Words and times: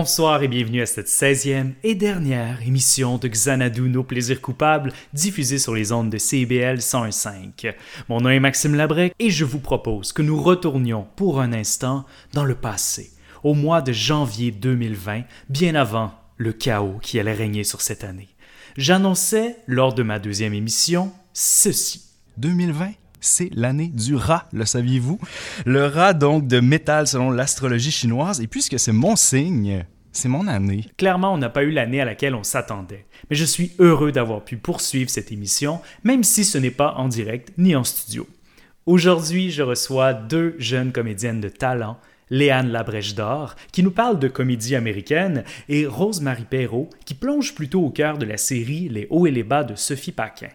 Bonsoir 0.00 0.42
et 0.42 0.48
bienvenue 0.48 0.80
à 0.80 0.86
cette 0.86 1.08
16e 1.08 1.72
et 1.84 1.94
dernière 1.94 2.62
émission 2.62 3.18
de 3.18 3.28
Xanadu, 3.28 3.82
nos 3.82 4.02
plaisirs 4.02 4.40
coupables, 4.40 4.94
diffusée 5.12 5.58
sur 5.58 5.74
les 5.74 5.92
ondes 5.92 6.08
de 6.08 6.16
CBL 6.16 6.78
101.5. 6.78 7.74
Mon 8.08 8.22
nom 8.22 8.30
est 8.30 8.40
Maxime 8.40 8.76
Labrec 8.76 9.12
et 9.18 9.28
je 9.28 9.44
vous 9.44 9.58
propose 9.58 10.14
que 10.14 10.22
nous 10.22 10.40
retournions 10.42 11.06
pour 11.16 11.38
un 11.38 11.52
instant 11.52 12.06
dans 12.32 12.46
le 12.46 12.54
passé, 12.54 13.10
au 13.44 13.52
mois 13.52 13.82
de 13.82 13.92
janvier 13.92 14.52
2020, 14.52 15.24
bien 15.50 15.74
avant 15.74 16.14
le 16.38 16.54
chaos 16.54 16.98
qui 17.02 17.20
allait 17.20 17.34
régner 17.34 17.62
sur 17.62 17.82
cette 17.82 18.02
année. 18.02 18.30
J'annonçais, 18.78 19.56
lors 19.66 19.92
de 19.92 20.02
ma 20.02 20.18
deuxième 20.18 20.54
émission, 20.54 21.12
ceci. 21.34 22.06
2020 22.38 22.92
c'est 23.20 23.50
l'année 23.54 23.88
du 23.88 24.16
rat, 24.16 24.48
le 24.52 24.64
saviez-vous? 24.64 25.18
Le 25.66 25.86
rat, 25.86 26.14
donc, 26.14 26.46
de 26.46 26.60
métal 26.60 27.06
selon 27.06 27.30
l'astrologie 27.30 27.90
chinoise. 27.90 28.40
Et 28.40 28.46
puisque 28.46 28.78
c'est 28.78 28.92
mon 28.92 29.16
signe, 29.16 29.84
c'est 30.12 30.28
mon 30.28 30.46
année. 30.48 30.86
Clairement, 30.96 31.32
on 31.32 31.38
n'a 31.38 31.50
pas 31.50 31.62
eu 31.62 31.70
l'année 31.70 32.00
à 32.00 32.04
laquelle 32.04 32.34
on 32.34 32.42
s'attendait. 32.42 33.06
Mais 33.28 33.36
je 33.36 33.44
suis 33.44 33.72
heureux 33.78 34.12
d'avoir 34.12 34.44
pu 34.44 34.56
poursuivre 34.56 35.10
cette 35.10 35.32
émission, 35.32 35.80
même 36.02 36.24
si 36.24 36.44
ce 36.44 36.58
n'est 36.58 36.70
pas 36.70 36.94
en 36.96 37.08
direct 37.08 37.52
ni 37.58 37.76
en 37.76 37.84
studio. 37.84 38.26
Aujourd'hui, 38.86 39.50
je 39.50 39.62
reçois 39.62 40.14
deux 40.14 40.56
jeunes 40.58 40.92
comédiennes 40.92 41.40
de 41.40 41.48
talent, 41.48 41.98
Léane 42.30 42.70
Labrèche 42.70 43.14
d'Or, 43.14 43.54
qui 43.72 43.82
nous 43.82 43.90
parle 43.90 44.18
de 44.18 44.28
comédie 44.28 44.74
américaine, 44.74 45.44
et 45.68 45.86
Rose-Marie 45.86 46.46
Perrault, 46.48 46.88
qui 47.04 47.14
plonge 47.14 47.54
plutôt 47.54 47.84
au 47.84 47.90
cœur 47.90 48.18
de 48.18 48.24
la 48.24 48.36
série 48.36 48.88
Les 48.88 49.06
hauts 49.10 49.26
et 49.26 49.30
les 49.30 49.42
bas 49.42 49.64
de 49.64 49.74
Sophie 49.74 50.12
Paquin. 50.12 50.48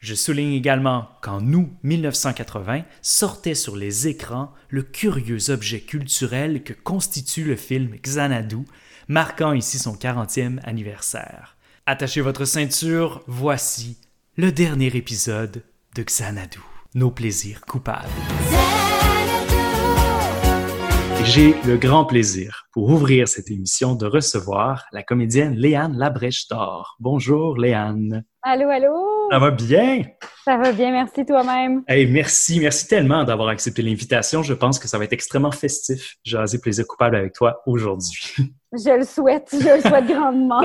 Je 0.00 0.14
souligne 0.14 0.54
également 0.54 1.10
qu'en 1.20 1.42
août 1.52 1.68
1980 1.82 2.84
sortait 3.02 3.54
sur 3.54 3.76
les 3.76 4.08
écrans 4.08 4.50
le 4.70 4.82
curieux 4.82 5.50
objet 5.50 5.80
culturel 5.80 6.62
que 6.62 6.72
constitue 6.72 7.44
le 7.44 7.54
film 7.54 7.96
Xanadu, 8.02 8.64
marquant 9.08 9.52
ici 9.52 9.78
son 9.78 9.94
40e 9.94 10.58
anniversaire. 10.64 11.58
Attachez 11.84 12.22
votre 12.22 12.46
ceinture, 12.46 13.22
voici 13.26 13.98
le 14.38 14.52
dernier 14.52 14.96
épisode 14.96 15.62
de 15.94 16.02
Xanadu, 16.02 16.60
nos 16.94 17.10
plaisirs 17.10 17.60
coupables. 17.60 18.08
J'ai 21.24 21.54
le 21.66 21.76
grand 21.76 22.06
plaisir, 22.06 22.68
pour 22.72 22.88
ouvrir 22.88 23.28
cette 23.28 23.50
émission, 23.50 23.96
de 23.96 24.06
recevoir 24.06 24.86
la 24.92 25.02
comédienne 25.02 25.56
Léane 25.56 25.98
Labrèche 25.98 26.48
d'Or. 26.48 26.96
Bonjour 27.00 27.58
Léane. 27.58 28.24
Allô, 28.42 28.70
allô? 28.70 29.28
Ça 29.30 29.38
va 29.38 29.50
bien? 29.50 30.02
Ça 30.44 30.56
va 30.56 30.72
bien, 30.72 30.90
merci 30.90 31.26
toi-même. 31.26 31.82
Hey, 31.86 32.06
merci, 32.06 32.60
merci 32.60 32.88
tellement 32.88 33.24
d'avoir 33.24 33.48
accepté 33.48 33.82
l'invitation. 33.82 34.42
Je 34.42 34.54
pense 34.54 34.78
que 34.78 34.88
ça 34.88 34.96
va 34.96 35.04
être 35.04 35.12
extrêmement 35.12 35.52
festif. 35.52 36.16
J'ai 36.24 36.38
plaisir 36.58 36.86
coupable 36.86 37.16
avec 37.16 37.34
toi 37.34 37.62
aujourd'hui. 37.66 38.34
Je 38.72 38.98
le 38.98 39.04
souhaite, 39.04 39.48
je 39.52 39.76
le 39.76 39.80
souhaite 39.80 40.06
grandement. 40.06 40.62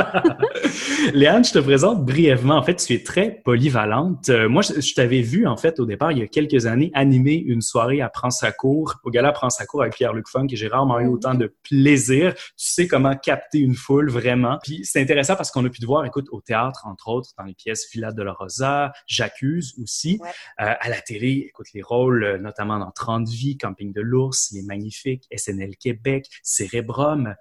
Léane, 1.16 1.44
je 1.44 1.54
te 1.54 1.58
présente 1.58 2.06
brièvement. 2.06 2.56
En 2.56 2.62
fait, 2.62 2.76
tu 2.76 2.94
es 2.94 3.02
très 3.02 3.42
polyvalente. 3.44 4.30
Euh, 4.30 4.48
moi, 4.48 4.62
je, 4.62 4.94
t'avais 4.94 5.22
vu, 5.22 5.48
en 5.48 5.58
fait, 5.58 5.80
au 5.80 5.88
départ, 5.88 6.12
il 6.12 6.20
y 6.20 6.22
a 6.22 6.28
quelques 6.28 6.68
années, 6.68 6.92
animer 6.94 7.34
une 7.34 7.62
soirée 7.62 8.02
à 8.02 8.10
Prends 8.10 8.30
sa 8.30 8.52
cour, 8.52 8.94
au 9.04 9.10
gala 9.10 9.32
Prends 9.32 9.50
sa 9.50 9.66
cour 9.66 9.82
avec 9.82 9.96
Pierre-Luc 9.96 10.28
Funk, 10.28 10.46
et 10.52 10.56
j'ai 10.56 10.68
rarement 10.68 11.00
eu 11.00 11.08
autant 11.08 11.34
de 11.34 11.52
plaisir. 11.64 12.36
Tu 12.36 12.42
sais 12.58 12.88
comment 12.88 13.16
capter 13.16 13.58
une 13.58 13.74
foule, 13.74 14.12
vraiment. 14.12 14.60
Puis 14.62 14.82
c'est 14.84 15.02
intéressant 15.02 15.36
parce 15.36 15.50
qu'on 15.50 15.66
a 15.66 15.70
pu 15.70 15.80
te 15.80 15.86
voir, 15.88 16.06
écoute, 16.06 16.28
au 16.32 16.42
théâtre, 16.42 16.86
entre 16.86 17.08
autres, 17.08 17.32
dans 17.40 17.46
les 17.46 17.56
pièces 17.56 17.88
Villa 17.92 18.12
de 18.12 18.22
la 18.22 18.34
Rosa, 18.34 18.92
J'accuse 19.08 19.65
aussi. 19.82 20.20
Euh, 20.62 20.74
à 20.80 20.90
la 20.90 21.02
télé, 21.02 21.46
écoute, 21.48 21.68
les 21.74 21.82
rôles, 21.82 22.24
euh, 22.24 22.38
notamment 22.38 22.80
dans 22.80 22.92
30 22.92 23.28
vies, 23.28 23.58
Camping 23.58 23.94
de 23.94 24.02
l'ours, 24.02 24.52
Les 24.52 24.62
Magnifiques, 24.62 25.28
SNL 25.36 25.76
Québec, 25.78 26.28
Cérébrum 26.44 27.36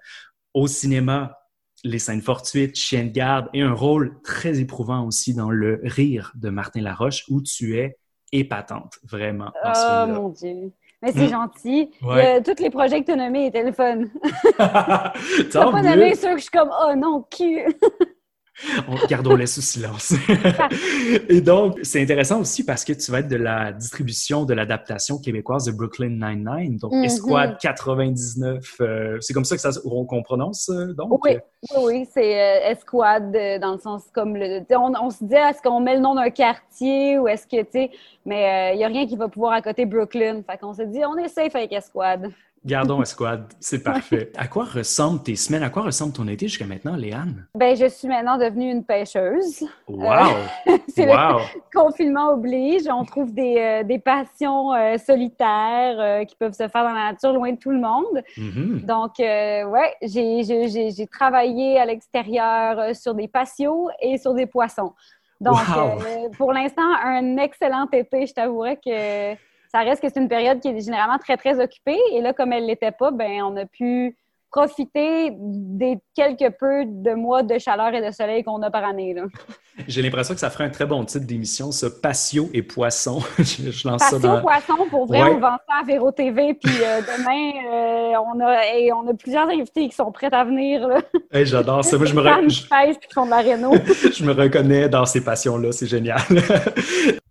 au 0.53 0.67
cinéma, 0.67 1.37
les 1.83 1.99
scènes 1.99 2.21
fortuites, 2.21 2.75
Chien 2.75 3.05
de 3.05 3.11
garde 3.11 3.49
et 3.53 3.61
un 3.61 3.73
rôle 3.73 4.19
très 4.23 4.59
éprouvant 4.59 5.05
aussi 5.05 5.33
dans 5.33 5.51
Le 5.51 5.81
Rire 5.83 6.31
de 6.35 6.49
Martin 6.49 6.81
Laroche 6.81 7.25
où 7.29 7.41
tu 7.41 7.77
es 7.77 7.97
épatante, 8.31 8.99
vraiment. 9.03 9.51
Oh 9.63 10.05
mon 10.07 10.29
Dieu. 10.29 10.71
Mais 11.01 11.11
c'est 11.11 11.27
hmm. 11.27 11.29
gentil. 11.29 11.91
tous 12.01 12.63
les 12.63 12.69
projets 12.69 13.01
que 13.01 13.05
tu 13.05 13.11
as 13.11 13.15
nommés 13.15 13.47
étaient 13.47 13.63
le 13.63 13.71
fun. 13.71 14.05
tu 14.23 15.57
n'as 15.57 15.71
pas 15.71 15.81
nommé 15.81 16.15
ceux 16.15 16.31
que 16.31 16.37
je 16.37 16.43
suis 16.43 16.51
comme, 16.51 16.71
oh 16.71 16.95
non, 16.95 17.25
cul. 17.29 17.65
on, 18.87 18.95
gardons-les 19.07 19.47
sous 19.47 19.61
silence. 19.61 20.13
et 21.29 21.41
donc, 21.41 21.79
c'est 21.83 22.01
intéressant 22.01 22.39
aussi 22.39 22.63
parce 22.63 22.85
que 22.85 22.93
tu 22.93 23.11
vas 23.11 23.19
être 23.19 23.27
de 23.27 23.35
la 23.35 23.73
distribution 23.73 24.45
de 24.45 24.53
l'adaptation 24.53 25.19
québécoise 25.19 25.65
de 25.65 25.71
Brooklyn 25.71 26.09
Nine-Nine, 26.09 26.77
donc 26.77 26.93
mm-hmm. 26.93 27.05
Esquad 27.05 27.57
99. 27.59 28.75
Euh, 28.79 29.17
c'est 29.19 29.33
comme 29.33 29.43
ça 29.43 29.55
que 29.55 29.61
ça 29.61 29.71
qu'on 29.83 30.23
prononce, 30.23 30.69
euh, 30.69 30.93
donc? 30.93 31.25
Oui, 31.25 31.37
oui, 31.77 32.07
c'est 32.11 32.39
euh, 32.39 32.71
Esquad 32.71 33.31
dans 33.61 33.73
le 33.73 33.79
sens 33.79 34.03
comme 34.13 34.35
le. 34.35 34.63
On, 34.77 35.09
se 35.09 35.23
dit, 35.23 35.35
est-ce 35.35 35.61
qu'on 35.61 35.79
met 35.79 35.95
le 35.95 36.01
nom 36.01 36.15
d'un 36.15 36.29
quartier 36.29 37.19
ou 37.19 37.27
est-ce 37.27 37.47
que, 37.47 37.61
tu 37.61 37.71
sais, 37.71 37.91
mais 38.25 38.73
il 38.73 38.77
n'y 38.77 38.83
a 38.83 38.87
rien 38.87 39.05
qui 39.05 39.15
va 39.15 39.27
pouvoir 39.27 39.53
à 39.53 39.61
côté 39.61 39.85
Brooklyn. 39.85 40.41
Fait 40.49 40.57
qu'on 40.57 40.73
s'est 40.73 40.87
dit, 40.87 41.03
on 41.05 41.17
est 41.17 41.27
safe 41.27 41.55
avec 41.55 41.71
Esquad. 41.73 42.31
Gardons 42.65 43.03
Esquad, 43.03 43.53
c'est 43.59 43.83
parfait. 43.83 44.31
À 44.35 44.47
quoi 44.47 44.63
ressemblent 44.63 45.21
tes 45.21 45.35
semaines? 45.35 45.61
À 45.61 45.69
quoi 45.69 45.83
ressemble 45.83 46.13
ton 46.13 46.27
été 46.27 46.47
jusqu'à 46.47 46.65
maintenant, 46.65 46.95
Léane? 46.95 47.45
Ben, 47.53 47.75
je 47.75 47.87
suis 47.87 48.07
maintenant 48.07 48.39
devenue 48.39 48.71
une 48.71 48.83
pêcheuse. 48.83 49.63
Wow! 49.87 50.07
Euh, 50.67 50.77
c'est 50.87 51.05
le 51.05 51.11
confinement 51.71 52.31
oblige. 52.31 52.83
On 52.89 53.05
trouve 53.05 53.33
des, 53.33 53.57
euh, 53.59 53.83
des 53.83 53.99
passions 53.99 54.73
euh, 54.73 54.97
solitaires 54.97 56.25
qui 56.25 56.35
peuvent 56.35 56.53
se 56.53 56.67
faire 56.67 56.83
dans 56.83 56.93
la 56.93 57.11
nature, 57.11 57.33
loin 57.33 57.51
de 57.51 57.59
tout 57.59 57.69
le 57.69 57.79
monde. 57.79 58.23
Mm-hmm. 58.35 58.85
Donc, 58.85 59.19
ouais, 59.19 59.95
j'ai 60.01 61.07
travaillé 61.07 61.79
à 61.79 61.85
l'extérieur 61.85 62.95
sur 62.95 63.13
des 63.13 63.27
patios 63.27 63.89
et 64.01 64.17
sur 64.17 64.33
des 64.33 64.47
poissons. 64.47 64.93
Donc, 65.39 65.59
pour 66.37 66.51
l'instant, 66.51 66.89
un 67.03 67.37
excellent 67.37 67.87
été. 67.91 68.25
Je 68.25 68.33
t'avouerais 68.33 68.77
que 68.77 69.35
ça 69.75 69.81
reste 69.81 70.01
que 70.01 70.07
c'est 70.07 70.21
une 70.21 70.29
période 70.29 70.61
qui 70.61 70.69
est 70.69 70.79
généralement 70.79 71.17
très, 71.17 71.35
très 71.35 71.59
occupée. 71.59 71.99
Et 72.13 72.21
là, 72.21 72.31
comme 72.31 72.53
elle 72.53 72.63
ne 72.63 72.67
l'était 72.69 72.93
pas, 72.93 73.11
ben 73.11 73.43
on 73.43 73.57
a 73.57 73.65
pu 73.65 74.15
profiter 74.49 75.31
des 75.35 75.97
quelques 76.15 76.55
peu 76.57 76.85
de 76.85 77.13
mois 77.13 77.43
de 77.43 77.59
chaleur 77.59 77.93
et 77.93 78.01
de 78.01 78.09
soleil 78.13 78.41
qu'on 78.41 78.61
a 78.61 78.71
par 78.71 78.85
année. 78.85 79.13
J'ai 79.89 80.01
l'impression 80.01 80.33
que 80.33 80.39
ça 80.39 80.49
ferait 80.49 80.63
un 80.63 80.69
très 80.69 80.85
bon 80.85 81.03
titre 81.03 81.25
d'émission, 81.25 81.73
ça, 81.73 81.89
Patio 81.89 82.49
et 82.53 82.63
Poisson. 82.63 83.19
je, 83.37 83.85
lance 83.85 84.01
Patio, 84.01 84.19
ça 84.21 84.37
Poisson, 84.37 84.87
pour 84.89 85.07
vrai, 85.07 85.23
on 85.23 85.39
vend 85.41 85.57
ça 85.67 85.81
à 85.81 85.85
Véro 85.85 86.09
TV. 86.13 86.53
Puis 86.53 86.73
euh, 86.81 87.01
demain, 87.17 87.51
euh, 87.69 88.17
on, 88.33 88.39
a, 88.39 88.65
et 88.77 88.93
on 88.93 89.05
a 89.09 89.13
plusieurs 89.13 89.49
invités 89.49 89.89
qui 89.89 89.95
sont 89.95 90.09
prêts 90.13 90.33
à 90.33 90.45
venir. 90.45 90.87
J'adore 91.33 91.83
ça. 91.83 91.97
Moi, 91.97 92.05
je 92.05 92.15
me 92.15 92.21
je 92.49 94.23
me 94.23 94.31
reconnais 94.31 94.87
dans 94.87 95.05
ces 95.05 95.21
passions-là. 95.21 95.73
C'est 95.73 95.87
génial. 95.87 96.21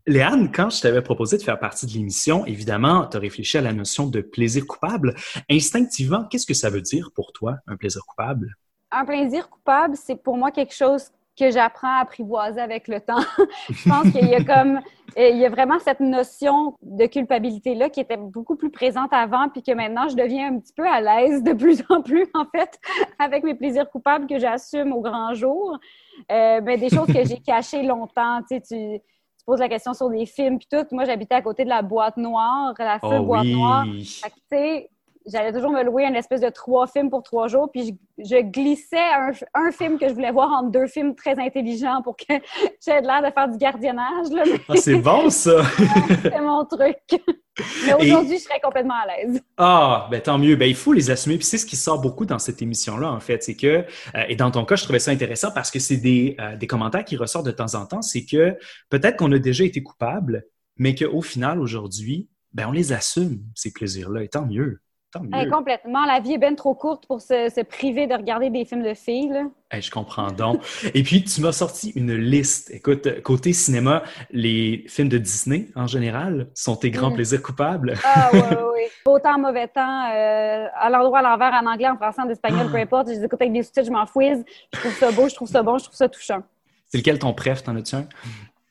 Léane, 0.06 0.52
quand 0.52 0.68
je 0.68 0.82
t'avais 0.82 1.00
proposé 1.00 1.38
de 1.38 1.42
faire 1.42 1.58
partie 1.58 1.86
de 1.86 1.92
l'émission, 1.92 2.44
évidemment, 2.44 3.06
tu 3.06 3.16
as 3.16 3.20
réfléchi 3.20 3.56
à 3.56 3.62
la 3.62 3.72
notion 3.72 4.06
de 4.06 4.20
plaisir 4.20 4.66
coupable. 4.66 5.14
Instinctivement, 5.50 6.24
qu'est-ce 6.24 6.46
que 6.46 6.52
ça 6.52 6.68
veut 6.68 6.82
dire 6.82 7.10
pour 7.14 7.32
toi, 7.32 7.56
un 7.66 7.76
plaisir 7.76 8.02
coupable? 8.06 8.54
Un 8.90 9.06
plaisir 9.06 9.48
coupable, 9.48 9.96
c'est 9.96 10.16
pour 10.16 10.36
moi 10.36 10.50
quelque 10.50 10.74
chose 10.74 11.10
que 11.38 11.50
j'apprends 11.50 11.88
à 11.88 12.02
apprivoiser 12.02 12.60
avec 12.60 12.86
le 12.86 13.00
temps. 13.00 13.24
je 13.70 13.88
pense 13.88 14.12
qu'il 14.12 14.28
y 14.28 14.34
a 14.34 14.44
comme, 14.44 14.78
il 15.16 15.38
y 15.38 15.46
a 15.46 15.48
vraiment 15.48 15.78
cette 15.78 16.00
notion 16.00 16.76
de 16.82 17.06
culpabilité-là 17.06 17.88
qui 17.88 18.00
était 18.00 18.18
beaucoup 18.18 18.56
plus 18.56 18.70
présente 18.70 19.12
avant, 19.12 19.48
puis 19.48 19.62
que 19.62 19.72
maintenant, 19.72 20.06
je 20.08 20.16
deviens 20.16 20.52
un 20.52 20.58
petit 20.58 20.74
peu 20.74 20.86
à 20.86 21.00
l'aise 21.00 21.42
de 21.42 21.54
plus 21.54 21.82
en 21.88 22.02
plus, 22.02 22.26
en 22.34 22.44
fait, 22.54 22.78
avec 23.18 23.42
mes 23.42 23.54
plaisirs 23.54 23.90
coupables 23.90 24.26
que 24.26 24.38
j'assume 24.38 24.92
au 24.92 25.00
grand 25.00 25.32
jour. 25.32 25.78
Euh, 26.30 26.60
mais 26.62 26.76
des 26.76 26.90
choses 26.90 27.08
que 27.08 27.24
j'ai 27.24 27.40
cachées 27.40 27.82
longtemps, 27.82 28.40
tu 28.42 28.56
sais, 28.56 28.60
tu 28.60 29.00
pose 29.44 29.60
la 29.60 29.68
question 29.68 29.94
sur 29.94 30.10
des 30.10 30.26
films 30.26 30.58
puis 30.58 30.68
tout. 30.70 30.86
Moi, 30.92 31.04
j'habitais 31.04 31.34
à 31.34 31.42
côté 31.42 31.64
de 31.64 31.68
la 31.68 31.82
boîte 31.82 32.16
noire, 32.16 32.74
la 32.78 32.98
seule 33.00 33.20
oh 33.20 33.24
boîte 33.24 33.46
noire. 33.46 33.84
tu 33.84 34.04
sais, 34.50 34.90
j'allais 35.26 35.52
toujours 35.52 35.70
me 35.70 35.82
louer 35.82 36.04
une 36.04 36.16
espèce 36.16 36.40
de 36.40 36.48
trois 36.48 36.86
films 36.86 37.10
pour 37.10 37.22
trois 37.22 37.48
jours, 37.48 37.70
puis 37.72 37.98
je, 38.18 38.42
glissais 38.42 38.96
un, 39.54 39.70
film 39.72 39.98
que 39.98 40.08
je 40.08 40.14
voulais 40.14 40.32
voir 40.32 40.50
entre 40.50 40.70
deux 40.70 40.86
films 40.86 41.14
très 41.14 41.38
intelligents 41.38 42.02
pour 42.02 42.16
que 42.16 42.24
j'aie 42.84 43.00
l'air 43.00 43.22
de 43.22 43.32
faire 43.32 43.48
du 43.48 43.58
gardiennage. 43.58 44.26
Ah, 44.68 44.74
c'est 44.76 44.96
bon, 44.96 45.30
ça! 45.30 45.62
c'est 46.22 46.40
mon 46.40 46.64
truc. 46.64 46.98
Mais 47.86 47.94
aujourd'hui, 47.94 48.38
je 48.38 48.42
serais 48.42 48.60
complètement 48.60 48.94
à 48.94 49.06
l'aise. 49.06 49.40
Ah, 49.56 50.08
ben 50.10 50.20
tant 50.20 50.38
mieux. 50.38 50.56
Ben, 50.56 50.68
il 50.68 50.74
faut 50.74 50.92
les 50.92 51.10
assumer. 51.10 51.36
Puis 51.36 51.46
c'est 51.46 51.58
ce 51.58 51.66
qui 51.66 51.76
sort 51.76 52.00
beaucoup 52.00 52.26
dans 52.26 52.40
cette 52.40 52.60
émission-là, 52.60 53.10
en 53.10 53.20
fait. 53.20 53.44
C'est 53.44 53.54
que, 53.54 53.66
euh, 53.66 54.24
et 54.28 54.34
dans 54.34 54.50
ton 54.50 54.64
cas, 54.64 54.74
je 54.74 54.82
trouvais 54.82 54.98
ça 54.98 55.12
intéressant 55.12 55.52
parce 55.52 55.70
que 55.70 55.78
c'est 55.78 55.98
des, 55.98 56.36
euh, 56.40 56.56
des 56.56 56.66
commentaires 56.66 57.04
qui 57.04 57.16
ressortent 57.16 57.46
de 57.46 57.52
temps 57.52 57.74
en 57.76 57.86
temps. 57.86 58.02
C'est 58.02 58.24
que 58.24 58.56
peut-être 58.90 59.16
qu'on 59.16 59.30
a 59.30 59.38
déjà 59.38 59.64
été 59.64 59.84
coupable, 59.84 60.44
mais 60.78 60.96
qu'au 60.96 61.22
final, 61.22 61.60
aujourd'hui, 61.60 62.28
ben, 62.52 62.66
on 62.68 62.72
les 62.72 62.92
assume, 62.92 63.40
ces 63.54 63.72
plaisirs-là. 63.72 64.24
Et 64.24 64.28
tant 64.28 64.46
mieux. 64.46 64.80
Tant 65.14 65.22
mieux. 65.22 65.50
complètement. 65.50 66.04
La 66.04 66.20
vie 66.20 66.34
est 66.34 66.38
bien 66.38 66.54
trop 66.54 66.74
courte 66.74 67.06
pour 67.06 67.20
se, 67.20 67.62
priver 67.62 68.06
de 68.06 68.14
regarder 68.14 68.50
des 68.50 68.64
films 68.64 68.82
de 68.82 68.94
filles. 68.94 69.28
Là. 69.28 69.80
je 69.80 69.90
comprends 69.90 70.30
donc. 70.30 70.62
Et 70.94 71.02
puis, 71.02 71.24
tu 71.24 71.40
m'as 71.40 71.52
sorti 71.52 71.90
une 71.94 72.14
liste. 72.14 72.70
Écoute, 72.72 73.22
côté 73.22 73.52
cinéma, 73.52 74.02
les 74.30 74.84
films 74.88 75.08
de 75.08 75.18
Disney, 75.18 75.68
en 75.76 75.86
général, 75.86 76.48
sont 76.54 76.76
tes 76.76 76.90
grands 76.90 77.10
mm. 77.10 77.14
plaisirs 77.14 77.42
coupables. 77.42 77.94
Ah, 78.04 78.30
oui, 78.32 78.40
oui, 78.50 78.56
oui. 78.74 78.82
Beau 79.04 79.18
temps, 79.18 79.38
mauvais 79.38 79.68
temps, 79.68 80.10
euh, 80.12 80.66
à 80.74 80.90
l'endroit, 80.90 81.20
à 81.20 81.22
l'envers, 81.22 81.52
en 81.54 81.66
anglais, 81.66 81.88
en 81.88 81.96
français, 81.96 82.22
en 82.22 82.28
espagnol, 82.28 82.70
peu 82.70 82.78
importe. 82.78 83.08
Je 83.08 83.14
les 83.14 83.24
écoute 83.24 83.40
avec 83.40 83.52
des 83.52 83.62
sous-titres, 83.62 83.86
je 83.86 83.92
m'en 83.92 84.06
fouise. 84.06 84.44
Je 84.72 84.80
trouve 84.80 84.94
ça 84.94 85.12
beau, 85.12 85.28
je 85.28 85.34
trouve 85.34 85.48
ça 85.48 85.62
bon, 85.62 85.78
je 85.78 85.84
trouve 85.84 85.96
ça 85.96 86.08
touchant. 86.08 86.42
C'est 86.88 86.98
lequel 86.98 87.18
ton 87.18 87.32
préf, 87.34 87.62
t'en 87.62 87.74
as-tu 87.76 87.96
un? 87.96 88.06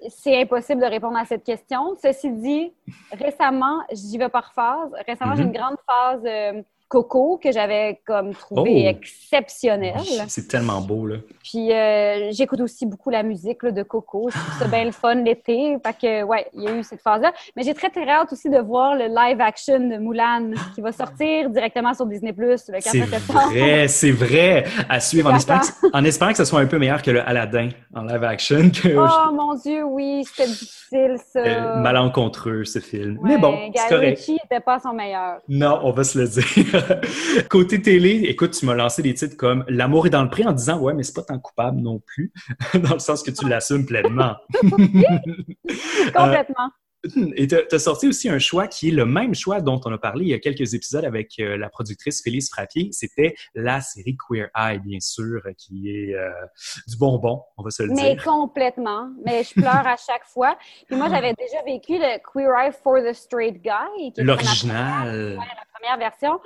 C'est 0.09 0.41
impossible 0.41 0.81
de 0.81 0.87
répondre 0.87 1.17
à 1.17 1.25
cette 1.25 1.43
question. 1.43 1.95
Ceci 2.01 2.31
dit, 2.31 2.73
récemment, 3.11 3.81
j'y 3.91 4.17
vais 4.17 4.29
par 4.29 4.53
phase. 4.53 4.93
Récemment, 5.07 5.35
j'ai 5.35 5.43
mhm. 5.43 5.49
une 5.49 5.57
grande 5.57 5.77
phase 5.87 6.21
euh, 6.25 6.61
Coco 6.93 7.39
que 7.41 7.51
j'avais 7.51 8.01
comme 8.05 8.35
trouvé 8.35 8.83
oh! 8.85 8.89
exceptionnel. 8.89 9.99
C'est 10.27 10.47
tellement 10.47 10.79
beau, 10.79 11.07
là. 11.07 11.15
Puis 11.43 11.73
euh, 11.73 12.29
j'écoute 12.31 12.61
aussi 12.61 12.85
beaucoup 12.85 13.09
la 13.09 13.23
musique 13.23 13.65
de 13.65 13.81
Coco. 13.81 14.29
Je 14.29 14.37
trouve 14.37 14.59
ça 14.59 14.67
bien 14.67 14.85
le 14.85 14.91
fun 14.91 15.15
l'été. 15.15 15.75
Fait 15.83 15.93
que, 15.99 16.23
ouais, 16.23 16.45
il 16.53 16.61
y 16.61 16.67
a 16.67 16.75
eu 16.75 16.83
cette 16.83 17.01
phase-là. 17.01 17.33
Mais 17.55 17.63
j'ai 17.63 17.73
très, 17.73 17.89
très 17.89 18.07
hâte 18.07 18.31
aussi 18.31 18.47
de 18.47 18.59
voir 18.59 18.93
le 18.93 19.05
live 19.05 19.41
action 19.41 19.79
de 19.79 19.97
Mulan 19.97 20.51
qui 20.75 20.81
va 20.81 20.91
sortir 20.91 21.49
directement 21.49 21.95
sur 21.95 22.05
Disney 22.05 22.31
Plus 22.31 22.61
le 22.67 22.79
4 22.79 22.83
septembre. 22.83 23.41
C'est 23.51 23.59
vrai, 23.59 23.87
c'est 23.87 24.11
vrai. 24.11 24.65
À 24.87 24.99
suivre 24.99 25.31
en 25.31 25.35
espérant, 25.35 25.61
que, 25.61 25.97
en 25.97 26.03
espérant, 26.03 26.31
que, 26.31 26.37
ce 26.37 26.45
soit 26.45 26.59
un 26.59 26.67
peu 26.67 26.77
meilleur 26.77 27.01
que 27.01 27.09
le 27.09 27.27
Aladdin 27.27 27.69
en 27.95 28.03
live 28.03 28.23
action. 28.23 28.71
oh 28.85 29.31
mon 29.33 29.55
Dieu, 29.55 29.83
oui, 29.83 30.23
c'était 30.25 30.47
difficile, 30.47 31.15
ça. 31.31 31.39
Euh, 31.39 31.75
malencontreux, 31.77 32.65
ce 32.65 32.77
film. 32.77 33.17
Mais 33.23 33.39
bon, 33.39 33.57
c'est 33.75 33.89
correct. 33.89 34.27
n'était 34.27 34.63
pas 34.63 34.77
son 34.79 34.93
meilleur. 34.93 35.39
Non, 35.49 35.79
on 35.81 35.91
va 35.91 36.03
se 36.03 36.19
le 36.19 36.27
dire. 36.27 36.82
Côté 37.49 37.81
télé, 37.81 38.23
écoute, 38.27 38.51
tu 38.51 38.65
m'as 38.65 38.75
lancé 38.75 39.01
des 39.01 39.13
titres 39.13 39.37
comme 39.37 39.63
L'amour 39.67 40.07
est 40.07 40.09
dans 40.09 40.23
le 40.23 40.29
prix 40.29 40.45
en 40.45 40.51
disant 40.51 40.79
Ouais, 40.79 40.93
mais 40.93 41.03
c'est 41.03 41.15
pas 41.15 41.23
tant 41.23 41.39
coupable 41.39 41.79
non 41.79 41.99
plus, 41.99 42.31
dans 42.73 42.93
le 42.93 42.99
sens 42.99 43.23
que 43.23 43.31
tu 43.31 43.47
l'assumes 43.47 43.85
pleinement. 43.85 44.35
Complètement. 46.13 46.69
Euh, 47.17 47.31
et 47.35 47.47
tu 47.47 47.55
as 47.55 47.79
sorti 47.79 48.07
aussi 48.07 48.29
un 48.29 48.39
choix 48.39 48.67
qui 48.67 48.89
est 48.89 48.91
le 48.91 49.05
même 49.05 49.35
choix 49.35 49.61
dont 49.61 49.79
on 49.85 49.91
a 49.91 49.97
parlé 49.97 50.25
il 50.25 50.29
y 50.29 50.33
a 50.33 50.39
quelques 50.39 50.73
épisodes 50.73 51.03
avec 51.03 51.33
euh, 51.39 51.57
la 51.57 51.69
productrice 51.69 52.21
Félix 52.23 52.49
Frappier. 52.49 52.89
C'était 52.91 53.35
la 53.55 53.81
série 53.81 54.17
Queer 54.17 54.47
Eye, 54.55 54.79
bien 54.79 54.99
sûr, 54.99 55.41
qui 55.57 55.89
est 55.89 56.13
euh, 56.13 56.29
du 56.87 56.97
bonbon, 56.97 57.41
on 57.57 57.63
va 57.63 57.71
se 57.71 57.83
le 57.83 57.93
dire. 57.93 58.03
Mais 58.03 58.17
complètement. 58.17 59.09
Mais 59.25 59.43
je 59.43 59.53
pleure 59.53 59.85
à 59.85 59.97
chaque 59.97 60.25
fois. 60.25 60.57
Puis 60.87 60.95
moi, 60.95 61.09
j'avais 61.09 61.33
déjà 61.33 61.61
vécu 61.65 61.97
le 61.97 62.19
Queer 62.19 62.51
Eye 62.57 62.71
for 62.71 62.97
the 62.99 63.13
Straight 63.13 63.61
Guy. 63.61 64.13
L'original. 64.17 65.39
Première 65.83 65.97
version 65.97 66.39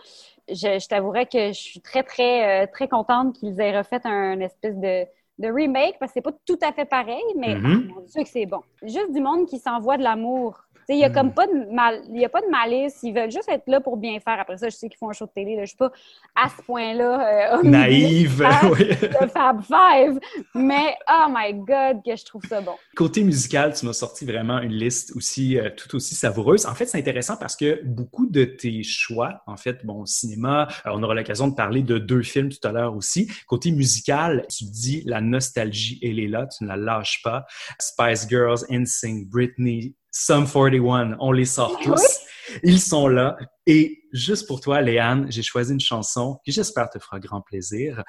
je, 0.50 0.88
t'avouerais 0.88 1.25
que 1.25 1.50
je 1.50 1.60
suis 1.60 1.81
très, 1.81 2.04
très, 2.04 2.63
euh, 2.63 2.68
très 2.72 2.88
contente 2.88 3.36
qu'ils 3.36 3.60
aient 3.60 3.78
refait 3.78 4.00
un 4.06 4.39
espèce 4.39 4.75
de, 4.78 5.06
de 5.39 5.51
remake 5.51 5.98
parce 6.00 6.12
que 6.12 6.13
c'est 6.16 6.22
pas 6.22 6.31
tout 6.45 6.60
à 6.62 6.72
fait 6.72 6.86
pareil, 6.86 7.24
mais 7.36 7.56
mm 7.56 7.94
que 8.16 8.30
c'est 8.30 8.45
bon. 8.45 8.62
Juste 8.84 9.12
du 9.12 9.19
monde 9.19 9.45
qui 9.48 9.60
s'envoie 9.60 9.98
de 9.98 10.04
l'amour 10.04 10.62
il 10.89 10.98
n'y 10.98 11.04
a 11.04 11.10
comme 11.10 11.28
hmm. 11.28 11.34
pas 11.34 11.48
de 11.48 11.74
mal, 11.74 12.01
y 12.12 12.24
a 12.24 12.30
pas 12.30 12.42
de 12.42 12.50
malice. 12.50 13.00
Ils 13.04 13.13
veulent 13.13 13.31
juste 13.31 13.50
être 13.50 13.68
là 13.68 13.81
pour 13.81 13.98
bien 13.98 14.19
faire. 14.19 14.39
Après 14.39 14.57
ça, 14.57 14.69
je 14.69 14.75
sais 14.75 14.88
qu'ils 14.88 14.98
font 14.98 15.10
un 15.10 15.13
show 15.13 15.25
de 15.25 15.31
télé. 15.31 15.56
Je 15.56 15.62
ne 15.62 15.66
suis 15.66 15.78
pas 15.78 15.92
à 16.36 16.50
ce 16.50 16.62
point-là. 16.63 17.57
Euh, 17.57 17.63
Naïve. 17.63 18.38
De 18.38 19.28
Fab 19.28 19.62
Five. 19.63 20.19
Mais, 20.56 20.95
oh 21.10 21.25
my 21.30 21.54
God, 21.54 22.01
que 22.06 22.16
je 22.16 22.25
trouve 22.25 22.44
ça 22.48 22.62
bon. 22.62 22.75
Côté 22.95 23.24
musical, 23.24 23.74
tu 23.74 23.86
m'as 23.86 23.94
sorti 23.94 24.25
vraiment 24.25 24.60
une 24.60 24.74
liste 24.74 25.13
aussi, 25.16 25.60
euh, 25.60 25.69
tout 25.75 25.95
aussi 25.95 26.16
savoureuse. 26.16 26.66
En 26.66 26.75
fait, 26.75 26.86
c'est 26.86 26.98
intéressant 26.98 27.38
parce 27.38 27.56
que 27.56 27.81
beaucoup 27.84 28.28
de 28.28 28.45
tes 28.45 28.84
choix, 28.84 29.42
en 29.48 29.57
fait, 29.57 29.86
bon, 29.86 30.06
cinéma, 30.06 30.68
euh, 30.86 30.92
on 30.94 31.04
aura 31.04 31.16
l'occasion 31.16 31.48
de 31.48 31.56
parler 31.56 31.84
de 31.84 31.98
deux 31.98 32.22
films 32.22 32.50
tout 32.50 32.66
à 32.66 32.72
l'heure 32.72 32.95
aussi. 32.95 33.30
Côté 33.48 33.72
musical, 33.72 34.45
tu 34.50 34.66
dis 34.66 35.04
la 35.06 35.22
nostalgie, 35.22 36.00
elle 36.01 36.19
est 36.19 36.28
là, 36.28 36.48
tu 36.48 36.63
ne 36.63 36.69
la 36.69 36.78
lâches 36.78 37.22
pas. 37.24 37.45
Spice 37.80 38.28
Girls, 38.30 38.60
NSYNC, 38.69 39.28
Britney, 39.30 39.95
Sum 40.19 40.47
41, 40.47 41.15
on 41.19 41.31
les 41.31 41.45
sort 41.45 41.79
tous. 41.79 42.21
Ils 42.63 42.81
sont 42.81 43.07
là. 43.07 43.37
Et 43.67 44.01
juste 44.11 44.47
pour 44.47 44.61
toi, 44.61 44.81
Léane, 44.81 45.27
j'ai 45.29 45.43
choisi 45.43 45.73
une 45.73 45.79
chanson 45.79 46.39
qui 46.43 46.51
j'espère 46.51 46.89
te 46.89 46.97
fera 46.97 47.19
grand 47.19 47.41
plaisir 47.41 48.03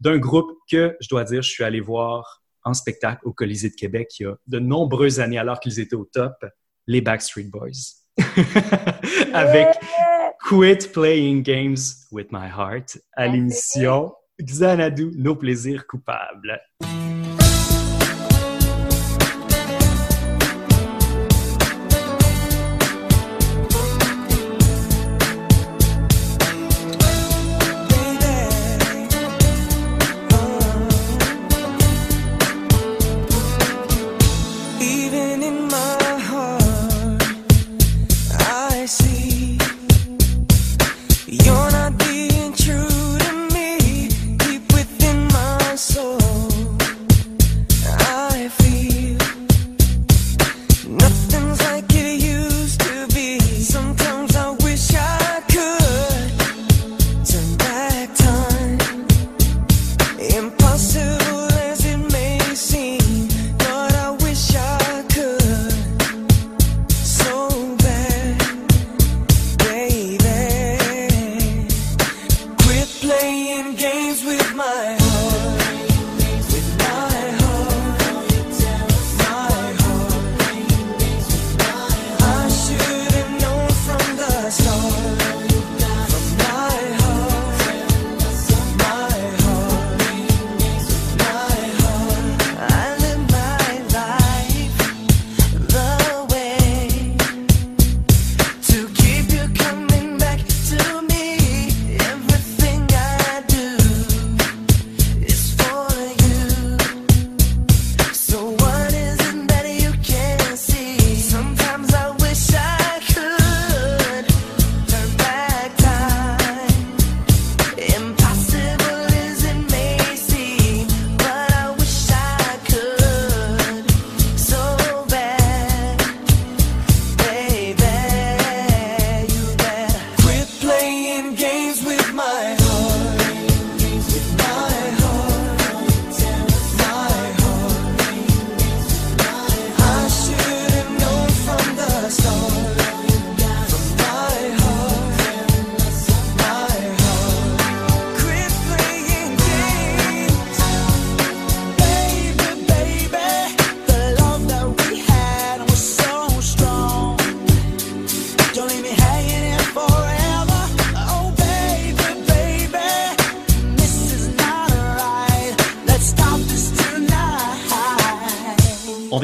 d'un 0.00 0.18
groupe 0.18 0.50
que 0.68 0.96
je 1.00 1.08
dois 1.08 1.22
dire, 1.22 1.40
je 1.40 1.50
suis 1.50 1.62
allé 1.62 1.80
voir 1.80 2.42
en 2.64 2.74
spectacle 2.74 3.20
au 3.24 3.32
Colisée 3.32 3.70
de 3.70 3.76
Québec 3.76 4.08
il 4.18 4.22
y 4.24 4.26
a 4.26 4.34
de 4.48 4.58
nombreuses 4.58 5.20
années 5.20 5.38
alors 5.38 5.60
qu'ils 5.60 5.78
étaient 5.78 5.94
au 5.94 6.04
top, 6.04 6.34
les 6.88 7.00
Backstreet 7.00 7.44
Boys. 7.44 8.02
Avec 9.32 9.68
Quit 10.44 10.88
Playing 10.92 11.44
Games 11.44 11.78
with 12.10 12.32
My 12.32 12.48
Heart 12.48 12.98
à 13.12 13.28
l'émission 13.28 14.12
Xanadu, 14.40 15.12
nos 15.14 15.36
plaisirs 15.36 15.86
coupables. 15.86 16.60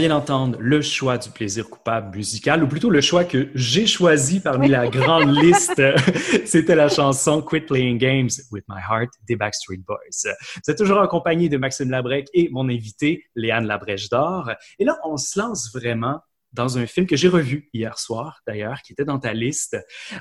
Vient 0.08 0.16
d'entendre 0.16 0.56
le 0.58 0.80
choix 0.80 1.18
du 1.18 1.28
plaisir 1.28 1.68
coupable 1.68 2.16
musical, 2.16 2.64
ou 2.64 2.66
plutôt 2.66 2.88
le 2.88 3.02
choix 3.02 3.24
que 3.24 3.50
j'ai 3.54 3.86
choisi 3.86 4.40
parmi 4.40 4.68
la 4.68 4.88
grande 4.88 5.36
liste. 5.42 5.82
C'était 6.46 6.74
la 6.74 6.88
chanson 6.88 7.42
Quit 7.42 7.60
Playing 7.60 7.98
Games 7.98 8.30
with 8.50 8.64
My 8.68 8.80
Heart 8.80 9.10
des 9.26 9.36
Backstreet 9.36 9.82
Boys. 9.86 10.32
C'est 10.62 10.76
toujours 10.76 10.98
en 10.98 11.06
compagnie 11.08 11.50
de 11.50 11.58
Maxime 11.58 11.90
Labrec 11.90 12.26
et 12.32 12.48
mon 12.50 12.70
invité, 12.70 13.24
Léane 13.34 13.66
Labrèche 13.66 14.08
d'Or. 14.08 14.50
Et 14.78 14.84
là, 14.86 14.96
on 15.04 15.18
se 15.18 15.38
lance 15.38 15.70
vraiment 15.74 16.20
dans 16.52 16.78
un 16.78 16.86
film 16.86 17.06
que 17.06 17.16
j'ai 17.16 17.28
revu 17.28 17.68
hier 17.74 17.98
soir, 17.98 18.40
d'ailleurs, 18.46 18.80
qui 18.80 18.94
était 18.94 19.04
dans 19.04 19.18
ta 19.18 19.34
liste. 19.34 19.76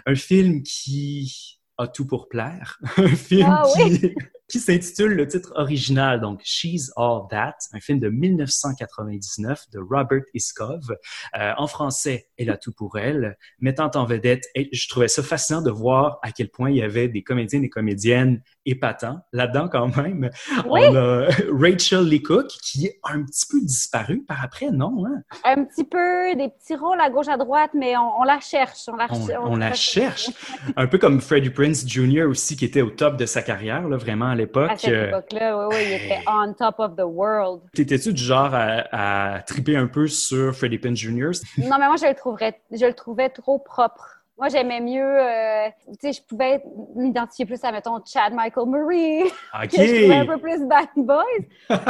Un 0.05 0.15
film 0.15 0.63
qui 0.63 1.61
a 1.77 1.87
tout 1.87 2.05
pour 2.05 2.27
plaire. 2.27 2.77
Un 2.97 3.07
film 3.07 3.47
Ah 3.49 3.63
qui, 3.73 4.13
qui 4.47 4.59
s'intitule 4.59 5.13
le 5.13 5.27
titre 5.27 5.51
original, 5.55 6.21
donc 6.21 6.39
She's 6.43 6.91
All 6.95 7.21
That, 7.29 7.57
un 7.73 7.79
film 7.79 7.99
de 7.99 8.09
1999 8.09 9.65
de 9.71 9.79
Robert 9.79 10.23
Iskov. 10.33 10.95
Euh, 11.37 11.51
en 11.57 11.67
français, 11.67 12.27
Elle 12.37 12.49
a 12.49 12.57
tout 12.57 12.71
pour 12.71 12.97
elle, 12.97 13.37
mettant 13.59 13.91
en 13.95 14.05
vedette, 14.05 14.45
et 14.55 14.69
je 14.71 14.87
trouvais 14.87 15.07
ça 15.07 15.21
fascinant 15.23 15.61
de 15.61 15.71
voir 15.71 16.19
à 16.21 16.31
quel 16.31 16.49
point 16.49 16.69
il 16.69 16.77
y 16.77 16.81
avait 16.81 17.09
des 17.09 17.23
comédiens 17.23 17.61
et 17.61 17.69
comédiennes 17.69 18.41
épatants 18.65 19.19
là-dedans 19.33 19.67
quand 19.69 19.95
même. 19.97 20.29
Oui. 20.65 20.81
On 20.83 20.95
a 20.95 21.27
Rachel 21.51 22.05
Lee 22.05 22.21
Cook 22.21 22.47
qui 22.47 22.85
est 22.85 22.99
un 23.03 23.23
petit 23.23 23.45
peu 23.49 23.59
disparue 23.61 24.23
par 24.23 24.43
après, 24.43 24.71
non? 24.71 25.05
Hein? 25.05 25.23
Un 25.43 25.65
petit 25.65 25.83
peu, 25.83 26.35
des 26.35 26.49
petits 26.49 26.75
rôles 26.75 27.01
à 27.01 27.09
gauche, 27.09 27.27
à 27.27 27.37
droite, 27.37 27.71
mais 27.73 27.97
on, 27.97 28.21
on 28.21 28.23
la 28.23 28.39
cherche. 28.39 28.87
On 28.87 28.95
la, 28.95 29.07
On, 29.11 29.53
on 29.53 29.55
la 29.57 29.73
cherche. 29.73 30.29
Un 30.75 30.87
peu 30.87 30.97
comme 30.97 31.21
Freddie 31.21 31.49
Prince 31.49 31.85
Jr. 31.87 32.25
aussi, 32.29 32.55
qui 32.55 32.65
était 32.65 32.81
au 32.81 32.89
top 32.89 33.17
de 33.17 33.25
sa 33.25 33.41
carrière, 33.41 33.87
là, 33.87 33.97
vraiment 33.97 34.36
l'époque. 34.37 34.71
À 34.71 34.77
cette 34.77 34.91
Euh, 34.93 35.07
époque-là, 35.09 35.57
oui, 35.57 35.75
oui, 35.75 35.83
il 35.87 35.93
était 35.93 36.19
on 36.27 36.53
top 36.53 36.75
of 36.79 36.95
the 36.95 37.03
world. 37.03 37.61
T'étais-tu 37.73 38.13
du 38.13 38.23
genre 38.23 38.51
à, 38.53 39.35
à 39.35 39.41
triper 39.41 39.75
un 39.75 39.87
peu 39.87 40.07
sur 40.07 40.55
Freddie 40.55 40.77
Prinze 40.77 40.97
Jr.? 40.97 41.31
Non, 41.57 41.77
mais 41.79 41.87
moi, 41.87 41.95
je 42.01 42.07
le 42.07 42.13
trouverais, 42.15 42.59
je 42.71 42.85
le 42.85 42.93
trouvais 42.93 43.29
trop 43.29 43.59
propre. 43.59 44.13
Moi, 44.39 44.49
j'aimais 44.49 44.79
mieux, 44.81 45.01
euh, 45.03 45.67
tu 45.99 46.13
sais, 46.13 46.13
je 46.13 46.21
pouvais 46.27 46.61
m'identifier 46.95 47.45
plus 47.47 47.63
à, 47.63 47.71
mettons, 47.71 47.99
Chad 48.05 48.33
Michael 48.33 48.67
Murray, 48.67 49.23
OK! 49.63 49.69
que 49.69 49.77
je 49.77 50.01
trouvais 50.01 50.15
un 50.17 50.25
peu 50.27 50.37
plus 50.37 50.63
Bad 50.65 50.87
Boys. 50.95 51.23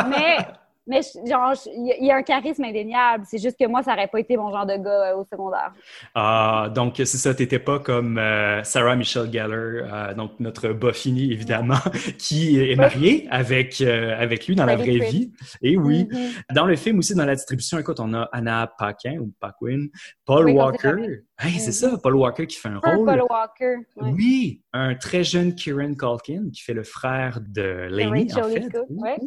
mais, 0.10 0.38
mais 0.88 1.02
genre, 1.26 1.54
il 1.68 2.06
y 2.06 2.12
a- 2.12 2.16
un 2.16 2.24
charisme 2.24 2.64
indéniable. 2.64 3.26
C'est 3.28 3.38
juste 3.38 3.58
que 3.60 3.68
moi, 3.68 3.84
ça 3.84 3.92
n'aurait 3.92 4.08
pas 4.08 4.20
été 4.20 4.36
mon 4.38 4.52
genre 4.52 4.66
de 4.66 4.76
gars 4.78 5.12
euh, 5.14 5.18
au 5.18 5.24
secondaire. 5.26 5.74
Ah, 6.16 6.70
donc, 6.74 6.96
c'est 6.98 7.06
ça, 7.06 7.34
t'étais 7.36 7.60
pas 7.60 7.80
comme 7.80 8.18
euh, 8.18 8.64
Sarah 8.64 8.96
Michelle 8.96 9.32
Gellar, 9.32 9.50
euh, 9.52 10.14
donc 10.14 10.32
notre 10.40 10.70
Buffini, 10.70 11.32
évidemment, 11.32 11.76
qui 12.18 12.60
est 12.60 12.76
mariée 12.76 13.28
avec, 13.30 13.82
euh, 13.82 14.16
avec 14.20 14.48
lui 14.48 14.56
dans 14.56 14.66
la 14.66 14.76
vraie 14.76 14.98
vie. 15.00 15.32
Et 15.62 15.78
oui. 15.78 16.08
Mhm. 16.12 16.56
Dans 16.56 16.66
le 16.66 16.76
film 16.76 17.00
aussi, 17.00 17.14
dans 17.16 17.26
la 17.26 17.36
distribution, 17.36 17.78
écoute, 17.78 18.00
on 18.00 18.14
a 18.14 18.24
Anna 18.32 18.72
Paquin 18.78 19.18
ou 19.20 19.32
Paquin, 19.40 19.88
Paul 20.26 20.46
Oui, 20.46 20.54
Walker. 20.54 20.96
Hey, 21.40 21.60
c'est 21.60 21.68
Mhm. 21.68 21.92
ça, 21.92 21.98
Paul 22.02 22.16
Walker 22.16 22.48
qui 22.48 22.58
fait 22.58 22.70
un 22.70 22.80
rôle. 22.80 23.08
Walker. 23.30 23.76
ouais. 23.98 24.12
Oui, 24.16 24.62
un 24.74 24.96
très 24.96 25.24
jeune 25.24 25.54
Kieran 25.54 25.94
Culkin 25.94 26.46
qui 26.52 26.62
fait 26.64 26.74
le 26.74 26.84
frère 26.84 27.40
de 27.48 27.88
Laney, 27.90 28.28
en 28.36 28.44
fait. 28.50 28.70
Oui, 28.90 28.98
ouais. 29.02 29.18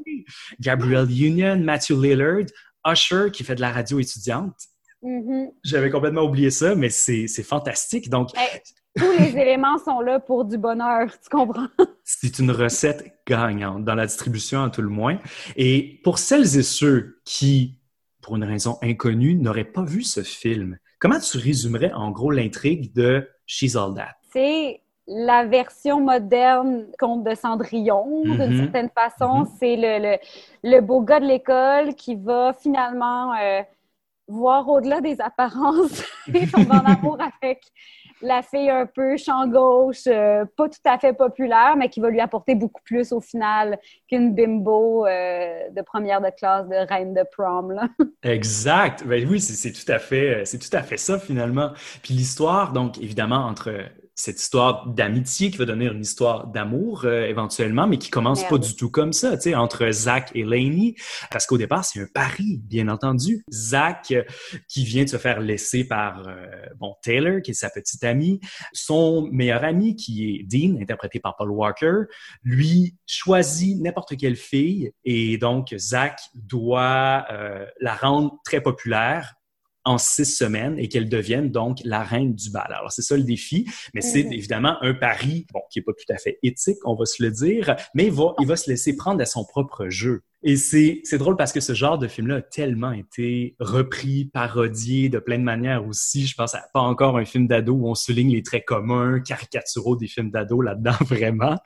Gabrielle 0.60 1.06
Union, 1.10 1.49
Matthew 1.56 1.92
Lillard, 1.92 2.46
Usher 2.86 3.30
qui 3.32 3.44
fait 3.44 3.54
de 3.54 3.60
la 3.60 3.72
radio 3.72 3.98
étudiante. 3.98 4.56
Mhm. 5.02 5.50
J'avais 5.64 5.90
complètement 5.90 6.22
oublié 6.22 6.50
ça, 6.50 6.74
mais 6.74 6.90
c'est 6.90 7.26
c'est 7.26 7.42
fantastique. 7.42 8.10
Donc, 8.10 8.30
Hey, 8.36 8.60
tous 8.96 9.10
les 9.18 9.36
éléments 9.38 9.78
sont 9.78 10.00
là 10.00 10.20
pour 10.20 10.44
du 10.44 10.58
bonheur, 10.58 11.10
tu 11.10 11.28
comprends? 11.30 11.68
c'est 12.04 12.38
une 12.38 12.50
recette 12.50 13.04
gagnante 13.26 13.84
dans 13.84 13.94
la 13.94 14.06
distribution 14.06 14.64
à 14.64 14.70
tout 14.70 14.82
le 14.82 14.88
moins. 14.88 15.18
Et 15.56 16.00
pour 16.04 16.18
celles 16.18 16.58
et 16.58 16.62
ceux 16.62 17.20
qui, 17.24 17.78
pour 18.20 18.36
une 18.36 18.44
raison 18.44 18.78
inconnue, 18.82 19.34
n'auraient 19.36 19.64
pas 19.64 19.84
vu 19.84 20.02
ce 20.02 20.22
film, 20.22 20.78
comment 20.98 21.20
tu 21.20 21.38
résumerais 21.38 21.92
en 21.92 22.10
gros 22.10 22.30
l'intrigue 22.30 22.92
de 22.94 23.28
She's 23.46 23.76
All 23.76 23.94
That? 23.94 24.16
c'est 24.32 24.80
la 25.12 25.44
version 25.44 26.00
moderne 26.00 26.86
conte 26.98 27.24
de 27.24 27.34
Cendrillon, 27.34 28.22
d'une 28.36 28.52
Mhm. 28.52 28.58
certaine 28.58 28.90
façon. 28.90 29.40
Mhm. 29.40 29.48
C'est 29.58 29.76
le, 29.76 29.98
le, 30.12 30.18
le 30.62 30.80
beau 30.80 31.00
gars 31.02 31.20
de 31.20 31.26
l'école 31.26 31.94
qui 31.96 32.14
va 32.14 32.52
finalement 32.52 33.34
euh, 33.34 33.62
voir 34.28 34.68
au-delà 34.68 35.00
des 35.00 35.20
apparences 35.20 36.04
et 36.34 36.46
tomber 36.46 36.70
en 36.76 36.84
amour 36.84 37.18
avec 37.42 37.60
la 38.22 38.42
fille 38.42 38.70
un 38.70 38.86
peu 38.86 39.16
champ 39.16 39.48
gauche, 39.48 40.06
euh, 40.06 40.44
pas 40.56 40.68
tout 40.68 40.78
à 40.84 40.98
fait 40.98 41.14
populaire, 41.14 41.74
mais 41.76 41.88
qui 41.88 42.00
va 42.00 42.10
lui 42.10 42.20
apporter 42.20 42.54
beaucoup 42.54 42.82
plus 42.84 43.12
au 43.12 43.20
final 43.20 43.78
qu'une 44.08 44.34
bimbo 44.34 45.06
euh, 45.06 45.70
de 45.70 45.82
première 45.82 46.20
de 46.20 46.28
classe 46.30 46.68
de 46.68 46.76
reine 46.88 47.14
de 47.14 47.24
prom. 47.36 47.72
Là. 47.72 47.88
Exact. 48.22 49.04
Ben 49.06 49.26
oui, 49.28 49.40
c'est 49.40 49.72
tout 49.72 49.90
à 49.90 49.98
fait, 49.98 50.44
c'est 50.44 50.58
tout 50.58 50.76
à 50.76 50.82
fait 50.82 50.98
ça 50.98 51.18
finalement. 51.18 51.70
Puis 52.02 52.14
l'histoire, 52.14 52.72
donc 52.72 52.98
évidemment 52.98 53.46
entre 53.46 53.72
cette 54.20 54.40
histoire 54.40 54.86
d'amitié 54.86 55.50
qui 55.50 55.56
va 55.56 55.64
devenir 55.64 55.92
une 55.92 56.02
histoire 56.02 56.46
d'amour 56.46 57.04
euh, 57.04 57.26
éventuellement, 57.26 57.86
mais 57.86 57.96
qui 57.96 58.10
commence 58.10 58.40
Merde. 58.40 58.50
pas 58.50 58.58
du 58.58 58.76
tout 58.76 58.90
comme 58.90 59.12
ça, 59.12 59.36
tu 59.36 59.44
sais, 59.44 59.54
entre 59.54 59.90
Zach 59.90 60.30
et 60.34 60.44
Lainey, 60.44 60.94
parce 61.30 61.46
qu'au 61.46 61.56
départ 61.56 61.84
c'est 61.84 62.00
un 62.00 62.06
pari, 62.12 62.60
bien 62.64 62.88
entendu. 62.88 63.44
Zach 63.50 64.10
euh, 64.10 64.22
qui 64.68 64.84
vient 64.84 65.04
de 65.04 65.08
se 65.08 65.16
faire 65.16 65.40
laisser 65.40 65.84
par 65.84 66.28
euh, 66.28 66.46
bon 66.78 66.94
Taylor, 67.02 67.40
qui 67.42 67.52
est 67.52 67.54
sa 67.54 67.70
petite 67.70 68.04
amie, 68.04 68.40
son 68.72 69.28
meilleur 69.32 69.64
ami 69.64 69.96
qui 69.96 70.28
est 70.28 70.42
Dean, 70.44 70.80
interprété 70.80 71.18
par 71.18 71.36
Paul 71.36 71.50
Walker, 71.50 72.02
lui 72.42 72.96
choisit 73.06 73.80
n'importe 73.80 74.16
quelle 74.16 74.36
fille 74.36 74.92
et 75.04 75.38
donc 75.38 75.74
Zach 75.76 76.20
doit 76.34 77.24
euh, 77.30 77.66
la 77.80 77.94
rendre 77.94 78.38
très 78.44 78.60
populaire 78.60 79.34
en 79.84 79.98
six 79.98 80.26
semaines 80.26 80.78
et 80.78 80.88
qu'elle 80.88 81.08
devienne 81.08 81.50
donc 81.50 81.78
la 81.84 82.02
reine 82.02 82.34
du 82.34 82.50
bal. 82.50 82.66
Alors 82.72 82.92
c'est 82.92 83.02
ça 83.02 83.16
le 83.16 83.22
défi, 83.24 83.66
mais 83.94 84.00
c'est 84.00 84.24
Mhm. 84.24 84.32
évidemment 84.32 84.76
un 84.82 84.94
pari 84.94 85.46
bon 85.52 85.60
qui 85.70 85.78
est 85.78 85.82
pas 85.82 85.92
tout 85.92 86.12
à 86.12 86.18
fait 86.18 86.38
éthique, 86.42 86.78
on 86.84 86.94
va 86.94 87.06
se 87.06 87.22
le 87.22 87.30
dire, 87.30 87.76
mais 87.94 88.06
il 88.06 88.12
va 88.12 88.34
il 88.40 88.46
va 88.46 88.56
se 88.56 88.68
laisser 88.70 88.94
prendre 88.96 89.20
à 89.22 89.26
son 89.26 89.44
propre 89.44 89.88
jeu. 89.88 90.22
Et 90.42 90.56
c'est 90.56 91.00
c'est 91.04 91.18
drôle 91.18 91.36
parce 91.36 91.52
que 91.52 91.60
ce 91.60 91.74
genre 91.74 91.98
de 91.98 92.08
film-là 92.08 92.36
a 92.36 92.40
tellement 92.42 92.92
été 92.92 93.56
repris, 93.60 94.24
parodié 94.24 95.08
de 95.10 95.18
plein 95.18 95.38
de 95.38 95.42
manières 95.42 95.86
aussi. 95.86 96.26
Je 96.26 96.34
pense 96.34 96.54
à 96.54 96.62
pas 96.72 96.80
encore 96.80 97.18
un 97.18 97.26
film 97.26 97.46
d'ado 97.46 97.74
où 97.74 97.86
on 97.88 97.94
souligne 97.94 98.32
les 98.32 98.42
traits 98.42 98.64
communs, 98.64 99.20
caricaturaux 99.20 99.96
des 99.96 100.06
films 100.06 100.30
d'ado 100.30 100.62
là-dedans 100.62 100.92
vraiment. 101.04 101.56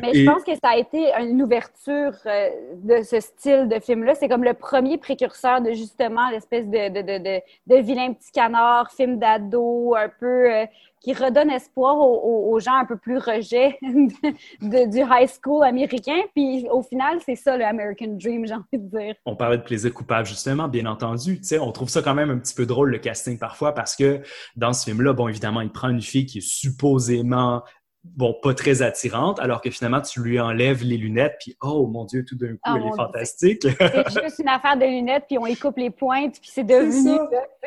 Mais 0.00 0.10
Et- 0.14 0.24
je 0.24 0.30
pense 0.30 0.42
que 0.42 0.54
ça 0.54 0.70
a 0.70 0.76
été 0.78 1.12
une 1.20 1.42
ouverture 1.42 2.12
euh, 2.26 2.48
de 2.82 3.02
ce 3.02 3.20
style 3.20 3.68
de 3.68 3.78
film-là. 3.78 4.14
C'est 4.14 4.28
comme 4.28 4.44
le 4.44 4.54
premier 4.54 4.96
précurseur 4.96 5.60
de 5.60 5.72
justement 5.72 6.30
l'espèce 6.30 6.66
de, 6.66 6.88
de, 6.88 7.02
de, 7.02 7.18
de, 7.22 7.40
de 7.74 7.82
vilain 7.82 8.12
petit 8.14 8.32
canard, 8.32 8.90
film 8.90 9.18
d'ado, 9.18 9.94
un 9.96 10.08
peu 10.08 10.50
euh, 10.50 10.64
qui 11.04 11.12
redonne 11.12 11.50
espoir 11.50 11.98
aux, 11.98 12.58
gens 12.60 12.76
un 12.76 12.86
peu 12.86 12.96
plus 12.96 13.18
rejets 13.18 13.78
du 13.82 14.98
high 15.00 15.28
school 15.28 15.62
américain. 15.62 16.16
Puis 16.34 16.66
au 16.70 16.82
final, 16.82 17.18
c'est 17.24 17.36
ça 17.36 17.58
le 17.58 17.64
American 17.64 18.16
Dream, 18.18 18.46
j'ai 18.46 18.54
envie 18.54 18.64
de 18.72 18.98
dire. 18.98 19.14
On 19.26 19.36
parlait 19.36 19.58
de 19.58 19.62
plaisir 19.62 19.92
coupable, 19.92 20.26
justement, 20.26 20.66
bien 20.66 20.86
entendu. 20.86 21.40
On 21.60 21.72
trouve 21.72 21.90
ça 21.90 22.00
quand 22.00 22.14
même 22.14 22.30
un 22.30 22.38
petit 22.38 22.54
peu 22.54 22.64
drôle, 22.64 22.90
le 22.90 22.98
casting, 22.98 23.38
parfois, 23.38 23.74
parce 23.74 23.94
que 23.94 24.22
dans 24.56 24.72
ce 24.72 24.84
film-là, 24.84 25.12
bon, 25.12 25.28
évidemment, 25.28 25.60
il 25.60 25.70
prend 25.70 25.90
une 25.90 26.00
fille 26.00 26.24
qui 26.24 26.38
est 26.38 26.48
supposément, 26.48 27.62
bon, 28.04 28.34
pas 28.42 28.54
très 28.54 28.82
attirante, 28.82 29.40
alors 29.40 29.60
que 29.60 29.70
finalement, 29.70 30.00
tu 30.00 30.20
lui 30.20 30.38
enlèves 30.38 30.82
les 30.82 30.96
lunettes, 30.96 31.36
puis 31.40 31.56
oh, 31.62 31.86
mon 31.86 32.04
Dieu, 32.04 32.24
tout 32.24 32.36
d'un 32.36 32.52
coup, 32.52 32.60
Ah, 32.62 32.76
elle 32.76 32.86
est 32.86 32.96
fantastique. 32.96 33.62
C'est 33.78 34.22
juste 34.22 34.38
une 34.38 34.48
affaire 34.48 34.76
de 34.76 34.84
lunettes, 34.84 35.24
puis 35.26 35.38
on 35.38 35.46
y 35.46 35.56
coupe 35.56 35.78
les 35.78 35.90
pointes, 35.90 36.38
puis 36.40 36.50
c'est 36.52 36.64
devenu 36.64 37.18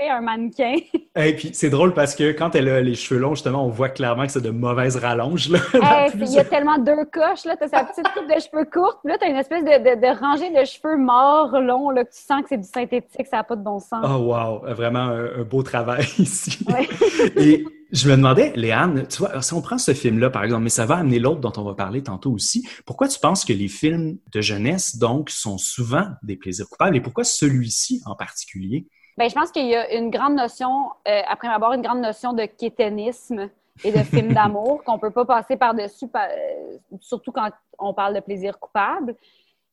un 0.10 0.22
mannequin. 0.22 0.76
Et 1.16 1.36
puis, 1.36 1.50
c'est 1.54 1.70
drôle 1.70 1.94
parce 1.94 2.14
que 2.14 2.32
quand 2.32 2.54
elle 2.56 2.70
a 2.70 2.82
les 2.82 2.94
cheveux 2.94 3.20
longs, 3.20 3.34
justement, 3.34 3.66
on 3.66 3.70
voit 3.70 3.90
clairement 3.90 4.26
que 4.26 4.32
c'est 4.32 4.42
de 4.42 4.52
mauvaises 4.52 4.98
rallonges, 4.98 5.50
là. 5.50 5.60
Hey, 5.74 6.12
il 6.16 6.32
y 6.32 6.40
a 6.40 6.44
tellement 6.44 6.78
deux 6.78 7.06
coches, 7.12 7.46
là. 7.46 7.56
T'as 7.58 7.68
sa 7.68 7.84
petite 7.84 8.08
coupe 8.14 8.28
de 8.28 8.40
cheveux 8.40 8.66
courte, 8.66 9.00
puis 9.04 9.12
là, 9.12 9.18
t'as 9.20 9.28
une 9.28 9.36
espèce 9.36 9.64
de, 9.64 9.70
de, 9.70 10.00
de 10.00 10.20
rangée 10.20 10.50
de 10.50 10.66
cheveux 10.66 10.98
morts, 10.98 11.60
longs, 11.60 11.90
là, 11.90 12.06
que 12.06 12.12
tu 12.12 12.22
sens 12.22 12.42
que 12.44 12.50
c'est 12.50 12.58
du 12.58 12.68
synthétique, 12.68 13.26
ça 13.28 13.38
n'a 13.38 13.44
pas 13.44 13.56
de 13.56 13.64
bon 13.64 13.80
sens. 13.80 14.06
Oh 14.06 14.18
wow, 14.18 14.74
vraiment 14.76 15.00
un, 15.00 15.40
un 15.40 15.44
beau 15.44 15.64
travail 15.64 16.06
ici. 16.20 16.60
Ouais. 16.68 16.88
Et 17.36 17.66
je 17.92 18.10
me 18.10 18.16
demandais, 18.16 18.54
Léane, 18.56 19.08
tu 19.08 19.20
vois, 19.20 19.42
si 19.42 19.54
on 19.54 19.62
prend 19.62 19.78
ce 19.78 19.94
film-là, 19.94 20.30
par 20.30 20.44
exemple, 20.44 20.64
mais 20.64 20.70
ça 20.70 20.86
va 20.86 20.98
amener 20.98 21.20
l'autre 21.20 21.40
dont 21.40 21.54
on 21.58 21.64
va 21.64 21.74
parler 21.74 22.04
tantôt 22.04 22.32
aussi, 22.32 22.68
pourquoi 22.86 23.08
tu 23.08 23.20
penses 23.20 23.46
que 23.46 23.54
les 23.54 23.68
films 23.68 24.18
de 24.34 24.42
jeunesse, 24.42 24.98
donc, 24.98 25.30
sont 25.30 25.58
souvent 25.58 26.08
des 26.24 26.36
plaisirs 26.36 26.68
coupables 26.70 26.96
et 26.98 27.02
pourquoi 27.02 27.24
celui-ci 27.24 28.02
en 28.06 28.16
particulier? 28.16 28.88
Ben, 29.18 29.30
je 29.30 29.34
pense 29.34 29.52
qu'il 29.52 29.68
y 29.68 29.76
a 29.76 29.94
une 29.96 30.12
grande 30.12 30.36
notion, 30.36 30.92
euh, 31.08 31.22
après 31.28 31.48
m'avoir 31.48 31.74
une 31.74 31.82
grande 31.82 32.02
notion 32.02 32.34
de 32.34 32.46
kéténisme 32.46 33.50
et 33.84 33.92
de 33.92 34.04
film 34.04 34.34
d'amour 34.34 34.84
qu'on 34.84 35.00
peut 35.00 35.12
pas 35.12 35.26
passer 35.26 35.58
par-dessus, 35.58 36.08
par- 36.08 36.28
euh, 36.30 36.78
surtout 37.00 37.32
quand 37.32 37.50
on 37.80 37.94
parle 37.94 38.16
de 38.16 38.20
plaisir 38.20 38.60
coupable. 38.60 39.16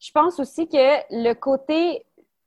Je 0.00 0.10
pense 0.12 0.38
aussi 0.40 0.68
que 0.68 0.76
le 1.10 1.32
côté, 1.34 2.04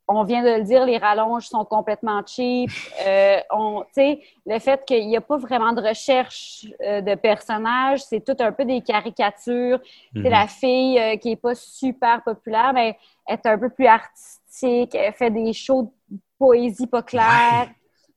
on 0.07 0.23
vient 0.23 0.41
de 0.41 0.59
le 0.59 0.63
dire, 0.63 0.85
les 0.85 0.97
rallonges 0.97 1.47
sont 1.47 1.65
complètement 1.65 2.21
cheap. 2.25 2.71
Euh, 3.05 3.39
on, 3.51 3.81
tu 3.81 3.87
sais, 3.93 4.21
le 4.45 4.57
fait 4.59 4.85
qu'il 4.85 5.07
n'y 5.07 5.17
a 5.17 5.21
pas 5.21 5.37
vraiment 5.37 5.73
de 5.73 5.81
recherche 5.81 6.65
euh, 6.81 7.01
de 7.01 7.15
personnages, 7.15 8.03
c'est 8.03 8.23
tout 8.23 8.41
un 8.41 8.51
peu 8.51 8.63
des 8.63 8.81
caricatures. 8.81 9.79
Mhm. 10.13 10.23
C'est 10.23 10.29
la 10.29 10.47
fille 10.47 10.99
euh, 10.99 11.17
qui 11.17 11.31
est 11.31 11.41
pas 11.41 11.55
super 11.55 12.23
populaire, 12.23 12.71
mais 12.73 12.97
elle 13.25 13.35
est 13.35 13.45
un 13.47 13.57
peu 13.57 13.69
plus 13.69 13.87
artistique, 13.87 14.95
elle 14.95 15.13
fait 15.13 15.31
des 15.31 15.51
shows 15.51 15.93
poésie 16.39 16.87
pas 16.87 17.01
claire. 17.01 17.69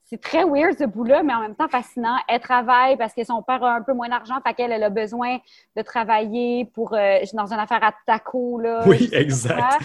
C'est 0.05 0.21
très 0.21 0.45
weird 0.45 0.77
ce 0.77 0.85
bout-là, 0.85 1.23
mais 1.23 1.33
en 1.33 1.41
même 1.41 1.55
temps 1.55 1.69
fascinant. 1.69 2.17
Elle 2.29 2.41
travaille 2.41 2.97
parce 2.97 3.15
que 3.15 3.23
son 3.23 3.43
père 3.43 3.63
a 3.63 3.77
un 3.77 3.83
peu 3.83 3.95
moins 3.95 4.09
d'argent, 4.09 4.35
fait 4.45 4.55
qu'elle 4.55 4.73
elle 4.73 4.83
a 4.83 4.91
besoin 4.91 5.39
de 5.77 5.83
travailler 5.83 6.65
pour 6.65 6.95
euh, 6.95 7.19
dans 7.33 7.53
une 7.53 7.61
affaire 7.61 7.83
à 7.83 7.93
taco 8.07 8.59
là. 8.61 8.83
Oui, 8.87 9.09
exact. 9.13 9.81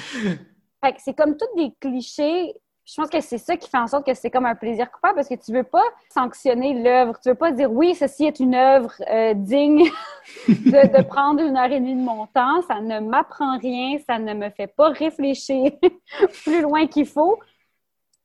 Fait 0.86 0.94
que 0.94 1.02
c'est 1.02 1.16
comme 1.16 1.36
tous 1.36 1.48
des 1.56 1.74
clichés 1.82 2.54
je 2.86 2.94
pense 2.96 3.10
que 3.10 3.20
c'est 3.20 3.40
ça 3.40 3.58
qui 3.58 3.68
fait 3.68 3.80
en 3.80 3.88
sorte 3.88 4.06
que 4.06 4.14
c'est 4.14 4.30
comme 4.30 4.46
un 4.46 4.54
plaisir 4.54 4.92
coupable 4.92 5.16
parce 5.16 5.28
que 5.28 5.34
tu 5.34 5.52
veux 5.52 5.64
pas 5.64 5.82
sanctionner 6.14 6.84
l'œuvre. 6.84 7.20
Tu 7.20 7.30
veux 7.30 7.36
pas 7.36 7.52
dire 7.52 7.72
oui, 7.72 7.96
ceci 7.96 8.26
est 8.26 8.40
une 8.40 8.54
œuvre 8.54 8.94
euh, 9.10 9.34
digne 9.34 9.86
de, 10.48 11.02
prendre 11.02 11.42
une 11.42 11.58
heure 11.58 11.72
et 11.72 11.80
demie 11.80 11.96
de 11.96 12.02
mon 12.02 12.28
temps. 12.28 12.62
Ça 12.68 12.82
ne 12.82 13.00
m'apprend 13.00 13.58
rien, 13.58 13.98
ça 14.08 14.20
ne 14.20 14.36
me 14.36 14.52
fait 14.52 14.68
pas 14.68 14.90
réfléchir 14.90 15.72
plus 16.44 16.62
loin 16.62 16.86
qu'il 16.86 17.08
faut. 17.08 17.40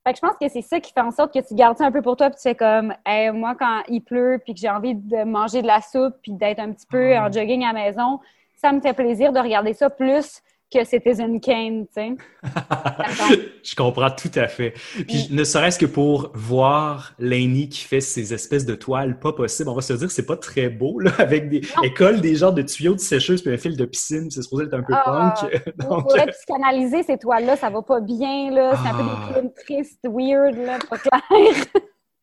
Fait 0.06 0.12
que 0.12 0.18
je 0.18 0.20
pense 0.20 0.36
que 0.38 0.48
c'est 0.50 0.60
ça 0.60 0.78
qui 0.78 0.92
fait 0.92 1.00
en 1.00 1.10
sorte 1.10 1.32
que 1.32 1.40
tu 1.40 1.54
gardes 1.54 1.78
ça 1.78 1.86
un 1.86 1.92
peu 1.92 2.02
pour 2.02 2.16
toi 2.16 2.28
puis 2.28 2.36
tu 2.36 2.42
fais 2.42 2.54
comme 2.54 2.94
moi 3.32 3.54
quand 3.58 3.82
il 3.88 4.02
pleut 4.02 4.42
puis 4.44 4.52
que 4.52 4.60
j'ai 4.60 4.68
envie 4.68 4.94
de 4.94 5.24
manger 5.24 5.62
de 5.62 5.66
la 5.66 5.80
soupe 5.80 6.16
puis 6.22 6.32
d'être 6.32 6.58
un 6.58 6.72
petit 6.72 6.86
peu 6.86 7.16
ah. 7.16 7.26
en 7.26 7.32
jogging 7.32 7.64
à 7.64 7.72
la 7.72 7.84
maison, 7.84 8.20
ça 8.56 8.72
me 8.72 8.80
fait 8.82 8.92
plaisir 8.92 9.32
de 9.32 9.40
regarder 9.40 9.72
ça 9.72 9.88
plus 9.88 10.42
que 10.70 10.84
Citizen 10.84 11.40
Kane, 11.40 11.86
tu 11.86 11.94
sais. 11.94 12.16
je 13.64 13.74
comprends 13.74 14.10
tout 14.10 14.30
à 14.36 14.46
fait. 14.46 14.74
Puis 15.06 15.28
ne 15.30 15.42
serait-ce 15.42 15.78
que 15.78 15.86
pour 15.86 16.30
voir 16.34 17.14
Lainey 17.18 17.68
qui 17.68 17.84
fait 17.84 18.00
ces 18.00 18.32
espèces 18.32 18.64
de 18.64 18.74
toiles 18.74 19.18
pas 19.18 19.32
possibles, 19.32 19.68
on 19.68 19.74
va 19.74 19.82
se 19.82 19.92
dire 19.94 20.10
c'est 20.10 20.26
pas 20.26 20.36
très 20.36 20.68
beau 20.68 21.00
là, 21.00 21.10
avec 21.18 21.48
des 21.48 21.62
écoles, 21.82 22.20
des 22.20 22.36
genres 22.36 22.52
de 22.52 22.62
tuyaux 22.62 22.94
de 22.94 23.00
sécheuse 23.00 23.42
puis 23.42 23.52
un 23.52 23.58
fil 23.58 23.76
de 23.76 23.84
piscine, 23.84 24.30
c'est 24.30 24.42
supposé 24.42 24.64
être 24.64 24.74
un 24.74 24.82
peu 24.82 24.94
ah, 24.94 25.34
punk. 25.40 25.64
Donc... 25.78 26.04
Pour 26.04 26.16
être 26.16 26.32
psychanalyser 26.32 27.02
ces 27.02 27.18
toiles 27.18 27.46
là, 27.46 27.56
ça 27.56 27.68
va 27.70 27.82
pas 27.82 28.00
bien 28.00 28.50
là, 28.50 28.72
c'est 28.82 28.88
un 28.88 28.94
peu 28.94 29.02
des 29.02 29.10
ah. 29.10 29.30
films 29.34 29.52
tristes, 29.64 30.00
weird 30.04 30.56
là, 30.56 30.78
pas 30.88 30.98
clair. 30.98 31.64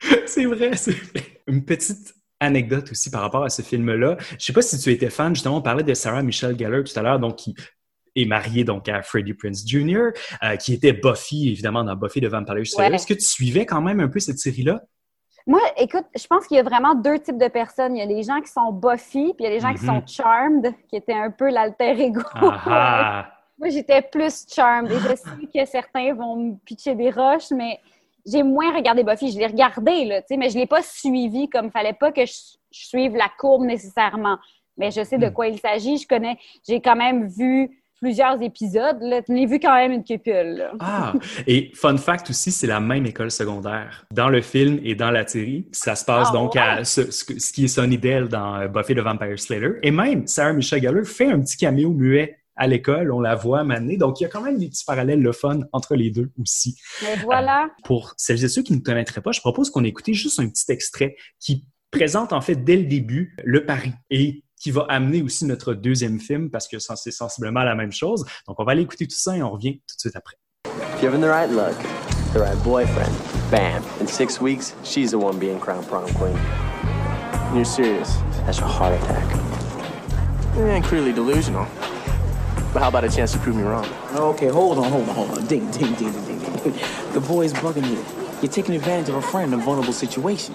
c'est 0.25 0.45
vrai, 0.45 0.75
c'est 0.75 0.91
vrai. 0.91 1.23
Une 1.47 1.65
petite 1.65 2.13
anecdote 2.39 2.91
aussi 2.91 3.09
par 3.09 3.21
rapport 3.21 3.43
à 3.43 3.49
ce 3.49 3.61
film-là. 3.61 4.17
Je 4.39 4.45
sais 4.45 4.53
pas 4.53 4.61
si 4.61 4.77
tu 4.77 4.91
étais 4.91 5.09
fan, 5.09 5.33
justement, 5.33 5.57
on 5.57 5.61
parlait 5.61 5.83
de 5.83 5.93
Sarah 5.93 6.21
Michelle 6.23 6.57
Gellar 6.57 6.83
tout 6.83 6.97
à 6.99 7.01
l'heure, 7.01 7.19
donc 7.19 7.37
qui 7.37 7.55
est 8.21 8.25
marié 8.25 8.63
donc 8.63 8.89
à 8.89 9.01
Freddie 9.01 9.33
Prince 9.33 9.63
Jr., 9.65 10.09
euh, 10.43 10.55
qui 10.57 10.73
était 10.73 10.93
Buffy, 10.93 11.49
évidemment, 11.49 11.83
dans 11.83 11.95
Buffy 11.95 12.21
de 12.21 12.27
Vampire 12.27 12.65
Slayer. 12.65 12.95
Est-ce 12.95 13.07
que 13.07 13.13
tu 13.13 13.21
suivais 13.25 13.65
quand 13.65 13.81
même 13.81 13.99
un 13.99 14.07
peu 14.07 14.19
cette 14.19 14.39
série-là? 14.39 14.81
Moi, 15.47 15.61
écoute, 15.77 16.03
je 16.13 16.27
pense 16.27 16.45
qu'il 16.45 16.57
y 16.57 16.59
a 16.59 16.63
vraiment 16.63 16.93
deux 16.93 17.19
types 17.19 17.37
de 17.37 17.47
personnes. 17.47 17.95
Il 17.95 17.99
y 17.99 18.01
a 18.01 18.05
les 18.05 18.21
gens 18.21 18.41
qui 18.41 18.51
sont 18.51 18.73
Buffy, 18.73 19.33
puis 19.33 19.35
il 19.39 19.43
y 19.43 19.47
a 19.47 19.49
les 19.49 19.61
gens 19.61 19.73
qui 19.73 19.85
sont 19.85 20.01
mhm. 20.01 20.07
Charmed, 20.07 20.73
qui 20.89 20.97
étaient 20.97 21.13
un 21.13 21.31
peu 21.31 21.49
l'alter 21.49 21.91
ego. 21.91 22.21
Moi, 22.35 23.69
j'étais 23.69 24.01
plus 24.01 24.45
Charmed. 24.53 24.91
Et 24.91 24.95
je 24.95 25.15
sais 25.15 25.47
que 25.53 25.65
certains 25.65 26.13
vont 26.13 26.35
me 26.35 26.55
pitcher 26.65 26.95
des 26.95 27.09
roches, 27.09 27.51
mais 27.51 27.79
j'ai 28.25 28.43
moins 28.43 28.75
regardé 28.75 29.03
Buffy. 29.03 29.31
Je 29.31 29.39
l'ai 29.39 29.47
regardé, 29.47 30.03
là, 30.03 30.21
mais 30.31 30.49
je 30.49 30.55
ne 30.55 30.59
l'ai 30.59 30.67
pas 30.67 30.81
suivi 30.81 31.49
comme 31.49 31.67
il 31.67 31.71
fallait 31.71 31.93
pas 31.93 32.11
que 32.11 32.25
je, 32.25 32.33
suive 32.69 33.15
la 33.15 33.29
courbe 33.39 33.63
nécessairement. 33.63 34.37
Mais 34.75 34.91
je 34.91 35.03
sais 35.03 35.17
de 35.17 35.27
hmm. 35.27 35.33
quoi 35.33 35.47
il 35.47 35.59
s'agit. 35.59 35.97
Je 35.97 36.07
connais, 36.07 36.37
j'ai 36.67 36.81
quand 36.81 36.97
même 36.97 37.27
vu 37.27 37.81
plusieurs 37.99 38.41
épisodes. 38.41 38.97
Là. 39.01 39.21
Je 39.27 39.33
l'ai 39.33 39.45
vu 39.45 39.59
quand 39.59 39.75
même 39.75 39.91
une 39.91 40.03
cupule. 40.03 40.69
Ah! 40.79 41.13
Et 41.45 41.71
fun 41.73 41.97
fact 41.97 42.29
aussi, 42.29 42.51
c'est 42.51 42.67
la 42.67 42.79
même 42.79 43.05
école 43.05 43.31
secondaire. 43.31 44.05
Dans 44.13 44.29
le 44.29 44.41
film 44.41 44.79
et 44.83 44.95
dans 44.95 45.11
la 45.11 45.27
série, 45.27 45.67
ça 45.71 45.95
se 45.95 46.05
passe 46.05 46.29
ah, 46.31 46.33
donc 46.33 46.55
à 46.55 46.83
ce, 46.83 47.11
ce, 47.11 47.23
qui 47.25 47.65
est 47.65 47.67
Sunnydale 47.67 48.27
dans 48.27 48.55
euh, 48.55 48.67
Buffy 48.67 48.95
the 48.95 48.99
Vampire 48.99 49.39
Slayer. 49.39 49.73
Et 49.83 49.91
même 49.91 50.27
Sarah 50.27 50.53
Michelle 50.53 50.81
Gellar 50.81 51.05
fait 51.05 51.31
un 51.31 51.39
petit 51.39 51.57
caméo 51.57 51.91
muet 51.91 52.37
à 52.57 52.67
l'école, 52.67 53.11
on 53.11 53.19
la 53.19 53.35
voit 53.35 53.63
maner. 53.63 53.97
Donc, 53.97 54.19
il 54.19 54.23
y 54.23 54.25
a 54.25 54.29
quand 54.29 54.41
même 54.41 54.57
des 54.57 54.67
petits 54.67 54.83
parallèles 54.83 55.21
le 55.21 55.31
fun 55.31 55.59
entre 55.71 55.95
les 55.95 56.09
deux 56.09 56.31
aussi. 56.41 56.75
Mais 57.03 57.15
voilà. 57.23 57.65
Euh, 57.65 57.81
pour 57.83 58.13
celles 58.17 58.43
et 58.43 58.47
ceux 58.47 58.63
qui 58.63 58.73
ne 58.73 58.79
connaîtraient 58.79 59.21
pas, 59.21 59.31
je 59.31 59.41
propose 59.41 59.69
qu'on 59.69 59.83
écoute 59.83 60.11
juste 60.11 60.39
un 60.39 60.49
petit 60.49 60.71
extrait 60.71 61.15
qui 61.39 61.65
présente 61.91 62.33
en 62.33 62.41
fait 62.41 62.55
dès 62.55 62.75
le 62.75 62.83
début 62.83 63.35
le 63.43 63.65
pari 63.65 63.93
et 64.09 64.43
qui 64.59 64.71
va 64.71 64.85
amener 64.89 65.21
aussi 65.21 65.45
notre 65.45 65.73
deuxième 65.73 66.19
film 66.19 66.49
parce 66.49 66.67
que 66.67 66.77
c'est 66.79 67.11
sensiblement 67.11 67.63
la 67.63 67.75
même 67.75 67.91
chose. 67.91 68.25
Donc, 68.47 68.59
on 68.59 68.63
va 68.63 68.71
aller 68.73 68.81
écouter 68.81 69.07
tout 69.07 69.17
ça 69.17 69.37
et 69.37 69.43
on 69.43 69.51
revient 69.51 69.79
tout 69.87 69.95
de 69.95 69.99
suite 69.99 70.15
après. 70.15 70.35
Given 70.99 71.21
the 71.21 71.29
right 71.29 71.49
look, 71.49 71.77
the 72.33 72.39
right 72.39 72.57
boyfriend, 72.63 73.13
bam, 73.51 73.83
in 74.01 74.07
six 74.07 74.41
weeks, 74.41 74.73
she's 74.83 75.11
the 75.11 75.17
one 75.17 75.37
being 75.37 75.59
crowned 75.59 75.87
prom 75.87 76.11
queen. 76.13 76.37
You're 77.53 77.65
serious? 77.65 78.17
That's 78.45 78.59
a 78.59 78.67
heart 78.67 78.93
attack. 78.93 79.23
Yeah, 80.57 80.81
clearly 80.81 81.13
delusional. 81.13 81.67
But 82.73 82.81
how 82.81 82.89
about 82.89 83.03
a 83.03 83.09
chance 83.09 83.31
to 83.33 83.39
prove 83.39 83.55
me 83.55 83.63
wrong? 83.63 83.87
Okay, 84.13 84.47
hold 84.47 84.79
on, 84.79 84.91
hold 84.91 85.07
on, 85.07 85.15
hold 85.15 85.31
on. 85.37 85.45
Ding, 85.45 85.69
ding, 85.71 85.93
ding, 85.93 86.11
ding, 86.11 86.39
ding. 86.39 86.73
The 87.13 87.21
boy's 87.21 87.53
bugging 87.53 87.89
you. 87.89 88.03
You're 88.41 88.51
taking 88.51 88.75
advantage 88.75 89.09
of 89.09 89.15
a 89.15 89.21
friend 89.21 89.53
in 89.53 89.59
a 89.59 89.63
vulnerable 89.63 89.93
situation. 89.93 90.53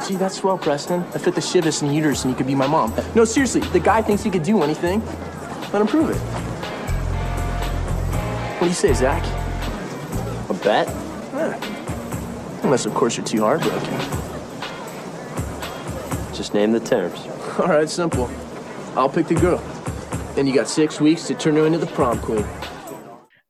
See, 0.00 0.16
that's 0.16 0.36
swell, 0.36 0.58
Preston. 0.58 1.02
I 1.14 1.18
fit 1.18 1.34
the 1.34 1.40
shivvus 1.40 1.82
and 1.82 1.94
uterus 1.94 2.24
and 2.24 2.32
you 2.32 2.36
could 2.36 2.46
be 2.46 2.54
my 2.54 2.66
mom. 2.66 2.94
No, 3.14 3.24
seriously, 3.24 3.60
the 3.60 3.80
guy 3.80 4.02
thinks 4.02 4.22
he 4.22 4.30
could 4.30 4.42
do 4.42 4.62
anything. 4.62 5.04
Let 5.72 5.82
him 5.82 5.86
prove 5.86 6.10
it. 6.10 6.16
What 8.56 8.60
do 8.60 8.66
you 8.68 8.72
say, 8.72 8.94
Zach? 8.94 9.22
A 10.48 10.54
bet? 10.54 10.86
Yeah. 11.34 12.62
Unless, 12.62 12.86
of 12.86 12.94
course, 12.94 13.16
you're 13.16 13.26
too 13.26 13.40
heartbroken. 13.40 13.82
Just 16.32 16.54
name 16.54 16.72
the 16.72 16.80
terms. 16.80 17.26
All 17.58 17.68
right, 17.68 17.88
simple. 17.88 18.30
I'll 18.96 19.08
pick 19.08 19.26
the 19.26 19.34
girl. 19.34 19.62
Then 20.34 20.46
you 20.46 20.54
got 20.54 20.68
six 20.68 21.00
weeks 21.00 21.26
to 21.28 21.34
turn 21.34 21.56
her 21.56 21.66
into 21.66 21.78
the 21.78 21.86
prom 21.86 22.18
queen. 22.20 22.46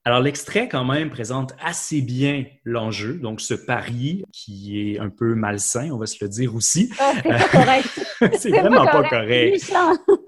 Alors, 0.07 0.21
l'extrait, 0.21 0.69
quand 0.69 0.85
même, 0.85 1.11
présente 1.11 1.57
assez 1.61 2.01
bien 2.01 2.45
l'enjeu. 2.65 3.15
Donc, 3.15 3.41
ce 3.41 3.55
pari 3.55 4.23
qui 4.33 4.93
est 4.93 5.01
un 5.01 5.09
peu 5.09 5.35
malsain, 5.35 5.91
on 5.91 5.99
va 5.99 6.07
se 6.07 6.19
le 6.21 6.29
dire 6.29 6.55
aussi. 6.55 6.93
Ah, 7.01 7.13
c'est 7.17 7.29
pas 7.29 7.49
correct. 7.49 8.07
c'est 8.39 8.51
vraiment 8.51 8.87
pas 8.87 9.03
correct. 9.03 9.69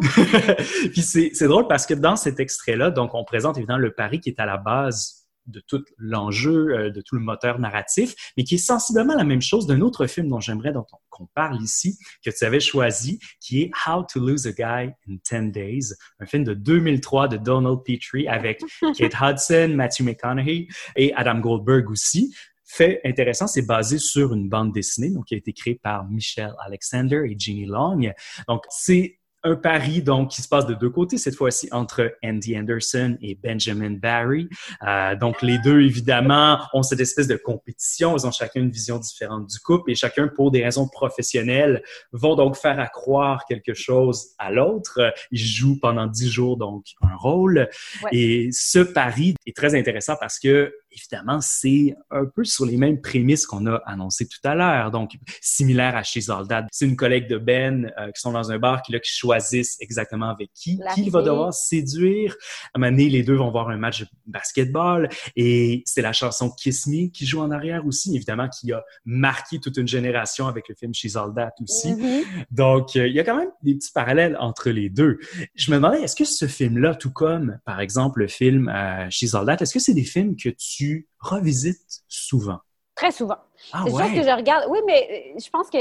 Puis 0.92 1.02
c'est 1.02 1.46
drôle 1.46 1.68
parce 1.68 1.86
que 1.86 1.94
dans 1.94 2.16
cet 2.16 2.40
extrait-là, 2.40 2.90
donc, 2.90 3.14
on 3.14 3.22
présente 3.22 3.56
évidemment 3.56 3.78
le 3.78 3.92
pari 3.92 4.18
qui 4.18 4.30
est 4.30 4.40
à 4.40 4.46
la 4.46 4.56
base 4.56 5.17
de 5.48 5.60
tout 5.66 5.84
l'enjeu, 5.96 6.70
euh, 6.70 6.90
de 6.90 7.00
tout 7.00 7.16
le 7.16 7.20
moteur 7.20 7.58
narratif, 7.58 8.14
mais 8.36 8.44
qui 8.44 8.56
est 8.56 8.58
sensiblement 8.58 9.14
la 9.14 9.24
même 9.24 9.42
chose 9.42 9.66
d'un 9.66 9.80
autre 9.80 10.06
film 10.06 10.28
dont 10.28 10.40
j'aimerais 10.40 10.72
qu'on 11.10 11.26
parle 11.34 11.60
ici, 11.62 11.98
que 12.24 12.30
tu 12.30 12.44
avais 12.44 12.60
choisi, 12.60 13.18
qui 13.40 13.62
est 13.62 13.70
How 13.86 14.04
to 14.04 14.20
Lose 14.20 14.46
a 14.46 14.52
Guy 14.52 14.92
in 15.08 15.16
10 15.48 15.52
Days, 15.52 15.94
un 16.20 16.26
film 16.26 16.44
de 16.44 16.54
2003 16.54 17.28
de 17.28 17.36
Donald 17.38 17.78
Petrie 17.84 18.28
avec 18.28 18.60
Kate 18.96 19.14
Hudson, 19.20 19.72
Matthew 19.74 20.02
McConaughey 20.02 20.68
et 20.96 21.12
Adam 21.14 21.40
Goldberg 21.40 21.90
aussi. 21.90 22.34
Fait 22.70 23.00
intéressant, 23.02 23.46
c'est 23.46 23.66
basé 23.66 23.98
sur 23.98 24.34
une 24.34 24.50
bande 24.50 24.72
dessinée 24.74 25.10
donc 25.10 25.24
qui 25.24 25.34
a 25.34 25.38
été 25.38 25.54
créée 25.54 25.80
par 25.82 26.06
Michelle 26.10 26.52
Alexander 26.66 27.22
et 27.26 27.34
Jeannie 27.38 27.64
Long. 27.64 27.98
Donc 28.46 28.64
c'est 28.68 29.17
un 29.44 29.54
pari 29.54 30.02
donc 30.02 30.30
qui 30.30 30.42
se 30.42 30.48
passe 30.48 30.66
de 30.66 30.74
deux 30.74 30.90
côtés 30.90 31.18
cette 31.18 31.36
fois-ci 31.36 31.68
entre 31.72 32.16
Andy 32.24 32.58
Anderson 32.58 33.16
et 33.20 33.34
Benjamin 33.36 33.90
Barry. 33.90 34.48
Euh, 34.86 35.14
donc 35.16 35.42
les 35.42 35.58
deux 35.58 35.80
évidemment 35.82 36.58
ont 36.72 36.82
cette 36.82 37.00
espèce 37.00 37.28
de 37.28 37.36
compétition, 37.36 38.16
ils 38.16 38.26
ont 38.26 38.32
chacun 38.32 38.60
une 38.60 38.70
vision 38.70 38.98
différente 38.98 39.46
du 39.46 39.58
couple 39.60 39.90
et 39.90 39.94
chacun 39.94 40.28
pour 40.28 40.50
des 40.50 40.64
raisons 40.64 40.88
professionnelles 40.88 41.82
vont 42.12 42.34
donc 42.34 42.56
faire 42.56 42.80
accroire 42.80 43.44
quelque 43.46 43.74
chose 43.74 44.28
à 44.38 44.50
l'autre. 44.50 45.12
Ils 45.30 45.38
jouent 45.38 45.78
pendant 45.80 46.06
dix 46.06 46.30
jours 46.30 46.56
donc 46.56 46.84
un 47.02 47.14
rôle 47.16 47.68
et 48.12 48.48
ce 48.52 48.80
pari 48.80 49.34
est 49.46 49.56
très 49.56 49.74
intéressant 49.74 50.16
parce 50.18 50.38
que 50.38 50.72
évidemment, 50.92 51.40
c'est 51.40 51.94
un 52.10 52.24
peu 52.24 52.44
sur 52.44 52.66
les 52.66 52.76
mêmes 52.76 53.00
prémices 53.00 53.46
qu'on 53.46 53.66
a 53.66 53.76
annoncé 53.86 54.26
tout 54.26 54.40
à 54.44 54.54
l'heure. 54.54 54.90
Donc, 54.90 55.12
similaire 55.40 55.96
à 55.96 56.02
chez 56.02 56.22
Zaldad. 56.22 56.66
C'est 56.72 56.86
une 56.86 56.96
collègue 56.96 57.28
de 57.28 57.38
Ben 57.38 57.92
euh, 57.98 58.10
qui 58.12 58.20
sont 58.20 58.32
dans 58.32 58.50
un 58.50 58.58
bar 58.58 58.82
qui, 58.82 58.92
là, 58.92 59.00
qui 59.00 59.12
choisissent 59.12 59.76
exactement 59.80 60.30
avec 60.30 60.50
qui, 60.54 60.80
qui 60.94 61.10
va 61.10 61.22
devoir 61.22 61.52
séduire. 61.52 62.36
À 62.74 62.78
un 62.78 62.80
moment 62.80 62.92
donné, 62.92 63.08
les 63.08 63.22
deux 63.22 63.36
vont 63.36 63.50
voir 63.50 63.68
un 63.68 63.76
match 63.76 64.00
de 64.00 64.06
basketball 64.26 65.08
et 65.36 65.82
c'est 65.86 66.02
la 66.02 66.12
chanson 66.12 66.50
Kiss 66.50 66.86
Me 66.86 67.08
qui 67.08 67.26
joue 67.26 67.40
en 67.40 67.50
arrière 67.50 67.86
aussi, 67.86 68.14
évidemment, 68.14 68.48
qui 68.48 68.72
a 68.72 68.82
marqué 69.04 69.58
toute 69.58 69.76
une 69.76 69.88
génération 69.88 70.46
avec 70.46 70.68
le 70.68 70.74
film 70.74 70.94
chez 70.94 71.10
Zaldad 71.10 71.52
aussi. 71.62 71.92
Mm-hmm. 71.92 72.24
Donc, 72.50 72.96
euh, 72.96 73.06
il 73.06 73.14
y 73.14 73.20
a 73.20 73.24
quand 73.24 73.36
même 73.36 73.50
des 73.62 73.74
petits 73.74 73.92
parallèles 73.92 74.36
entre 74.40 74.70
les 74.70 74.88
deux. 74.88 75.18
Je 75.54 75.70
me 75.70 75.76
demandais, 75.76 76.02
est-ce 76.02 76.16
que 76.16 76.24
ce 76.24 76.46
film-là, 76.46 76.94
tout 76.94 77.12
comme, 77.12 77.58
par 77.64 77.80
exemple, 77.80 78.20
le 78.20 78.28
film 78.28 78.68
euh, 78.68 79.06
chez 79.10 79.28
Zaldad, 79.28 79.60
est-ce 79.60 79.74
que 79.74 79.80
c'est 79.80 79.94
des 79.94 80.04
films 80.04 80.36
que 80.36 80.48
tu 80.48 80.77
tu 80.78 81.08
revisites 81.18 82.02
souvent? 82.06 82.58
Très 82.94 83.10
souvent. 83.10 83.38
Ah 83.72 83.82
c'est 83.86 83.92
ouais? 83.92 84.14
que 84.14 84.22
je 84.22 84.34
regarde. 84.36 84.66
Oui, 84.70 84.78
mais 84.86 85.34
euh, 85.36 85.40
je 85.44 85.50
pense 85.50 85.68
que 85.70 85.78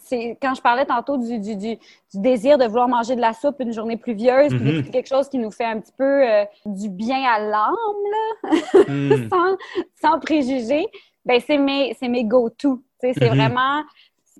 c'est 0.00 0.38
quand 0.42 0.54
je 0.54 0.60
parlais 0.60 0.84
tantôt 0.84 1.16
du, 1.16 1.38
du, 1.38 1.56
du, 1.56 1.78
désir 2.14 2.58
de 2.58 2.66
vouloir 2.66 2.88
manger 2.88 3.16
de 3.16 3.20
la 3.20 3.32
soupe 3.32 3.56
une 3.60 3.72
journée 3.72 3.96
pluvieuse, 3.96 4.52
mm 4.52 4.90
quelque 4.90 5.08
chose 5.08 5.28
qui 5.28 5.38
nous 5.38 5.50
fait 5.50 5.64
un 5.64 5.80
petit 5.80 5.92
peu 5.96 6.04
euh, 6.04 6.44
du 6.66 6.90
bien 6.90 7.22
à 7.22 7.40
l'âme, 7.40 8.88
mm. 8.88 9.28
sans, 9.30 9.56
sans 10.00 10.20
préjugés, 10.20 10.86
ben 11.24 11.40
c'est 11.44 11.58
mes, 11.58 11.96
mes 12.02 12.24
go-to. 12.24 12.82
C'est 13.00 13.12
mm-hmm. 13.12 13.28
vraiment, 13.28 13.82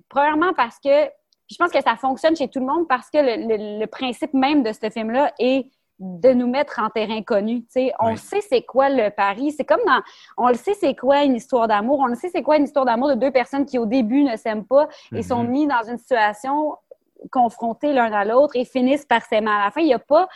premièrement 0.09 0.53
parce 0.53 0.77
que 0.79 1.09
je 1.49 1.55
pense 1.57 1.71
que 1.71 1.81
ça 1.81 1.95
fonctionne 1.95 2.35
chez 2.35 2.47
tout 2.47 2.59
le 2.59 2.67
monde 2.67 2.87
parce 2.87 3.09
que 3.09 3.17
le, 3.17 3.47
le, 3.47 3.79
le 3.79 3.87
principe 3.87 4.33
même 4.33 4.61
de 4.61 4.71
ce 4.71 4.89
film-là 4.91 5.33
est 5.39 5.65
de 5.99 6.29
nous 6.31 6.47
mettre 6.47 6.79
en 6.79 6.89
terrain 6.89 7.21
connu. 7.21 7.65
sais, 7.69 7.91
On 7.99 8.15
sait 8.15 8.41
c'est 8.41 8.61
quoi 8.61 8.89
le 8.89 9.09
pari. 9.09 9.51
C'est 9.51 9.65
comme 9.65 9.81
dans. 9.85 10.01
On 10.37 10.47
le 10.47 10.55
sait 10.55 10.73
c'est 10.73 10.95
quoi 10.95 11.23
une 11.23 11.35
histoire 11.35 11.67
d'amour. 11.67 11.99
On 11.99 12.07
le 12.07 12.15
sait 12.15 12.29
c'est 12.29 12.41
quoi 12.41 12.57
une 12.57 12.63
histoire 12.63 12.85
d'amour 12.85 13.09
de 13.09 13.15
deux 13.15 13.31
personnes 13.31 13.65
qui 13.65 13.77
au 13.77 13.85
début 13.85 14.23
ne 14.23 14.37
s'aiment 14.37 14.65
pas 14.65 14.87
et 15.13 15.23
sont 15.23 15.43
mm-hmm. 15.43 15.47
mis 15.47 15.67
dans 15.67 15.83
une 15.89 15.97
situation 15.97 16.75
confrontés 17.31 17.91
l'un 17.91 18.11
à 18.13 18.23
l'autre 18.23 18.55
et 18.55 18.63
finissent 18.63 19.05
par 19.05 19.23
s'aimer 19.23 19.51
à 19.51 19.65
la 19.65 19.71
fin. 19.71 19.81
Il 19.81 19.87
n'y 19.87 19.93
a 19.93 19.99
pas 19.99 20.29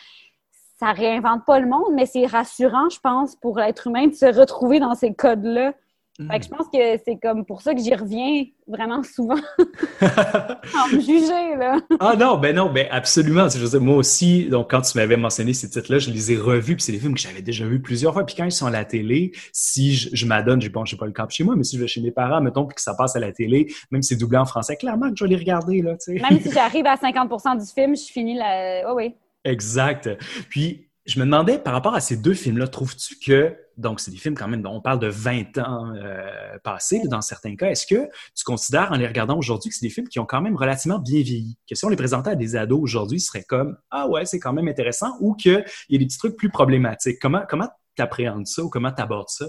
ça 0.80 0.91
réinvente 0.91 1.45
pas 1.45 1.60
le 1.60 1.67
monde, 1.67 1.93
mais 1.93 2.06
c'est 2.06 2.26
rassurant, 2.26 2.89
je 2.89 2.99
pense, 2.99 3.38
pour 3.38 3.58
l'être 3.58 3.88
humain 3.88 4.08
de 4.08 4.13
se 4.13 4.26
retrouver 4.26 4.82
dans 4.82 4.95
ces 4.95 5.13
codes-là. 5.13 5.73
Fait 6.17 6.39
que 6.39 6.45
je 6.45 6.49
pense 6.49 6.67
que 6.71 7.02
c'est 7.04 7.17
comme 7.19 7.43
pour 7.43 7.63
ça 7.63 7.73
que 7.73 7.82
j'y 7.82 7.93
reviens 7.95 8.45
vraiment 8.67 9.02
souvent 9.02 9.34
en 9.60 10.88
me 10.93 10.99
juger, 10.99 11.56
là. 11.58 11.80
ah 11.99 12.15
non, 12.15 12.38
ben 12.38 12.56
non, 12.56 12.71
ben 12.71 12.88
absolument. 12.91 13.49
Je 13.49 13.78
moi 13.78 13.95
aussi, 13.95 14.45
donc 14.45 14.69
quand 14.69 14.82
tu 14.82 14.95
m'avais 14.95 15.17
mentionné 15.17 15.54
ces 15.54 15.71
titres-là, 15.71 15.97
je 15.97 16.12
les 16.12 16.32
ai 16.32 16.38
revus, 16.38 16.76
puis 16.76 16.84
c'est 16.84 16.91
des 16.91 16.99
films 16.99 17.15
que 17.15 17.19
j'avais 17.19 17.41
déjà 17.41 17.65
vus 17.65 17.82
plusieurs 17.82 18.13
fois. 18.13 18.26
Puis 18.28 18.36
quand 18.36 18.45
ils 18.45 18.52
sont 18.52 18.67
à 18.67 18.71
la 18.71 18.86
télé, 18.86 19.32
si 19.52 19.93
je, 19.93 20.26
m'adonne, 20.28 20.62
je 20.62 20.69
bon, 20.69 20.86
j'ai 20.86 20.97
pas 20.97 21.08
le 21.08 21.13
cap 21.13 21.32
chez 21.32 21.43
moi, 21.43 21.56
mais 21.56 21.63
si 21.63 21.78
je 21.78 21.82
vais 21.82 21.88
chez 21.88 22.02
mes 22.02 22.12
parents, 22.12 22.41
mettons, 22.41 22.65
puis 22.67 22.76
que 22.76 22.82
ça 22.82 22.93
passe 22.93 23.15
à 23.15 23.19
la 23.19 23.32
télé, 23.32 23.73
même 23.89 24.04
si 24.04 24.10
c'est 24.10 24.19
doublé 24.19 24.38
en 24.38 24.45
français, 24.45 24.76
clairement 24.76 25.10
que 25.10 25.15
je 25.17 25.23
vais 25.23 25.32
les 25.32 25.38
regarder, 25.38 25.82
là, 25.82 25.93
tu 25.97 26.15
sais. 26.15 26.21
Même 26.21 26.39
si 26.39 26.52
j'arrive 26.52 26.86
à 26.86 26.95
50% 26.95 27.60
du 27.60 27.71
film, 27.73 27.95
je 27.95 28.12
finis 28.12 28.36
la... 28.36 28.93
Oui, 28.93 28.93
oui. 29.08 29.15
Exact. 29.45 30.10
Puis 30.49 30.88
je 31.05 31.19
me 31.19 31.25
demandais, 31.25 31.59
par 31.59 31.73
rapport 31.73 31.95
à 31.95 31.99
ces 31.99 32.15
deux 32.15 32.33
films-là, 32.33 32.67
trouves-tu 32.67 33.17
que, 33.19 33.55
donc 33.77 33.99
c'est 33.99 34.11
des 34.11 34.17
films 34.17 34.35
quand 34.35 34.47
même, 34.47 34.65
on 34.65 34.79
parle 34.79 34.99
de 34.99 35.07
20 35.07 35.57
ans 35.57 35.93
euh, 35.95 36.57
passés 36.63 37.01
dans 37.05 37.21
certains 37.21 37.55
cas, 37.55 37.69
est-ce 37.69 37.85
que 37.85 38.07
tu 38.35 38.43
considères 38.45 38.91
en 38.91 38.95
les 38.95 39.07
regardant 39.07 39.37
aujourd'hui 39.37 39.69
que 39.69 39.75
c'est 39.75 39.85
des 39.85 39.91
films 39.91 40.07
qui 40.07 40.19
ont 40.19 40.25
quand 40.25 40.41
même 40.41 40.55
relativement 40.55 40.99
bien 40.99 41.21
vieilli? 41.21 41.57
Que 41.69 41.75
si 41.75 41.83
on 41.83 41.89
les 41.89 41.97
présentait 41.97 42.31
à 42.31 42.35
des 42.35 42.55
ados 42.55 42.79
aujourd'hui, 42.81 43.19
ce 43.19 43.27
serait 43.27 43.43
comme, 43.43 43.77
ah 43.91 44.07
ouais, 44.07 44.25
c'est 44.25 44.39
quand 44.39 44.53
même 44.53 44.67
intéressant, 44.67 45.17
ou 45.19 45.33
qu'il 45.33 45.65
y 45.89 45.95
a 45.95 45.99
des 45.99 46.05
petits 46.05 46.17
trucs 46.17 46.37
plus 46.37 46.49
problématiques. 46.49 47.17
Comment 47.21 47.41
comment 47.49 47.67
t'appréhendes 47.95 48.47
ça 48.47 48.63
ou 48.63 48.69
comment 48.69 48.91
t'abordes 48.91 49.29
ça? 49.29 49.45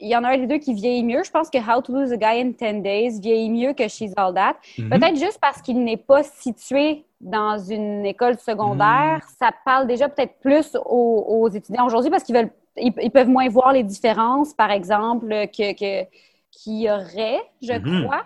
Il 0.00 0.08
y 0.08 0.16
en 0.16 0.24
a 0.24 0.30
un 0.30 0.38
des 0.38 0.46
deux 0.46 0.58
qui 0.58 0.74
vieillit 0.74 1.04
mieux. 1.04 1.22
Je 1.24 1.30
pense 1.30 1.50
que 1.50 1.58
How 1.58 1.80
to 1.82 1.92
Lose 1.92 2.12
a 2.12 2.16
Guy 2.16 2.40
in 2.40 2.50
10 2.50 2.82
Days 2.82 3.20
vieillit 3.20 3.50
mieux 3.50 3.72
que 3.72 3.88
She's 3.88 4.12
All 4.16 4.34
That. 4.34 4.56
Mhm. 4.78 4.90
Peut-être 4.90 5.16
juste 5.16 5.38
parce 5.40 5.60
qu'il 5.62 5.82
n'est 5.82 5.96
pas 5.96 6.22
situé 6.22 7.04
dans 7.20 7.58
une 7.58 8.06
école 8.06 8.38
secondaire. 8.38 9.16
Mhm. 9.16 9.34
Ça 9.40 9.50
parle 9.64 9.86
déjà 9.86 10.08
peut-être 10.08 10.38
plus 10.40 10.76
aux, 10.84 11.48
étudiants 11.48 11.86
aujourd'hui 11.86 12.10
parce 12.10 12.22
qu'ils 12.22 12.36
veulent, 12.36 12.50
ils, 12.76 13.10
peuvent 13.10 13.28
moins 13.28 13.48
voir 13.48 13.72
les 13.72 13.82
différences, 13.82 14.54
par 14.54 14.70
exemple, 14.70 15.28
que, 15.28 15.72
que 15.72 16.08
qu'il 16.50 16.80
y 16.80 16.90
aurait, 16.90 17.40
je 17.62 17.72
mhm. 17.72 18.04
crois. 18.04 18.24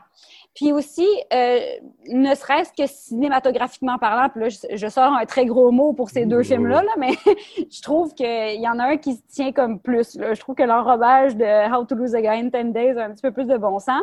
Puis 0.54 0.70
aussi, 0.70 1.06
euh, 1.32 1.60
ne 2.08 2.34
serait-ce 2.34 2.72
que 2.72 2.86
cinématographiquement 2.86 3.96
parlant, 3.96 4.28
puis 4.28 4.42
là, 4.42 4.48
je, 4.48 4.88
sors 4.88 5.12
un 5.12 5.24
très 5.24 5.46
gros 5.46 5.70
mot 5.70 5.94
pour 5.94 6.10
ces 6.10 6.26
deux 6.26 6.42
films-là, 6.42 6.82
là, 6.82 6.92
mais 6.98 7.12
je 7.70 7.80
trouve 7.80 8.12
qu'il 8.12 8.60
y 8.60 8.68
en 8.68 8.78
a 8.78 8.84
un 8.84 8.96
qui 8.98 9.14
se 9.14 9.22
tient 9.28 9.52
comme 9.52 9.80
plus. 9.80 10.14
Là. 10.16 10.34
Je 10.34 10.40
trouve 10.40 10.54
que 10.54 10.62
l'enrobage 10.62 11.36
de 11.36 11.74
How 11.74 11.86
to 11.86 11.94
Lose 11.94 12.14
a 12.14 12.20
Guy 12.20 12.28
in 12.28 12.44
10 12.48 12.72
Days 12.72 12.98
a 12.98 13.04
un 13.04 13.12
petit 13.12 13.22
peu 13.22 13.32
plus 13.32 13.46
de 13.46 13.56
bon 13.56 13.78
sens 13.78 14.02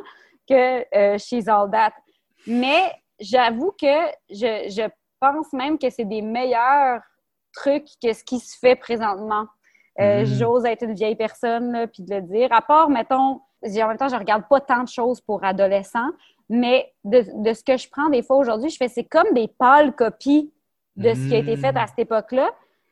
que 0.50 0.86
euh, 0.98 1.20
She's 1.20 1.48
All 1.48 1.70
That. 1.70 1.94
Mais 2.48 2.94
j'avoue 3.20 3.72
que 3.80 4.08
je, 4.32 4.70
je 4.70 4.90
pense 5.20 5.54
même 5.54 5.78
que 5.78 5.92
c'est 5.92 6.06
des 6.06 6.24
meilleurs 6.24 7.02
trucs 7.54 7.88
que 8.02 8.14
ce 8.14 8.24
qui 8.24 8.40
se 8.40 8.58
fait 8.58 8.76
présentement. 8.76 9.46
Euh, 10.00 10.24
mm-hmm. 10.24 10.40
J'ose 10.40 10.66
être 10.66 10.84
une 10.84 10.94
vieille 10.94 11.16
personne, 11.16 11.88
puis 11.94 12.04
de 12.04 12.16
le 12.16 12.22
dire. 12.22 12.52
À 12.52 12.62
part, 12.62 12.90
mettons, 12.90 13.42
en 13.64 13.88
même 13.88 13.98
temps, 13.98 14.08
je 14.08 14.16
regarde 14.16 14.44
pas 14.50 14.62
tant 14.62 14.84
de 14.84 14.88
choses 14.88 15.20
pour 15.22 15.44
adolescents, 15.44 16.10
mais 16.50 16.92
de, 17.04 17.24
de, 17.44 17.54
ce 17.54 17.64
que 17.64 17.78
je 17.78 17.88
prends 17.90 18.10
des 18.10 18.24
fois 18.24 18.38
aujourd'hui, 18.38 18.70
je 18.70 18.78
fais 18.78 18.88
c'est 18.88 19.04
comme 19.04 19.32
des 19.34 19.48
pâles 19.48 19.96
copies 19.96 20.52
de 20.96 21.14
ce 21.14 21.30
qui 21.30 21.36
a 21.36 21.38
été 21.38 21.56
fait 21.56 21.76
à 21.78 21.88
cette 21.88 22.00
époque-là. 22.00 22.52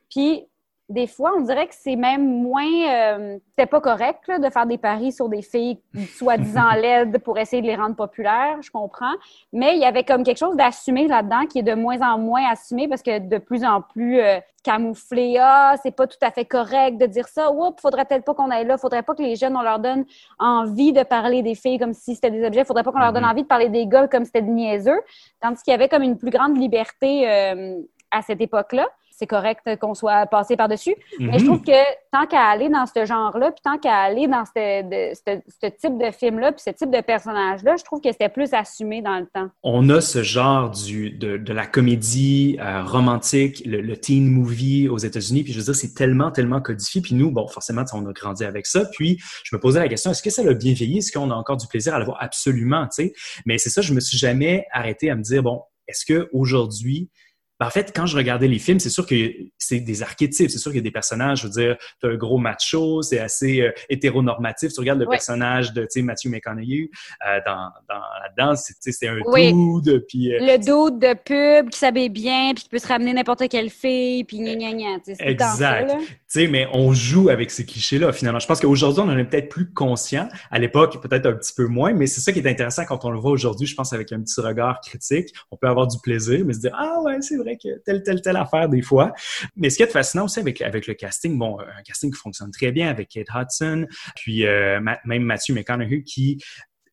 Puis 0.09 0.45
des 0.89 1.07
fois, 1.07 1.33
on 1.37 1.41
dirait 1.41 1.67
que 1.67 1.75
c'est 1.77 1.97
même 1.97 2.43
moins. 2.43 2.63
Euh, 2.63 3.37
c'était 3.49 3.65
pas 3.65 3.81
correct 3.81 4.21
là, 4.27 4.39
de 4.39 4.49
faire 4.49 4.65
des 4.65 4.77
paris 4.77 5.11
sur 5.11 5.27
des 5.27 5.41
filles 5.41 5.79
soi-disant 6.15 6.71
laides 6.81 7.17
pour 7.19 7.37
essayer 7.37 7.61
de 7.61 7.67
les 7.67 7.75
rendre 7.75 7.95
populaires, 7.95 8.57
je 8.61 8.71
comprends. 8.71 9.13
Mais 9.51 9.75
il 9.75 9.81
y 9.81 9.85
avait 9.85 10.05
comme 10.05 10.23
quelque 10.23 10.37
chose 10.37 10.55
d'assumé 10.55 11.07
là-dedans 11.07 11.45
qui 11.45 11.59
est 11.59 11.63
de 11.63 11.73
moins 11.73 11.99
en 12.01 12.17
moins 12.17 12.49
assumé 12.49 12.87
parce 12.87 13.01
que 13.01 13.19
de 13.19 13.37
plus 13.37 13.65
en 13.65 13.81
plus 13.81 14.21
euh, 14.21 14.39
camouflé. 14.63 15.37
Ah, 15.41 15.75
c'est 15.83 15.91
pas 15.91 16.07
tout 16.07 16.17
à 16.21 16.31
fait 16.31 16.45
correct 16.45 16.97
de 16.97 17.05
dire 17.05 17.27
ça. 17.27 17.51
Oups, 17.51 17.81
faudrait 17.81 18.05
peut-être 18.05 18.23
pas 18.23 18.33
qu'on 18.33 18.49
aille 18.49 18.65
là. 18.65 18.77
Faudrait 18.77 19.03
pas 19.03 19.13
que 19.13 19.23
les 19.23 19.35
jeunes, 19.35 19.57
on 19.57 19.63
leur 19.63 19.79
donne 19.79 20.05
envie 20.39 20.93
de 20.93 21.03
parler 21.03 21.41
des 21.41 21.55
filles 21.55 21.79
comme 21.79 21.93
si 21.93 22.15
c'était 22.15 22.31
des 22.31 22.45
objets. 22.45 22.63
Faudrait 22.63 22.83
pas 22.83 22.93
qu'on 22.93 22.99
leur 22.99 23.11
donne 23.11 23.23
mhm. 23.23 23.31
envie 23.31 23.43
de 23.43 23.47
parler 23.47 23.67
des 23.67 23.87
gars 23.87 24.07
comme 24.07 24.23
si 24.23 24.27
c'était 24.27 24.41
des 24.41 24.51
niaiseux. 24.51 25.01
Tandis 25.41 25.61
qu'il 25.63 25.71
y 25.71 25.75
avait 25.75 25.89
comme 25.89 26.03
une 26.03 26.17
plus 26.17 26.31
grande 26.31 26.57
liberté 26.57 27.29
euh, 27.29 27.81
à 28.09 28.21
cette 28.21 28.39
époque-là 28.39 28.87
c'est 29.17 29.25
correct 29.25 29.61
qu'on 29.81 29.95
soit 29.95 30.27
passé 30.27 30.55
par-dessus. 30.55 30.95
Mais 31.19 31.39
je 31.39 31.43
mhm. 31.43 31.45
trouve 31.45 31.61
que 31.63 31.83
tant 32.11 32.27
qu'à 32.27 32.43
aller 32.43 32.69
dans 32.69 32.85
ce 32.85 33.03
genre-là, 33.03 33.51
puis 33.51 33.61
tant 33.63 33.79
qu'à 33.79 33.95
aller 33.95 34.27
dans 34.27 34.43
ce, 34.45 35.69
type 35.69 35.97
de 35.97 36.11
film-là, 36.11 36.51
puis 36.51 36.61
ce 36.63 36.69
type 36.69 36.91
de 36.91 37.01
personnage-là, 37.01 37.75
je 37.77 37.83
trouve 37.83 37.99
que 37.99 38.11
c'était 38.11 38.29
plus 38.29 38.53
assumé 38.53 39.01
dans 39.01 39.17
le 39.17 39.25
temps. 39.25 39.49
On 39.63 39.89
a 39.89 40.01
ce 40.01 40.21
genre 40.21 40.69
du, 40.69 41.09
de, 41.09 41.51
la 41.51 41.65
comédie 41.65 42.57
euh, 42.61 42.83
romantique, 42.83 43.63
le, 43.65 43.97
teen 43.97 44.29
movie 44.29 44.87
aux 44.87 44.99
États-Unis, 44.99 45.43
puis 45.43 45.51
je 45.51 45.57
veux 45.57 45.65
dire, 45.65 45.75
c'est 45.75 45.95
tellement, 45.95 46.29
tellement 46.29 46.61
codifié. 46.61 47.01
Puis 47.01 47.15
nous, 47.15 47.31
bon, 47.31 47.47
forcément, 47.47 47.83
on 47.93 48.05
a 48.05 48.13
grandi 48.13 48.45
avec 48.45 48.67
ça. 48.67 48.85
Puis 48.93 49.17
je 49.43 49.55
me 49.55 49.59
posais 49.59 49.79
la 49.79 49.87
question, 49.87 50.11
est-ce 50.11 50.21
que 50.21 50.29
ça 50.29 50.43
l'a 50.43 50.53
bien 50.53 50.73
vieilli? 50.73 50.99
Est-ce 50.99 51.11
qu'on 51.11 51.31
a 51.31 51.35
encore 51.35 51.57
du 51.57 51.65
plaisir 51.65 51.95
à 51.95 51.99
le 51.99 52.05
voir? 52.05 52.17
Absolument, 52.21 52.83
tu 52.85 53.05
sais. 53.05 53.13
Mais 53.47 53.57
c'est 53.57 53.71
ça, 53.71 53.81
je 53.81 53.93
me 53.93 53.99
suis 53.99 54.17
jamais 54.17 54.67
arrêté 54.71 55.09
à 55.09 55.15
me 55.15 55.23
dire, 55.23 55.41
bon, 55.41 55.63
est-ce 55.87 56.05
que 56.05 56.29
aujourd'hui 56.33 57.09
ben, 57.09 57.26
en 57.59 57.69
fait, 57.69 57.91
quand 57.95 58.05
je 58.05 58.15
regardais 58.15 58.47
les 58.47 58.59
films, 58.59 58.79
c'est 58.79 58.89
sûr 58.89 59.05
que 59.05 59.15
c'est 59.57 59.79
des 59.79 60.03
archétypes. 60.03 60.49
C'est 60.51 60.59
sûr 60.59 60.71
qu'il 60.71 60.77
y 60.79 60.81
a 60.81 60.83
des 60.83 60.91
personnages, 60.91 61.41
je 61.41 61.47
veux 61.47 61.53
dire, 61.53 61.77
tu 61.99 62.07
as 62.07 62.11
un 62.11 62.15
gros 62.15 62.37
macho, 62.37 63.01
c'est 63.01 63.19
assez 63.19 63.61
euh, 63.61 63.71
hétéronormatif. 63.89 64.71
Tu 64.73 64.79
regardes 64.79 64.99
le 64.99 65.07
personnage 65.07 65.73
de 65.73 65.87
Matthew 66.01 66.27
McConaughey 66.27 66.89
euh, 67.27 67.39
dans, 67.45 67.69
dans 67.89 68.01
là-dedans, 68.23 68.55
c'est 68.55 69.07
un 69.07 69.19
oui. 69.25 69.53
dude. 69.81 70.05
Puis, 70.07 70.33
euh, 70.33 70.39
le 70.39 70.57
dude 70.57 70.99
de 70.99 71.13
pub 71.13 71.69
qui 71.69 71.79
s'habille 71.79 72.09
bien, 72.09 72.53
puis 72.53 72.63
qui 72.63 72.69
peut 72.69 72.77
se 72.77 72.87
ramener 72.87 73.13
n'importe 73.13 73.47
quelle 73.49 73.69
fille, 73.69 74.23
puis 74.23 74.37
gna 74.37 74.55
gna 74.55 74.73
gna. 74.73 74.97
Exact. 75.19 75.95
Tu 75.97 76.07
sais, 76.27 76.47
mais 76.47 76.67
on 76.73 76.93
joue 76.93 77.29
avec 77.29 77.49
ces 77.49 77.65
clichés-là, 77.65 78.11
finalement. 78.13 78.39
Je 78.39 78.47
pense 78.47 78.59
qu'aujourd'hui, 78.59 79.01
on 79.05 79.09
en 79.09 79.17
est 79.17 79.23
peut-être 79.23 79.49
plus 79.49 79.71
conscient. 79.71 80.27
À 80.51 80.59
l'époque, 80.59 81.01
peut-être 81.01 81.25
un 81.25 81.33
petit 81.33 81.53
peu 81.55 81.65
moins, 81.65 81.93
mais 81.93 82.05
c'est 82.05 82.21
ça 82.21 82.31
qui 82.31 82.39
est 82.39 82.47
intéressant 82.47 82.85
quand 82.85 83.03
on 83.05 83.09
le 83.09 83.19
voit 83.19 83.31
aujourd'hui, 83.31 83.65
je 83.65 83.75
pense, 83.75 83.93
avec 83.93 84.11
un 84.11 84.21
petit 84.21 84.39
regard 84.41 84.81
critique. 84.81 85.33
On 85.49 85.57
peut 85.57 85.67
avoir 85.67 85.87
du 85.87 85.97
plaisir, 86.03 86.43
mais 86.45 86.53
se 86.53 86.59
dire, 86.59 86.75
ah 86.77 87.01
ouais, 87.03 87.17
c'est 87.21 87.37
vrai 87.37 87.46
telle, 87.85 88.03
telle, 88.03 88.21
telle 88.21 88.37
affaire 88.37 88.69
des 88.69 88.81
fois. 88.81 89.13
Mais 89.55 89.69
ce 89.69 89.77
qui 89.77 89.83
est 89.83 89.87
fascinant 89.87 90.25
aussi 90.25 90.39
avec, 90.39 90.61
avec 90.61 90.87
le 90.87 90.93
casting, 90.93 91.37
bon, 91.37 91.59
un 91.59 91.83
casting 91.83 92.11
qui 92.11 92.19
fonctionne 92.19 92.51
très 92.51 92.71
bien 92.71 92.89
avec 92.89 93.09
Kate 93.09 93.27
Hudson, 93.33 93.87
puis 94.15 94.45
euh, 94.45 94.79
même 95.05 95.23
Matthew 95.23 95.51
McConaughey 95.51 96.03
qui 96.03 96.41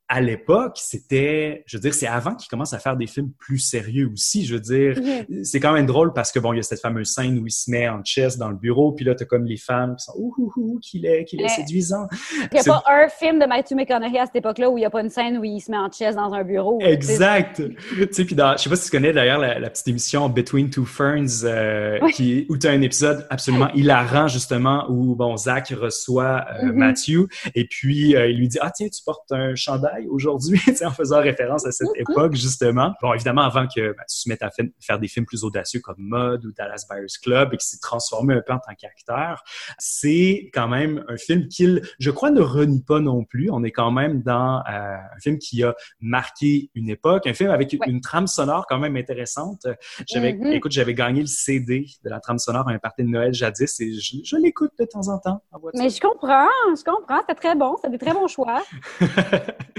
à 0.08 0.20
l'époque, 0.20 0.76
c'était, 0.76 1.64
je 1.66 1.76
veux 1.76 1.80
dire, 1.80 1.94
c'est 1.94 2.06
avant 2.06 2.34
qu'il 2.34 2.48
commence 2.48 2.74
à 2.74 2.78
faire 2.78 2.96
des 2.96 3.06
films 3.06 3.30
plus 3.38 3.58
sérieux 3.58 4.10
aussi. 4.12 4.44
Je 4.44 4.54
veux 4.54 4.60
dire, 4.60 4.96
c'est 5.42 5.60
quand 5.60 5.72
même 5.72 5.86
drôle 5.86 6.12
parce 6.12 6.30
que 6.30 6.38
bon, 6.38 6.52
il 6.52 6.56
y 6.56 6.60
a 6.60 6.62
cette 6.62 6.80
fameuse 6.80 7.08
scène 7.08 7.38
où 7.38 7.46
il 7.46 7.50
se 7.50 7.70
met 7.70 7.88
en 7.88 8.04
chess 8.04 8.36
dans 8.36 8.50
le 8.50 8.56
bureau, 8.56 8.92
puis 8.92 9.04
là, 9.04 9.14
t'as 9.14 9.24
comme 9.24 9.46
les 9.46 9.56
femmes 9.56 9.96
qui 9.96 10.04
sont 10.04 10.12
ouh, 10.16 10.34
ouh, 10.36 10.52
ouh 10.56 10.78
qu'il 10.80 11.06
est, 11.06 11.24
qu'il 11.24 11.40
est 11.40 11.48
séduisant. 11.48 12.06
Il 12.52 12.54
n'y 12.54 12.60
a 12.60 12.64
pas 12.64 12.82
un 12.86 13.08
film 13.08 13.38
de 13.38 13.46
Matthew 13.46 13.74
McConaughey 13.74 14.18
à 14.18 14.26
cette 14.26 14.36
époque-là 14.36 14.70
où 14.70 14.76
il 14.76 14.82
n'y 14.82 14.86
a 14.86 14.90
pas 14.90 15.00
une 15.00 15.10
scène 15.10 15.38
où 15.38 15.44
il 15.44 15.60
se 15.60 15.70
met 15.70 15.78
en 15.78 15.90
chess 15.90 16.16
dans 16.16 16.32
un 16.32 16.44
bureau. 16.44 16.78
Exact. 16.80 17.56
tu 17.56 18.08
sais, 18.10 18.24
puis 18.24 18.36
je 18.36 18.62
sais 18.62 18.68
pas 18.68 18.76
si 18.76 18.84
tu 18.84 18.90
connais 18.90 19.12
d'ailleurs 19.12 19.38
la, 19.38 19.70
petite 19.70 19.88
émission 19.88 20.28
Between 20.28 20.70
Two 20.70 20.84
Ferns, 20.84 21.44
euh, 21.44 21.98
qui, 22.12 22.46
où 22.50 22.58
tu 22.58 22.66
as 22.66 22.70
un 22.70 22.82
épisode 22.82 23.26
absolument 23.30 23.70
hilarant 23.74 24.28
justement 24.28 24.86
où 24.88 25.14
bon 25.14 25.36
Zach 25.36 25.70
reçoit 25.70 26.44
euh, 26.62 26.66
mhm. 26.66 26.74
Matthew 26.74 27.26
et 27.54 27.66
puis 27.66 28.14
euh, 28.14 28.28
il 28.28 28.38
lui 28.38 28.48
dit 28.48 28.58
ah 28.60 28.70
tiens 28.70 28.88
tu 28.88 29.02
portes 29.04 29.32
un 29.32 29.54
chandail 29.54 29.93
aujourd'hui, 30.08 30.60
en 30.84 30.90
faisant 30.90 31.20
référence 31.20 31.66
à 31.66 31.72
cette 31.72 31.88
mm-hmm. 31.88 32.10
époque, 32.10 32.34
justement. 32.34 32.92
Bon, 33.02 33.12
évidemment, 33.12 33.42
avant 33.42 33.66
que 33.66 33.92
ben, 33.92 34.04
tu 34.08 34.24
te 34.24 34.28
mettes 34.28 34.42
à 34.42 34.50
faire 34.80 34.98
des 34.98 35.08
films 35.08 35.26
plus 35.26 35.44
audacieux 35.44 35.80
comme 35.80 35.96
Mud 35.98 36.44
ou 36.44 36.52
Dallas 36.52 36.84
Buyers 36.88 37.06
Club 37.22 37.54
et 37.54 37.56
qui 37.56 37.66
s'est 37.66 37.80
transformé 37.80 38.34
un 38.34 38.42
peu 38.46 38.52
en 38.52 38.58
tant 38.58 38.74
qu'acteur, 38.78 39.42
c'est 39.78 40.50
quand 40.52 40.68
même 40.68 41.04
un 41.08 41.16
film 41.16 41.48
qu'il, 41.48 41.82
je 41.98 42.10
crois, 42.10 42.30
ne 42.30 42.40
renie 42.40 42.82
pas 42.82 43.00
non 43.00 43.24
plus. 43.24 43.50
On 43.50 43.62
est 43.64 43.70
quand 43.70 43.90
même 43.90 44.22
dans 44.22 44.58
euh, 44.58 44.62
un 44.68 45.20
film 45.20 45.38
qui 45.38 45.62
a 45.62 45.74
marqué 46.00 46.70
une 46.74 46.88
époque, 46.88 47.26
un 47.26 47.34
film 47.34 47.50
avec 47.50 47.76
une 47.86 48.00
trame 48.00 48.26
sonore 48.26 48.66
quand 48.68 48.78
même 48.78 48.96
intéressante. 48.96 49.66
J'avais, 50.08 50.32
mm-hmm. 50.32 50.52
écoute, 50.52 50.72
j'avais 50.72 50.94
gagné 50.94 51.20
le 51.20 51.26
CD 51.26 51.86
de 52.04 52.10
la 52.10 52.20
trame 52.20 52.38
sonore 52.38 52.68
à 52.68 52.72
un 52.72 52.78
party 52.78 53.02
de 53.02 53.08
Noël 53.08 53.32
jadis 53.32 53.80
et 53.80 53.92
je, 53.92 54.36
l'écoute 54.36 54.72
de 54.78 54.84
temps 54.84 55.08
en 55.08 55.18
temps 55.18 55.42
en 55.52 55.58
voiture. 55.58 55.80
Mais 55.82 55.90
je 55.90 56.00
comprends, 56.00 56.48
je 56.76 56.84
comprends, 56.84 57.20
c'est 57.28 57.34
très 57.34 57.54
bon, 57.54 57.76
c'est 57.82 57.90
des 57.90 57.98
très 57.98 58.12
bons 58.12 58.28
choix. 58.28 58.62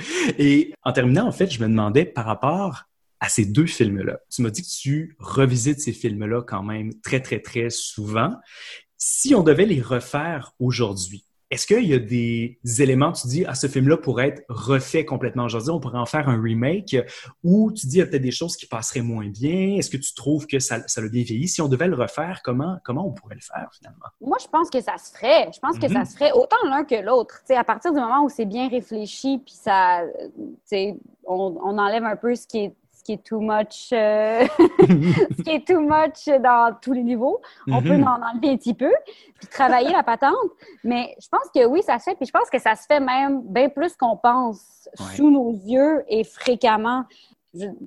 Et 0.38 0.74
en 0.84 0.91
terminant, 0.91 1.28
en 1.28 1.32
fait, 1.32 1.52
je 1.52 1.62
me 1.62 1.68
demandais 1.68 2.06
par 2.06 2.26
rapport 2.26 2.84
à 3.20 3.30
ces 3.30 3.46
deux 3.46 3.65
films-là. 3.65 4.20
Tu 4.30 4.41
m'as 4.41 4.50
dit 4.50 4.62
que 4.62 4.68
tu 4.68 5.15
revisites 5.20 5.80
ces 5.80 5.94
films-là 5.94 6.44
quand 6.44 6.63
même 6.63 6.94
très, 7.02 7.22
très, 7.22 7.39
très 7.39 7.70
souvent. 7.70 8.34
Si 8.98 9.36
on 9.36 9.44
devait 9.44 9.65
les 9.65 9.82
refaire 9.82 10.54
aujourd'hui, 10.60 11.25
Est-ce 11.52 11.68
qu'il 11.68 11.86
y 11.86 11.94
a 11.94 12.00
des 12.00 12.60
éléments, 12.80 13.12
tu 13.12 13.28
dis, 13.28 13.46
à 13.46 13.52
ah, 13.52 13.56
ce 13.56 13.68
film-là 13.68 13.98
pourrait 13.98 14.30
être 14.30 14.44
refait 14.50 15.06
complètement? 15.06 15.46
Aujourd'hui, 15.46 15.70
on 15.70 15.80
pourrait 15.80 16.00
en 16.00 16.06
faire 16.08 16.28
un 16.28 16.42
remake, 16.42 16.96
ou 17.44 17.72
tu 17.72 17.86
dis, 17.86 17.98
il 17.98 18.00
y 18.00 18.02
a 18.02 18.08
peut-être 18.08 18.24
des 18.24 18.32
choses 18.32 18.58
qui 18.58 18.66
passeraient 18.66 19.02
moins 19.02 19.28
bien. 19.28 19.76
Est-ce 19.78 19.92
que 19.92 19.98
tu 19.98 20.14
trouves 20.16 20.48
que 20.48 20.58
ça, 20.58 20.80
ça 20.88 21.02
l'a 21.02 21.10
bien 21.10 21.24
vieilli? 21.24 21.48
Si 21.48 21.62
on 21.62 21.68
devait 21.68 21.88
le 21.88 21.96
refaire, 21.96 22.42
comment, 22.44 22.78
comment 22.84 23.08
on 23.08 23.12
pourrait 23.12 23.36
le 23.36 23.42
faire 23.42 23.70
finalement? 23.78 24.06
Moi, 24.22 24.38
je 24.42 24.48
pense 24.48 24.72
que 24.72 24.82
ça 24.82 24.98
se 24.98 25.12
ferait. 25.12 25.52
Je 25.54 25.60
pense 25.60 25.78
que 25.78 25.88
ça 25.88 26.00
mm-hmm. 26.00 26.06
se 26.06 26.18
ferait 26.18 26.32
autant 26.32 26.58
l'un 26.68 26.84
que 26.84 26.96
l'autre. 26.96 27.42
À 27.50 27.64
partir 27.64 27.94
du 27.94 28.00
moment 28.00 28.24
où 28.24 28.30
c'est 28.30 28.46
bien 28.46 28.68
réfléchi, 28.68 29.38
puis 29.38 29.54
ça, 29.54 30.02
on, 31.26 31.58
on 31.64 31.78
enlève 31.78 32.04
un 32.04 32.16
peu 32.16 32.34
ce 32.34 32.48
qui 32.48 32.58
est 32.58 32.76
qui 33.06 33.13
est 33.13 33.24
too 33.24 33.39
much, 33.39 33.94
euh, 33.94 34.46
ce 34.60 35.44
qui 35.44 35.52
est 35.52 35.65
too 35.65 35.80
much 35.80 36.28
dans 36.41 36.76
tous 36.82 36.91
les 36.91 37.04
niveaux. 37.04 37.39
On 37.68 37.82
peut 37.82 37.98
mhm. 37.98 38.04
en 38.04 38.15
enlever 38.15 38.50
un 38.50 38.58
petit 38.58 38.74
peu, 38.74 38.91
puis 39.39 39.48
travailler 39.48 39.91
la 39.91 40.04
patente. 40.04 40.34
Mais 40.84 41.15
je 41.22 41.28
pense 41.30 41.48
que 41.54 41.65
oui, 41.65 41.84
ça 41.84 42.00
se 42.00 42.06
fait. 42.06 42.15
Puis 42.15 42.26
je 42.26 42.32
pense 42.32 42.50
que 42.50 42.60
ça 42.60 42.76
se 42.76 42.86
fait 42.88 43.00
même 43.00 43.44
bien 43.44 43.70
plus 43.70 43.96
qu'on 43.96 44.18
pense 44.18 44.89
sous 45.15 45.30
nos 45.30 45.52
yeux 45.52 46.04
et 46.08 46.24
fréquemment. 46.24 47.04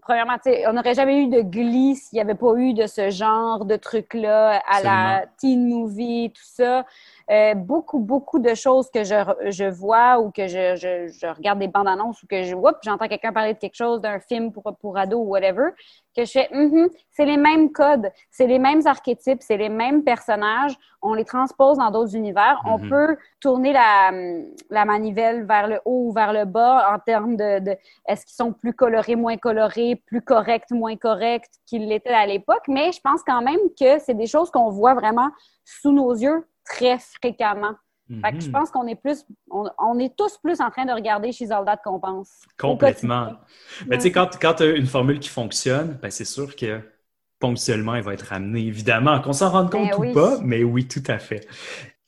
premièrement, 0.00 0.36
on 0.68 0.72
n'aurait 0.72 0.94
jamais 0.94 1.24
eu 1.24 1.28
de 1.28 1.40
glisse 1.40 2.08
s'il 2.08 2.16
n'y 2.16 2.22
avait 2.22 2.36
pas 2.36 2.54
eu 2.54 2.72
de 2.72 2.86
ce 2.86 3.10
genre 3.10 3.64
de 3.64 3.76
truc-là 3.76 4.62
à 4.68 4.82
la 4.82 5.26
teen 5.38 5.68
movie, 5.68 6.30
tout 6.30 6.42
ça. 6.44 6.86
Euh, 7.30 7.52
beaucoup, 7.54 7.98
beaucoup 7.98 8.38
de 8.38 8.54
choses 8.54 8.88
que 8.88 9.04
je, 9.04 9.14
je 9.50 9.64
vois 9.64 10.18
ou 10.18 10.30
que 10.30 10.46
je, 10.46 10.76
je, 10.76 11.08
je, 11.08 11.26
regarde 11.26 11.58
des 11.58 11.68
bandes 11.68 11.86
annonces 11.86 12.22
ou 12.22 12.26
que 12.26 12.42
je 12.42 12.56
j'entends 12.82 13.06
quelqu'un 13.06 13.34
parler 13.34 13.52
de 13.52 13.58
quelque 13.58 13.74
chose, 13.74 14.00
d'un 14.00 14.18
film 14.18 14.50
pour, 14.50 14.62
pour 14.80 14.96
ado 14.96 15.18
ou 15.18 15.28
whatever, 15.28 15.72
que 16.16 16.24
je 16.24 16.32
fais, 16.32 16.48
mm-hmm, 16.50 16.88
c'est 17.10 17.26
les 17.26 17.36
mêmes 17.36 17.70
codes, 17.70 18.10
c'est 18.30 18.46
les 18.46 18.58
mêmes 18.58 18.80
archétypes, 18.86 19.42
c'est 19.42 19.58
les 19.58 19.68
mêmes 19.68 20.04
personnages, 20.04 20.74
on 21.02 21.12
les 21.12 21.26
transpose 21.26 21.76
dans 21.76 21.90
d'autres 21.90 22.16
univers. 22.16 22.62
On 22.64 22.78
mm-hmm. 22.78 22.88
peut 22.88 23.16
tourner 23.40 23.74
la, 23.74 24.10
la 24.70 24.86
manivelle 24.86 25.44
vers 25.44 25.68
le 25.68 25.80
haut 25.84 26.06
ou 26.08 26.12
vers 26.12 26.32
le 26.32 26.46
bas 26.46 26.94
en 26.94 26.98
termes 26.98 27.36
de, 27.36 27.58
de 27.58 27.76
est-ce 28.06 28.24
qu'ils 28.24 28.36
sont 28.36 28.54
plus 28.54 28.72
colorés, 28.72 29.16
moins 29.16 29.36
colorés, 29.36 30.02
plus 30.06 30.22
corrects, 30.22 30.70
moins 30.70 30.96
corrects 30.96 31.50
qu'ils 31.66 31.88
l'étaient 31.88 32.08
à 32.08 32.24
l'époque, 32.24 32.64
mais 32.68 32.90
je 32.90 33.02
pense 33.02 33.22
quand 33.22 33.42
même 33.42 33.60
que 33.78 33.98
c'est 33.98 34.14
des 34.14 34.26
choses 34.26 34.50
qu'on 34.50 34.70
voit 34.70 34.94
vraiment 34.94 35.28
sous 35.66 35.92
nos 35.92 36.14
yeux 36.14 36.46
très 36.68 36.98
fréquemment. 36.98 37.74
Fait 38.22 38.32
que 38.32 38.40
je 38.40 38.46
mhm. 38.46 38.52
pense 38.52 38.70
qu'on 38.70 38.86
est 38.86 38.94
plus, 38.94 39.26
on, 39.50 39.98
est 39.98 40.16
tous 40.16 40.38
plus 40.38 40.62
en 40.62 40.70
train 40.70 40.86
de 40.86 40.92
regarder 40.92 41.30
chez 41.30 41.48
Soldat 41.48 41.76
qu'on 41.76 42.00
pense. 42.00 42.30
Complètement. 42.58 43.32
Mais 43.86 43.96
tu 43.96 44.04
sais, 44.04 44.12
quand, 44.12 44.30
quand 44.40 44.54
tu 44.54 44.62
as 44.62 44.70
une 44.70 44.86
formule 44.86 45.20
qui 45.20 45.28
fonctionne, 45.28 45.98
ben 46.00 46.10
c'est 46.10 46.24
sûr 46.24 46.56
que 46.56 46.80
ponctuellement, 47.38 47.94
elle 47.94 48.04
va 48.04 48.14
être 48.14 48.22
ramenée, 48.22 48.66
évidemment, 48.66 49.20
qu'on 49.20 49.34
s'en 49.34 49.50
rende 49.50 49.70
compte 49.70 49.90
ben 49.90 50.10
ou 50.10 50.14
pas, 50.14 50.38
mais 50.42 50.64
oui, 50.64 50.88
tout 50.88 51.02
à 51.06 51.18
fait. 51.18 51.46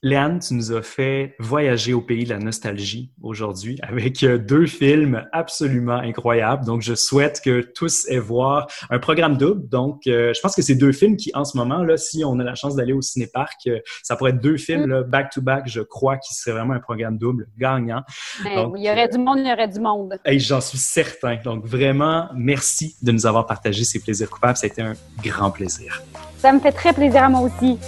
Léane, 0.03 0.39
tu 0.39 0.55
nous 0.55 0.73
as 0.73 0.81
fait 0.81 1.35
voyager 1.39 1.93
au 1.93 2.01
pays 2.01 2.25
de 2.25 2.31
la 2.31 2.39
nostalgie 2.39 3.13
aujourd'hui 3.21 3.79
avec 3.83 4.23
euh, 4.23 4.39
deux 4.39 4.65
films 4.65 5.27
absolument 5.33 5.99
incroyables. 5.99 6.65
Donc, 6.65 6.81
je 6.81 6.95
souhaite 6.95 7.43
que 7.45 7.61
tous 7.61 8.09
aient 8.09 8.19
voir 8.19 8.67
un 8.89 8.99
programme 8.99 9.37
double. 9.37 9.69
Donc, 9.69 10.07
euh, 10.07 10.33
je 10.33 10.41
pense 10.41 10.57
que 10.57 10.63
c'est 10.63 10.75
deux 10.75 10.93
films 10.93 11.19
qui, 11.19 11.31
en 11.35 11.45
ce 11.45 11.55
moment, 11.55 11.83
là, 11.83 11.99
si 11.99 12.25
on 12.25 12.39
a 12.39 12.45
la 12.45 12.55
chance 12.55 12.77
d'aller 12.77 12.95
au 12.95 13.03
cinéparc, 13.03 13.67
euh, 13.67 13.79
ça 14.03 14.17
pourrait 14.17 14.31
être 14.31 14.41
deux 14.41 14.57
films 14.57 15.03
back-to-back, 15.03 15.65
je 15.67 15.83
crois, 15.83 16.17
qui 16.17 16.33
serait 16.33 16.53
vraiment 16.53 16.73
un 16.73 16.81
programme 16.81 17.19
double 17.19 17.49
gagnant. 17.59 18.01
Ben 18.43 18.73
il 18.77 18.83
y 18.83 18.91
aurait 18.91 19.09
du 19.09 19.19
monde, 19.19 19.41
il 19.41 19.49
y 19.49 19.53
aurait 19.53 19.69
du 19.69 19.81
monde. 19.81 20.17
Et 20.25 20.39
j'en 20.39 20.63
suis 20.63 20.79
certain. 20.79 21.37
Donc, 21.45 21.67
vraiment, 21.67 22.31
merci 22.35 22.97
de 23.03 23.13
nous 23.13 23.27
avoir 23.27 23.45
partagé 23.45 23.85
ces 23.85 24.01
plaisirs 24.01 24.31
coupables. 24.31 24.57
Ça 24.57 24.65
a 24.65 24.69
été 24.69 24.81
un 24.81 24.95
grand 25.23 25.51
plaisir. 25.51 26.03
Ça 26.39 26.51
me 26.55 26.59
fait 26.59 26.73
très 26.73 26.95
plaisir 26.95 27.25
à 27.25 27.29
moi 27.29 27.43
aussi. 27.43 27.79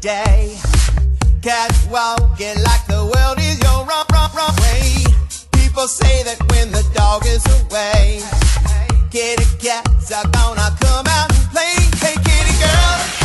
Day. 0.00 0.56
Catch 1.42 1.86
walking 1.90 2.56
like 2.62 2.86
the 2.86 3.10
world 3.12 3.38
is 3.38 3.58
your 3.60 3.84
wrong, 3.86 4.06
wrong 4.12 4.54
way. 4.60 5.04
People 5.52 5.88
say 5.88 6.22
that 6.24 6.38
when 6.50 6.70
the 6.70 6.84
dog 6.94 7.24
is 7.26 7.44
away, 7.62 8.22
kitty 9.10 9.44
cats 9.58 10.12
are 10.12 10.28
gonna 10.30 10.70
come 10.80 11.06
out 11.06 11.30
and 11.30 11.44
play. 11.50 11.74
Hey, 11.98 12.14
kitty 12.14 12.54
girl, 12.60 13.19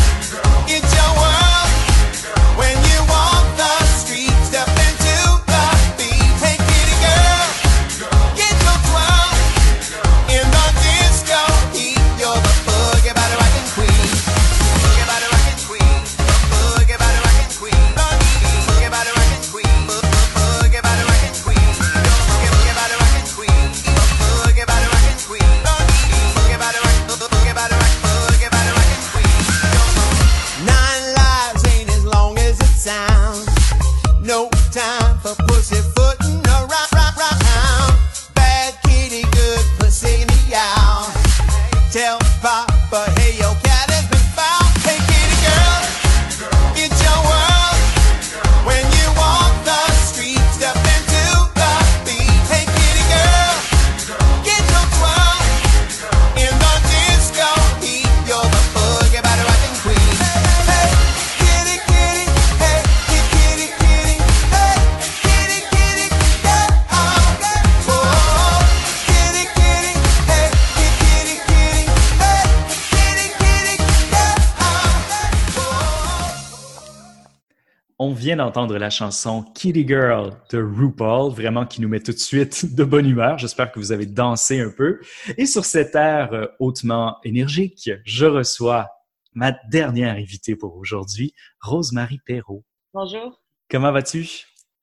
On 78.07 78.13
vient 78.13 78.35
d'entendre 78.35 78.77
la 78.77 78.91
chanson 78.91 79.41
Kitty 79.55 79.87
Girl 79.87 80.29
de 80.51 80.61
RuPaul, 80.61 81.31
vraiment 81.31 81.65
qui 81.65 81.81
nous 81.81 81.87
met 81.87 81.99
tout 81.99 82.11
de 82.11 82.19
suite 82.19 82.75
de 82.75 82.83
bonne 82.83 83.07
humeur. 83.09 83.39
J'espère 83.39 83.71
que 83.71 83.79
vous 83.79 83.91
avez 83.91 84.05
dansé 84.05 84.59
un 84.61 84.69
peu. 84.69 84.99
Et 85.39 85.47
sur 85.47 85.65
cet 85.65 85.95
air 85.95 86.31
euh, 86.31 86.45
hautement 86.59 87.17
énergique, 87.23 87.89
je 88.03 88.27
reçois 88.27 88.89
ma 89.33 89.53
dernière 89.71 90.17
invitée 90.17 90.55
pour 90.55 90.77
aujourd'hui, 90.77 91.33
Rosemary 91.61 92.19
Perrault. 92.23 92.63
Bonjour, 92.93 93.41
Comment 93.71 93.91
vas-tu? 93.91 94.29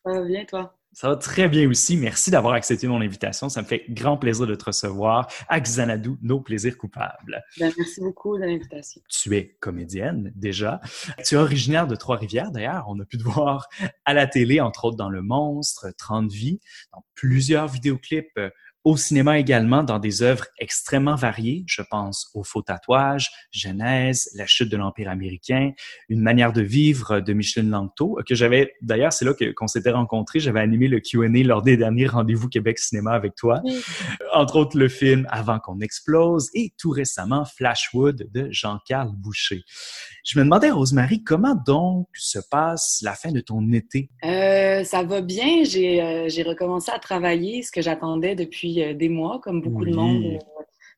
va 0.05 0.21
bien 0.25 0.45
toi? 0.45 0.75
Ça 0.93 1.09
va 1.09 1.17
très 1.17 1.49
bien 1.49 1.69
aussi. 1.69 1.97
Merci 1.97 2.31
d'avoir 2.31 2.55
accepté 2.55 2.87
mon 2.87 3.01
invitation. 3.01 3.49
Ça 3.49 3.63
me 3.63 3.67
fait 3.67 3.85
grand 3.89 4.19
plaisir 4.19 4.47
de 4.47 4.55
te 4.55 4.67
recevoir 4.67 5.27
à 5.49 5.59
Xanadu, 5.61 6.17
nos 6.23 6.41
plaisirs 6.41 6.77
coupables. 6.77 7.43
Ben, 7.59 7.73
merci 7.79 8.01
beaucoup 8.01 8.37
de 8.37 8.45
l'invitation. 8.45 9.01
Tu 9.09 9.35
es 9.37 9.57
comédienne 9.61 10.33
déjà. 10.37 10.81
Tu 11.25 11.35
es 11.35 11.39
originaire 11.39 11.87
de 11.87 11.97
Trois-Rivières 11.97 12.51
d'ailleurs. 12.51 12.85
On 12.89 13.01
a 13.01 13.05
pu 13.05 13.17
te 13.17 13.23
voir 13.23 13.69
à 14.05 14.13
la 14.13 14.27
télé, 14.27 14.61
entre 14.61 14.85
autres 14.85 14.97
dans 14.97 15.09
Le 15.09 15.23
Monstre, 15.23 15.87
30 15.97 16.31
vies, 16.31 16.61
dans 16.93 17.05
plusieurs 17.15 17.69
vidéoclips, 17.69 18.37
euh, 18.37 18.51
au 18.85 18.97
cinéma 18.97 19.39
également, 19.39 19.83
dans 19.83 19.99
des 19.99 20.23
œuvres 20.23 20.47
extrêmement 20.59 21.15
variées. 21.15 21.65
Je 21.67 21.83
pense 21.83 22.31
au 22.35 22.43
faux 22.43 22.63
tatouage, 22.63 23.31
Genèse, 23.51 24.31
La 24.35 24.47
chute 24.47 24.69
de 24.69 24.77
l'Empire 24.77 25.09
américain, 25.09 25.73
Une 26.09 26.21
manière 26.21 26.53
de 26.53 26.63
vivre 26.63 27.21
de 27.21 27.33
Micheline 27.33 27.71
Langto, 27.71 28.19
que 28.27 28.35
j'avais, 28.35 28.75
d'ailleurs, 28.83 29.13
c'est 29.13 29.25
là 29.25 29.33
qu'on 29.57 29.67
s'était 29.67 29.91
rencontrés. 29.91 30.41
J'avais 30.41 30.61
animé 30.61 30.89
le 30.89 31.01
Q&A 31.01 31.29
lors 31.45 31.63
des 31.63 31.77
derniers 31.77 32.07
rendez-vous 32.07 32.49
Québec 32.49 32.79
Cinéma 32.79 33.13
avec 33.13 33.35
toi. 33.35 33.61
Oui. 33.65 33.81
Entre 34.33 34.57
autres, 34.57 34.77
le 34.77 34.89
film 34.89 35.27
Avant 35.31 35.59
qu'on 35.59 35.81
explose 35.81 36.51
et 36.55 36.73
tout 36.79 36.91
récemment 36.91 37.45
Flashwood 37.45 38.29
de 38.33 38.49
Jean-Carl 38.51 39.11
Boucher. 39.15 39.63
Je 40.25 40.39
me 40.39 40.45
demandais, 40.45 40.71
Rosemary, 40.71 41.23
comment 41.23 41.55
donc 41.55 42.09
se 42.15 42.39
passe 42.51 43.01
la 43.03 43.15
fin 43.15 43.33
de 43.33 43.41
ton 43.41 43.73
été? 43.73 44.11
Euh, 44.25 44.85
ça 44.85 45.03
va 45.03 45.21
bien. 45.21 45.65
J'ai 45.65 46.03
euh, 46.03 46.29
j'ai 46.29 46.43
recommencé 46.43 46.91
à 46.91 46.99
travailler, 46.99 47.63
ce 47.63 47.71
que 47.71 47.83
j'attendais 47.83 48.35
depuis 48.35 48.72
depuis 48.73 48.83
euh, 48.83 48.95
des 48.95 49.09
mois, 49.09 49.41
comme 49.43 49.61
beaucoup 49.61 49.85
de 49.85 49.95
monde 49.95 50.25
euh, 50.25 50.39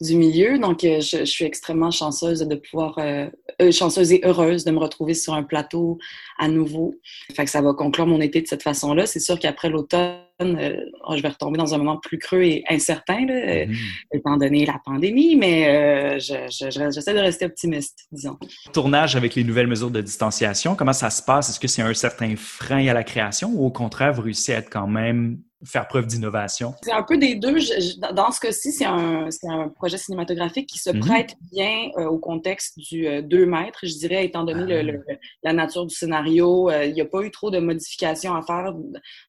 du 0.01 0.17
milieu. 0.17 0.59
Donc, 0.59 0.85
euh, 0.85 1.01
je, 1.01 1.19
je 1.19 1.25
suis 1.25 1.45
extrêmement 1.45 1.91
chanceuse 1.91 2.41
de 2.41 2.55
pouvoir, 2.57 2.99
euh, 2.99 3.29
chanceuse 3.71 4.13
et 4.13 4.21
heureuse 4.25 4.65
de 4.65 4.71
me 4.73 4.79
retrouver 4.79 5.15
sur 5.15 5.35
un 5.35 5.43
plateau 5.45 5.99
à 6.39 6.49
nouveau. 6.49 6.95
Fait 7.35 7.45
que 7.45 7.51
ça 7.51 7.63
va 7.63 7.73
conclure 7.75 8.07
mon 8.07 8.21
été 8.21 8.41
de 8.43 8.47
cette 8.47 8.63
façon-là. 8.63 9.07
C'est 9.07 9.21
sûr 9.21 9.39
qu'après 9.39 9.71
l'automne, 9.71 10.19
euh, 10.41 10.77
je 11.17 11.23
vais 11.23 11.29
retomber 11.29 11.59
dans 11.59 11.75
un 11.75 11.79
moment 11.79 11.97
plus 11.99 12.19
creux 12.19 12.43
et 12.43 12.65
incertain, 12.69 13.25
là, 13.27 13.67
Mhm. 13.67 13.75
étant 14.13 14.37
donné 14.37 14.67
la 14.67 14.81
pandémie, 14.85 15.37
mais 15.37 15.69
euh, 15.69 16.19
je- 16.19 16.49
je- 16.51 16.71
je- 16.71 16.91
j'essaie 16.93 17.15
de 17.15 17.21
rester 17.21 17.45
optimiste, 17.45 18.01
disons. 18.11 18.37
Tournage 18.73 19.15
avec 19.15 19.37
les 19.37 19.45
nouvelles 19.45 19.69
mesures 19.69 19.93
de 19.93 20.01
distanciation, 20.01 20.75
comment 20.75 20.93
ça 20.93 21.11
se 21.11 21.23
passe? 21.23 21.51
Est-ce 21.51 21.61
que 21.61 21.69
c'est 21.69 21.83
un 21.83 21.95
certain 21.95 22.35
frein 22.37 22.85
à 22.89 22.95
la 22.95 23.05
création 23.05 23.53
ou 23.55 23.65
au 23.65 23.71
contraire, 23.71 24.13
vous 24.13 24.23
réussissez 24.23 24.55
à 24.55 24.59
être 24.59 24.71
quand 24.71 24.89
même 24.89 25.39
faire 25.65 25.87
preuve 25.89 26.07
d'innovation? 26.07 26.75
C'est 26.83 26.93
un 26.93 27.03
peu 27.03 27.17
des 27.19 27.35
deux. 27.37 27.59
Je- 27.59 27.81
je- 27.81 28.13
dans- 28.15 28.31
ce 28.31 28.41
cas-ci, 28.41 28.73
c'est 28.73 28.85
un, 28.85 29.29
projet 29.77 29.97
cinématographique 29.99 30.69
qui 30.69 30.79
se 30.79 30.91
Mhm. 30.91 31.01
prête 31.01 31.35
bien 31.53 31.91
euh, 31.99 32.07
au 32.07 32.19
contexte 32.19 32.79
du 32.79 33.07
2 33.23 33.47
mètres, 33.47 33.81
je 33.83 33.95
dirais, 33.99 34.25
étant 34.25 34.45
donné 34.45 34.65
le- 34.83 34.93
le- 34.93 35.05
la 35.43 35.53
nature 35.53 35.87
du 35.87 35.95
scénario. 35.95 36.71
euh, 36.71 36.85
Il 36.85 36.95
n'y 36.95 37.01
a 37.01 37.05
pas 37.07 37.23
eu 37.23 37.31
trop 37.31 37.51
de 37.51 37.59
modifications 37.59 38.35
à 38.35 38.43
faire 38.43 38.73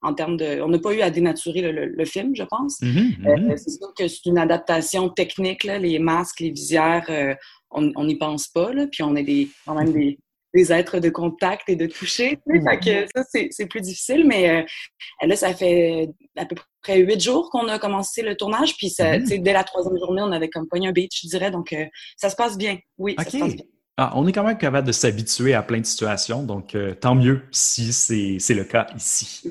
en 0.01 0.13
termes 0.13 0.37
de... 0.37 0.61
On 0.61 0.67
n'a 0.69 0.79
pas 0.79 0.93
eu 0.93 1.01
à 1.01 1.09
dénaturer 1.09 1.61
le, 1.71 2.05
film, 2.05 2.35
je 2.35 2.43
pense. 2.43 2.81
Mhm, 2.81 3.13
Euh, 3.27 3.37
mhm. 3.37 3.57
c'est 3.57 3.71
sûr 3.71 3.93
que 3.97 4.07
c'est 4.07 4.25
une 4.25 4.37
adaptation 4.37 5.09
technique, 5.09 5.63
là, 5.63 5.77
les 5.79 5.99
masques, 5.99 6.39
les 6.39 6.51
visières, 6.51 7.05
euh, 7.09 7.33
on 7.71 7.91
on 7.95 8.05
n'y 8.05 8.15
pense 8.17 8.47
pas, 8.47 8.71
là, 8.73 8.85
puis 8.91 9.03
on 9.03 9.15
est 9.15 9.23
des, 9.23 9.49
quand 9.65 9.75
même 9.75 9.91
des, 9.91 10.17
des 10.55 10.71
êtres 10.71 10.99
de 10.99 11.09
contact 11.09 11.67
et 11.67 11.75
de 11.75 11.85
toucher. 11.85 12.39
tu 12.47 12.57
sais, 12.57 12.63
Fait 12.63 12.79
que 12.79 13.07
ça, 13.13 13.23
c'est 13.51 13.65
plus 13.67 13.81
difficile, 13.81 14.25
mais 14.25 14.49
euh, 14.49 15.27
là, 15.27 15.35
ça 15.35 15.53
fait 15.53 16.09
à 16.37 16.45
peu 16.45 16.55
près 16.81 16.99
huit 16.99 17.21
jours 17.21 17.49
qu'on 17.51 17.67
a 17.67 17.77
commencé 17.77 18.21
le 18.21 18.35
tournage, 18.35 18.75
puis 18.77 18.89
ça, 18.89 19.23
sais, 19.25 19.37
dès 19.37 19.53
la 19.53 19.63
troisième 19.63 19.97
journée, 19.97 20.21
on 20.21 20.31
avait 20.31 20.49
comme 20.49 20.67
pogné 20.67 20.87
un 20.87 20.91
beat, 20.91 21.11
je 21.15 21.27
dirais, 21.27 21.51
donc 21.51 21.73
euh, 21.73 21.85
ça 22.17 22.29
se 22.29 22.35
passe 22.35 22.57
bien. 22.57 22.77
Oui, 22.97 23.15
ça 23.17 23.29
se 23.29 23.37
passe 23.37 23.49
OK. 23.49 23.55
bien. 23.55 23.65
Ah, 23.97 24.11
on 24.15 24.27
est 24.27 24.33
quand 24.33 24.43
même 24.43 24.57
capable 24.57 24.87
de 24.87 24.91
s'habituer 24.91 25.53
à 25.53 25.63
plein 25.63 25.79
de 25.79 25.85
situations, 25.85 26.43
donc 26.43 26.75
euh, 26.75 26.93
tant 26.93 27.15
mieux 27.15 27.43
si 27.51 27.93
c'est 27.93 28.53
le 28.53 28.65
cas 28.65 28.87
ici. 28.95 29.49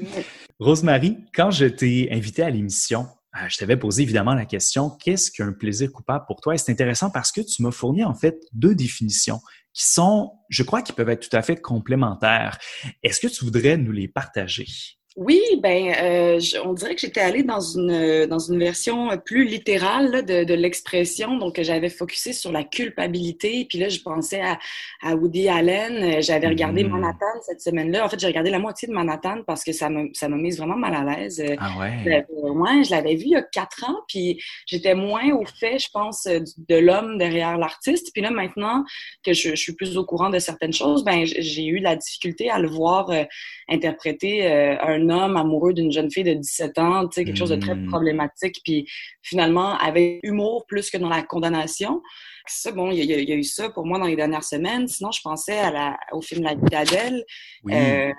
Rosemary, 0.59 1.17
quand 1.35 1.51
je 1.51 1.64
t'ai 1.67 2.09
invité 2.12 2.43
à 2.43 2.51
l'émission, 2.51 3.07
euh, 3.37 3.47
je 3.49 3.57
t'avais 3.57 3.77
posé 3.77 4.03
évidemment 4.03 4.35
la 4.35 4.45
question 4.45 4.90
qu'est-ce 4.90 5.31
qu'un 5.31 5.53
plaisir 5.53 5.90
coupable 5.90 6.25
pour 6.27 6.40
toi? 6.40 6.55
Et 6.55 6.59
c'est 6.59 6.71
intéressant 6.71 7.11
parce 7.11 7.33
que 7.33 7.40
tu 7.40 7.62
m'as 7.62 7.71
fourni 7.71 8.05
en 8.05 8.14
fait 8.14 8.38
deux 8.53 8.75
définitions 8.75 9.40
qui 9.75 9.85
sont, 9.85 10.33
je 10.49 10.63
crois, 10.63 10.83
qui 10.83 10.93
peuvent 10.93 11.11
être 11.11 11.29
tout 11.29 11.37
à 11.37 11.43
fait 11.43 11.61
complémentaires. 11.61 12.59
Est-ce 13.03 13.21
que 13.21 13.27
tu 13.27 13.45
voudrais 13.45 13.77
nous 13.77 13.93
les 13.93 14.09
partager? 14.09 14.67
Oui, 15.16 15.40
ben, 15.62 15.92
euh, 16.03 16.40
je- 16.40 16.57
on 16.59 16.72
dirait 16.72 16.96
que 16.96 17.00
j'étais 17.00 17.20
allée 17.20 17.44
dans 17.44 17.61
une 17.61 17.92
euh, 17.92 18.27
dans 18.27 18.40
une 18.40 18.59
version 18.59 19.12
euh, 19.12 19.16
plus 19.16 19.44
littérale 19.44 20.11
là, 20.11 20.22
de, 20.22 20.42
de 20.42 20.55
l'expression. 20.55 21.37
Donc, 21.38 21.61
j'avais 21.62 21.88
focusé 21.88 22.33
sur 22.33 22.50
la 22.50 22.64
culpabilité. 22.64 23.64
Puis 23.68 23.79
là, 23.79 23.88
je 23.88 24.00
pensais 24.00 24.40
à, 24.40 24.59
à 25.03 25.14
Woody 25.14 25.48
Allen. 25.48 26.03
Euh, 26.18 26.20
J'avais 26.20 26.48
regardé 26.48 26.83
Mhm. 26.83 26.90
Manhattan 26.90 27.27
cette 27.46 27.61
semaine-là. 27.61 28.05
En 28.05 28.09
fait, 28.09 28.18
j'ai 28.18 28.27
regardé 28.27 28.50
la 28.50 28.59
moitié 28.59 28.88
de 28.88 28.92
Manhattan 28.92 29.42
parce 29.46 29.62
que 29.62 29.70
ça 29.72 29.88
me 29.88 30.09
ça 30.14 30.29
m'a 30.29 30.37
mise 30.37 30.59
vraiment 30.59 30.77
mal 30.77 30.94
à 30.96 31.05
l'aise. 31.05 31.40
Ah 31.59 31.70
ouais. 31.79 32.83
je 32.85 32.90
l'avais 32.90 33.14
vu 33.14 33.27
il 33.27 33.31
y 33.31 33.37
a 33.37 33.42
quatre 33.42 33.85
ans, 33.88 34.00
puis 34.09 34.42
j'étais 34.66 34.96
moins 34.96 35.31
au 35.33 35.44
fait, 35.46 35.79
je 35.79 35.90
pense, 35.92 36.24
de 36.27 36.77
l'homme 36.77 37.18
derrière 37.18 37.57
l'artiste. 37.57 38.11
Puis 38.12 38.20
là, 38.20 38.33
maintenant 38.33 38.85
que 39.24 39.33
je, 39.33 39.50
je 39.50 39.55
suis 39.55 39.74
plus 39.74 39.96
au 39.96 40.05
courant 40.05 40.31
de 40.31 40.40
certaines 40.40 40.72
choses, 40.72 41.05
ben 41.05 41.24
j'ai 41.24 41.66
eu 41.66 41.79
la 41.79 41.94
difficulté 41.94 42.50
à 42.50 42.59
le 42.59 42.66
voir 42.68 43.11
euh, 43.11 43.22
interpréter 43.68 44.50
euh, 44.50 44.74
un 45.11 45.11
homme 45.11 45.37
amoureux 45.37 45.73
d'une 45.73 45.93
jeune 45.93 46.11
fille 46.11 46.25
de 46.25 46.35
17 46.35 46.79
ans, 46.79 47.07
tu 47.09 47.14
sais, 47.14 47.25
quelque 47.25 47.37
chose 47.37 47.51
de 47.51 47.57
très 47.57 47.75
Mm. 47.75 47.88
problématique, 47.88 48.61
puis 48.64 48.87
finalement 49.23 49.77
avec 49.79 50.21
humour 50.23 50.64
plus 50.67 50.90
que 50.90 50.97
dans 50.99 51.09
la 51.09 51.23
condamnation. 51.23 52.03
Ça, 52.47 52.73
bon, 52.73 52.91
il 52.91 53.03
y, 53.05 53.13
a- 53.15 53.19
il 53.19 53.29
y 53.29 53.33
a 53.33 53.37
eu 53.37 53.43
ça 53.45 53.71
pour 53.71 53.87
moi 53.87 53.99
dans 53.99 54.05
les 54.07 54.17
dernières 54.17 54.45
semaines. 54.45 54.87
Sinon, 54.87 55.11
je 55.13 55.21
pensais 55.23 55.59
à 55.59 55.71
la, 55.71 55.97
au 56.13 56.21
film 56.21 56.43
La 56.43 56.55
vie 56.55 56.61
d'Adèle. 56.71 57.25
Oui. 57.65 57.73
Euh, 57.75 58.13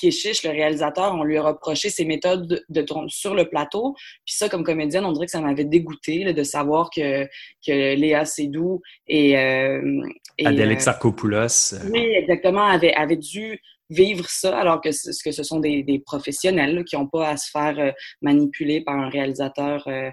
Keshish, 0.00 0.42
le 0.42 0.50
réalisateur, 0.50 1.14
on 1.14 1.22
lui 1.22 1.38
a 1.38 1.42
reproché 1.42 1.88
ses 1.88 2.04
méthodes 2.04 2.64
de 2.68 2.82
tourner 2.82 3.08
sur 3.08 3.34
le 3.34 3.48
plateau. 3.48 3.94
Puis 4.26 4.34
ça, 4.34 4.48
comme 4.48 4.64
comédienne, 4.64 5.04
on 5.04 5.12
dirait 5.12 5.26
que 5.26 5.32
ça 5.32 5.40
m'avait 5.40 5.64
dégoûté 5.64 6.24
là, 6.24 6.32
de 6.32 6.42
savoir 6.42 6.90
que, 6.90 7.24
que 7.66 7.94
Léa 7.94 8.24
Seydoux 8.24 8.82
et, 9.06 9.38
euh, 9.38 10.02
et 10.38 10.46
Adèle 10.46 10.68
euh, 10.68 10.72
Exarchopoulos. 10.72 11.74
euh, 11.74 11.78
oui, 11.92 12.00
exactement, 12.16 12.66
avait, 12.66 12.92
avait 12.94 13.16
dû 13.16 13.60
vivre 13.88 14.28
ça, 14.28 14.58
alors 14.58 14.80
que 14.80 14.90
ce, 14.90 15.10
que 15.24 15.30
ce 15.30 15.44
sont 15.44 15.60
des, 15.60 15.84
des 15.84 16.00
professionnels 16.00 16.74
là, 16.74 16.82
qui 16.82 16.96
n'ont 16.96 17.06
pas 17.06 17.28
à 17.28 17.36
se 17.36 17.48
faire 17.50 17.78
euh, 17.78 17.92
manipuler 18.20 18.80
par 18.82 18.96
un 18.96 19.08
réalisateur 19.08 19.84
euh, 19.86 20.10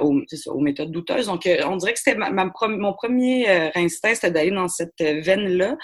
aux, 0.00 0.20
ça, 0.28 0.50
aux 0.52 0.60
méthodes 0.60 0.90
douteuses. 0.90 1.26
Donc, 1.26 1.46
euh, 1.46 1.56
on 1.66 1.76
dirait 1.76 1.92
que 1.92 1.98
c'était 1.98 2.16
ma, 2.18 2.30
ma 2.30 2.46
prom- 2.46 2.78
mon 2.78 2.92
premier 2.94 3.48
euh, 3.48 3.68
instinct, 3.74 4.14
c'était 4.14 4.30
d'aller 4.30 4.50
dans 4.50 4.68
cette 4.68 5.00
euh, 5.00 5.20
veine-là. 5.20 5.76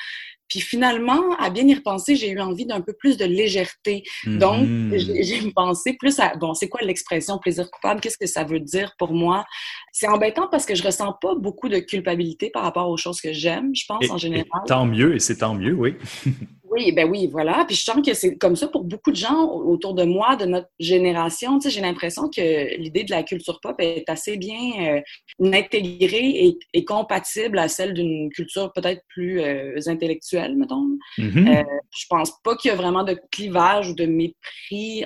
Puis 0.48 0.58
finalement, 0.60 1.36
à 1.38 1.48
bien 1.48 1.64
y 1.68 1.74
repenser, 1.74 2.16
j'ai 2.16 2.28
eu 2.28 2.40
envie 2.40 2.66
d'un 2.66 2.80
peu 2.80 2.92
plus 2.92 3.16
de 3.16 3.24
légèreté. 3.24 4.02
Donc, 4.26 4.66
mhm. 4.66 4.98
j'ai 4.98 5.48
pensé 5.54 5.92
plus 5.92 6.18
à, 6.18 6.34
bon, 6.34 6.54
c'est 6.54 6.68
quoi 6.68 6.80
l'expression 6.82 7.38
plaisir 7.38 7.70
coupable? 7.70 8.00
Qu'est-ce 8.00 8.18
que 8.18 8.26
ça 8.26 8.42
veut 8.42 8.58
dire 8.58 8.92
pour 8.98 9.12
moi? 9.12 9.44
C'est 9.92 10.08
embêtant 10.08 10.48
parce 10.50 10.66
que 10.66 10.74
je 10.74 10.82
ressens 10.82 11.12
pas 11.22 11.36
beaucoup 11.36 11.68
de 11.68 11.78
culpabilité 11.78 12.50
par 12.50 12.64
rapport 12.64 12.88
aux 12.88 12.96
choses 12.96 13.20
que 13.20 13.32
j'aime, 13.32 13.70
je 13.76 13.84
pense, 13.86 14.04
Et- 14.04 14.10
en 14.10 14.16
et 14.16 14.18
général. 14.18 14.46
tant 14.66 14.86
mieux, 14.86 15.14
et 15.14 15.20
c'est 15.20 15.36
tant 15.36 15.54
mieux, 15.54 15.72
oui. 15.74 15.94
Oui, 16.70 16.92
ben 16.92 17.10
oui, 17.10 17.26
voilà. 17.26 17.64
Puis 17.66 17.74
je 17.74 17.82
sens 17.82 18.04
que 18.04 18.14
c'est 18.14 18.36
comme 18.36 18.54
ça 18.54 18.68
pour 18.68 18.84
beaucoup 18.84 19.10
de 19.10 19.16
gens 19.16 19.44
autour 19.44 19.94
de 19.94 20.04
moi, 20.04 20.36
de 20.36 20.44
notre 20.44 20.68
génération. 20.78 21.58
Tu 21.58 21.68
sais, 21.68 21.74
j'ai 21.74 21.80
l'impression 21.80 22.28
que 22.28 22.76
l'idée 22.76 23.02
de 23.02 23.10
la 23.10 23.24
culture 23.24 23.60
pop 23.60 23.74
est 23.80 24.08
assez 24.08 24.36
bien 24.36 24.96
euh, 25.40 25.52
intégrée 25.52 26.46
et, 26.46 26.58
et 26.72 26.84
compatible 26.84 27.58
à 27.58 27.66
celle 27.66 27.92
d'une 27.92 28.30
culture 28.30 28.72
peut-être 28.72 29.02
plus 29.08 29.40
euh, 29.40 29.80
intellectuelle, 29.86 30.56
mettons. 30.56 30.86
Euh, 31.18 31.64
je 31.96 32.06
pense 32.08 32.32
pas 32.42 32.56
qu'il 32.56 32.70
y 32.70 32.72
a 32.72 32.76
vraiment 32.76 33.02
de 33.02 33.18
clivage 33.32 33.90
ou 33.90 33.94
de 33.94 34.06
mépris 34.06 35.04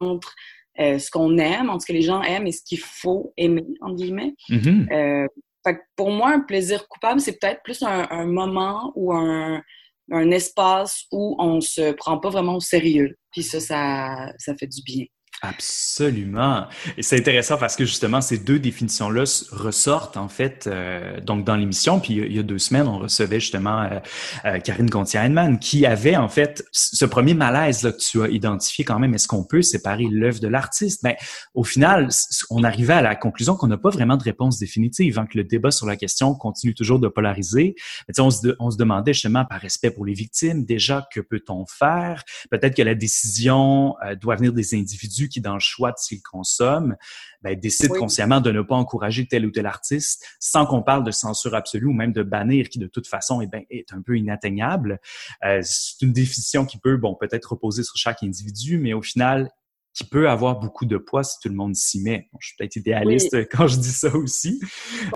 entre 0.00 0.34
ce 0.78 1.10
qu'on 1.10 1.36
aime, 1.36 1.68
entre 1.68 1.82
ce 1.82 1.86
que 1.86 1.92
les 1.92 2.02
gens 2.02 2.22
aiment 2.22 2.46
et 2.46 2.52
ce 2.52 2.62
qu'il 2.62 2.78
faut 2.80 3.34
aimer, 3.36 3.66
entre 3.82 3.96
guillemets. 3.96 4.34
Mhm. 4.48 4.88
Euh, 4.90 5.26
fait 5.64 5.76
que 5.76 5.80
pour 5.94 6.10
moi, 6.10 6.30
un 6.30 6.40
plaisir 6.40 6.88
coupable, 6.88 7.20
c'est 7.20 7.38
peut-être 7.38 7.62
plus 7.62 7.82
un, 7.82 8.08
un 8.10 8.26
moment 8.26 8.92
ou 8.96 9.12
un, 9.12 9.62
un 10.10 10.30
espace 10.30 11.06
où 11.12 11.36
on 11.38 11.60
se 11.60 11.92
prend 11.92 12.18
pas 12.18 12.30
vraiment 12.30 12.56
au 12.56 12.60
sérieux. 12.60 13.16
Puis 13.30 13.42
ça, 13.42 13.60
ça, 13.60 14.32
ça 14.38 14.54
fait 14.56 14.66
du 14.66 14.82
bien. 14.82 15.04
Absolument. 15.44 16.68
Et 16.96 17.02
c'est 17.02 17.18
intéressant 17.18 17.58
parce 17.58 17.74
que 17.74 17.84
justement, 17.84 18.20
ces 18.20 18.38
deux 18.38 18.60
définitions-là 18.60 19.24
ressortent 19.50 20.16
en 20.16 20.28
fait 20.28 20.68
euh, 20.68 21.20
donc 21.20 21.44
dans 21.44 21.56
l'émission. 21.56 21.98
Puis 21.98 22.14
il 22.14 22.32
y 22.32 22.38
a 22.38 22.44
deux 22.44 22.60
semaines, 22.60 22.86
on 22.86 23.00
recevait 23.00 23.40
justement 23.40 23.82
euh, 23.82 23.98
euh, 24.44 24.60
Karine 24.60 24.88
Gontier-Heinemann 24.88 25.58
qui 25.58 25.84
avait 25.84 26.14
en 26.14 26.28
fait 26.28 26.64
ce 26.70 27.04
premier 27.04 27.34
malaise 27.34 27.82
là 27.82 27.90
que 27.90 27.98
tu 27.98 28.22
as 28.22 28.28
identifié 28.28 28.84
quand 28.84 29.00
même. 29.00 29.14
Est-ce 29.14 29.26
qu'on 29.26 29.42
peut 29.42 29.62
séparer 29.62 30.06
l'œuvre 30.08 30.38
de 30.38 30.46
l'artiste? 30.46 31.02
Ben 31.02 31.16
au 31.54 31.64
final, 31.64 32.10
on 32.50 32.62
arrivait 32.62 32.92
à 32.92 33.02
la 33.02 33.16
conclusion 33.16 33.56
qu'on 33.56 33.66
n'a 33.66 33.78
pas 33.78 33.90
vraiment 33.90 34.16
de 34.16 34.22
réponse 34.22 34.60
définitive, 34.60 35.18
hein, 35.18 35.26
que 35.26 35.38
le 35.38 35.42
débat 35.42 35.72
sur 35.72 35.88
la 35.88 35.96
question 35.96 36.36
continue 36.36 36.72
toujours 36.72 37.00
de 37.00 37.08
polariser. 37.08 37.74
Mais, 38.06 38.14
sais, 38.14 38.22
on, 38.22 38.30
se 38.30 38.54
on 38.60 38.70
se 38.70 38.76
demandait 38.76 39.12
justement 39.12 39.44
par 39.44 39.60
respect 39.60 39.90
pour 39.90 40.06
les 40.06 40.14
victimes, 40.14 40.64
déjà 40.64 41.04
que 41.12 41.18
peut-on 41.18 41.66
faire? 41.66 42.22
Peut-être 42.48 42.76
que 42.76 42.82
la 42.82 42.94
décision 42.94 43.96
euh, 44.06 44.14
doit 44.14 44.36
venir 44.36 44.52
des 44.52 44.76
individus 44.76 45.30
qui, 45.32 45.40
dans 45.40 45.54
le 45.54 45.60
choix 45.60 45.90
de 45.90 45.96
ce 45.98 46.08
qu'ils 46.08 46.22
consomment, 46.22 46.96
ben, 47.42 47.58
décident 47.58 47.94
Oui. 47.94 47.98
consciemment 47.98 48.40
de 48.40 48.52
ne 48.52 48.62
pas 48.62 48.76
encourager 48.76 49.26
tel 49.26 49.46
ou 49.46 49.50
tel 49.50 49.66
artiste, 49.66 50.24
sans 50.38 50.66
qu'on 50.66 50.82
parle 50.82 51.04
de 51.04 51.10
censure 51.10 51.54
absolue 51.54 51.86
ou 51.86 51.92
même 51.92 52.12
de 52.12 52.22
bannir, 52.22 52.68
qui 52.68 52.78
de 52.78 52.86
toute 52.86 53.06
façon 53.06 53.40
eh 53.40 53.46
ben, 53.46 53.64
est 53.70 53.92
un 53.92 54.02
peu 54.02 54.16
inatteignable. 54.16 55.00
Euh, 55.44 55.60
c'est 55.64 56.02
une 56.02 56.12
définition 56.12 56.64
qui 56.64 56.78
peut, 56.78 56.96
bon, 56.96 57.14
peut-être 57.14 57.52
reposer 57.52 57.82
sur 57.82 57.96
chaque 57.96 58.22
individu, 58.22 58.78
mais 58.78 58.92
au 58.92 59.02
final, 59.02 59.50
qui 59.94 60.04
peut 60.04 60.28
avoir 60.28 60.58
beaucoup 60.58 60.86
de 60.86 60.96
poids 60.96 61.22
si 61.22 61.36
tout 61.42 61.48
le 61.48 61.54
monde 61.54 61.74
s'y 61.74 62.00
met. 62.02 62.28
Bon, 62.32 62.38
je 62.40 62.48
suis 62.48 62.56
peut-être 62.58 62.76
idéaliste 62.76 63.36
quand 63.50 63.66
je 63.66 63.76
dis 63.76 63.90
ça 63.92 64.14
aussi. 64.16 64.60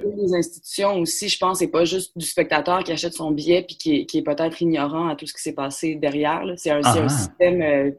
Les 0.04 0.34
institutions 0.34 0.98
aussi, 1.00 1.28
je 1.28 1.38
pense, 1.38 1.58
c'est 1.60 1.68
pas 1.68 1.84
juste 1.84 2.12
du 2.16 2.26
spectateur 2.26 2.84
qui 2.84 2.92
achète 2.92 3.14
son 3.14 3.30
billet 3.30 3.64
puis 3.66 3.76
qui 3.76 3.94
est, 3.96 4.06
qui 4.06 4.18
est 4.18 4.22
peut-être 4.22 4.60
ignorant 4.60 5.08
à 5.08 5.16
tout 5.16 5.26
ce 5.26 5.32
qui 5.34 5.40
s'est 5.42 5.54
passé 5.54 5.94
derrière. 5.94 6.42
C'est 6.56 6.70
un, 6.70 6.78
un 6.84 7.06
Ah. 7.06 7.08
système 7.08 7.62
euh, 7.62 7.90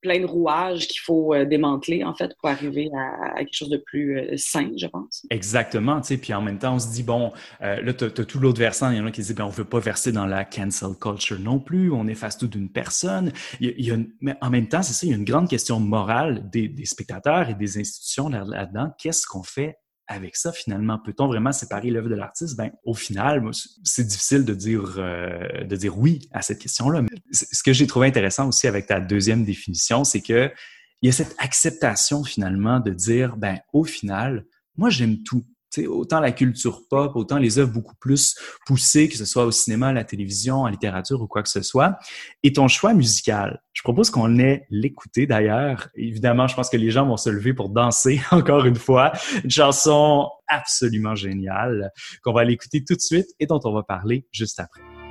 plein 0.00 0.20
de 0.20 0.26
rouages 0.26 0.86
qu'il 0.88 1.00
faut 1.00 1.34
euh, 1.34 1.44
démanteler, 1.44 2.02
en 2.04 2.14
fait, 2.14 2.32
pour 2.40 2.48
arriver 2.48 2.90
à, 2.96 3.34
à 3.36 3.38
quelque 3.38 3.54
chose 3.54 3.70
de 3.70 3.76
plus 3.78 4.18
euh, 4.18 4.34
sain, 4.36 4.70
je 4.76 4.86
pense. 4.86 5.26
Exactement, 5.30 6.00
tu 6.00 6.08
sais, 6.08 6.16
puis 6.16 6.34
en 6.34 6.42
même 6.42 6.58
temps, 6.58 6.74
on 6.74 6.78
se 6.78 6.88
dit, 6.92 7.02
bon, 7.02 7.32
là, 7.60 7.92
tu 7.92 8.04
as, 8.04 8.10
tout 8.10 8.38
l'autre 8.40 8.58
versant, 8.58 8.90
il 8.90 8.98
y 8.98 9.00
en 9.00 9.06
a 9.06 9.10
qui 9.10 9.20
disent, 9.20 9.34
ben, 9.34 9.44
on 9.44 9.48
veut 9.50 9.64
pas 9.64 9.78
verser 9.80 10.10
dans 10.12 10.26
la 10.26 10.44
cancel 10.44 10.90
culture 11.00 11.38
non 11.38 11.60
plus, 11.60 11.92
on 11.92 12.06
efface 12.08 12.38
tout 12.38 12.48
d'une 12.48 12.68
personne. 12.70 13.32
Il 13.60 13.66
y 13.66 13.70
a, 13.70 13.74
il 13.78 13.86
y 13.86 13.90
a 13.90 13.94
une- 13.94 14.10
mais 14.20 14.34
en 14.40 14.50
même 14.50 14.68
temps, 14.68 14.82
c'est 14.82 14.94
ça, 14.94 15.06
il 15.06 15.10
y 15.10 15.12
a 15.12 15.16
une 15.16 15.24
grande 15.24 15.48
question 15.48 15.78
morale 15.80 16.23
des, 16.32 16.68
spectateurs 16.84 17.48
et 17.48 17.54
des 17.54 17.78
institutions 17.78 18.28
là- 18.28 18.44
là-dedans. 18.46 18.90
Qu'est-ce 18.98 19.26
qu'on 19.26 19.42
fait 19.42 19.76
avec 20.06 20.36
ça 20.36 20.52
finalement? 20.52 20.98
Peut-on 20.98 21.26
vraiment 21.26 21.52
séparer 21.52 21.90
l'œuvre 21.90 22.08
de 22.08 22.14
l'artiste? 22.14 22.56
Ben, 22.56 22.70
au 22.84 22.94
final, 22.94 23.42
c'est 23.84 24.06
difficile 24.06 24.44
de 24.44 24.54
dire, 24.54 24.96
euh, 24.98 25.64
de 25.64 25.76
dire 25.76 25.96
oui 25.98 26.28
à 26.32 26.42
cette 26.42 26.58
question-là. 26.58 27.02
Mais 27.02 27.08
c- 27.32 27.46
ce 27.50 27.62
que 27.62 27.72
j'ai 27.72 27.86
trouvé 27.86 28.06
intéressant 28.08 28.48
aussi 28.48 28.66
avec 28.66 28.86
ta 28.86 29.00
deuxième 29.00 29.44
définition, 29.44 30.04
c'est 30.04 30.20
que 30.20 30.50
il 31.02 31.06
y 31.06 31.08
a 31.10 31.12
cette 31.12 31.34
acceptation 31.38 32.24
finalement 32.24 32.80
de 32.80 32.90
dire, 32.90 33.36
ben 33.36 33.58
au 33.74 33.84
final, 33.84 34.46
moi 34.76 34.88
j'aime 34.90 35.22
tout 35.22 35.44
autant 35.86 36.20
la 36.20 36.32
culture 36.32 36.82
pop, 36.88 37.16
autant 37.16 37.38
les 37.38 37.58
œuvres 37.58 37.72
beaucoup 37.72 37.94
plus 37.96 38.36
poussées, 38.66 39.08
que 39.08 39.16
ce 39.16 39.24
soit 39.24 39.44
au 39.44 39.50
cinéma, 39.50 39.88
à 39.88 39.92
la 39.92 40.04
télévision, 40.04 40.62
en 40.62 40.68
littérature 40.68 41.20
ou 41.20 41.26
quoi 41.26 41.42
que 41.42 41.48
ce 41.48 41.62
soit. 41.62 41.98
Et 42.42 42.52
ton 42.52 42.68
choix 42.68 42.94
musical, 42.94 43.62
je 43.72 43.82
propose 43.82 44.10
qu'on 44.10 44.38
ait 44.38 44.66
l'écouter 44.70 45.26
d'ailleurs. 45.26 45.88
Évidemment, 45.94 46.46
je 46.46 46.54
pense 46.54 46.70
que 46.70 46.76
les 46.76 46.90
gens 46.90 47.06
vont 47.06 47.16
se 47.16 47.30
lever 47.30 47.54
pour 47.54 47.68
danser 47.68 48.20
encore 48.30 48.64
une 48.64 48.76
fois. 48.76 49.12
Une 49.42 49.50
chanson 49.50 50.28
absolument 50.48 51.14
géniale 51.14 51.90
qu'on 52.22 52.32
va 52.32 52.42
aller 52.42 52.52
écouter 52.52 52.84
tout 52.84 52.94
de 52.94 53.00
suite 53.00 53.28
et 53.40 53.46
dont 53.46 53.60
on 53.64 53.72
va 53.72 53.82
parler 53.82 54.26
juste 54.32 54.60
après. 54.60 55.03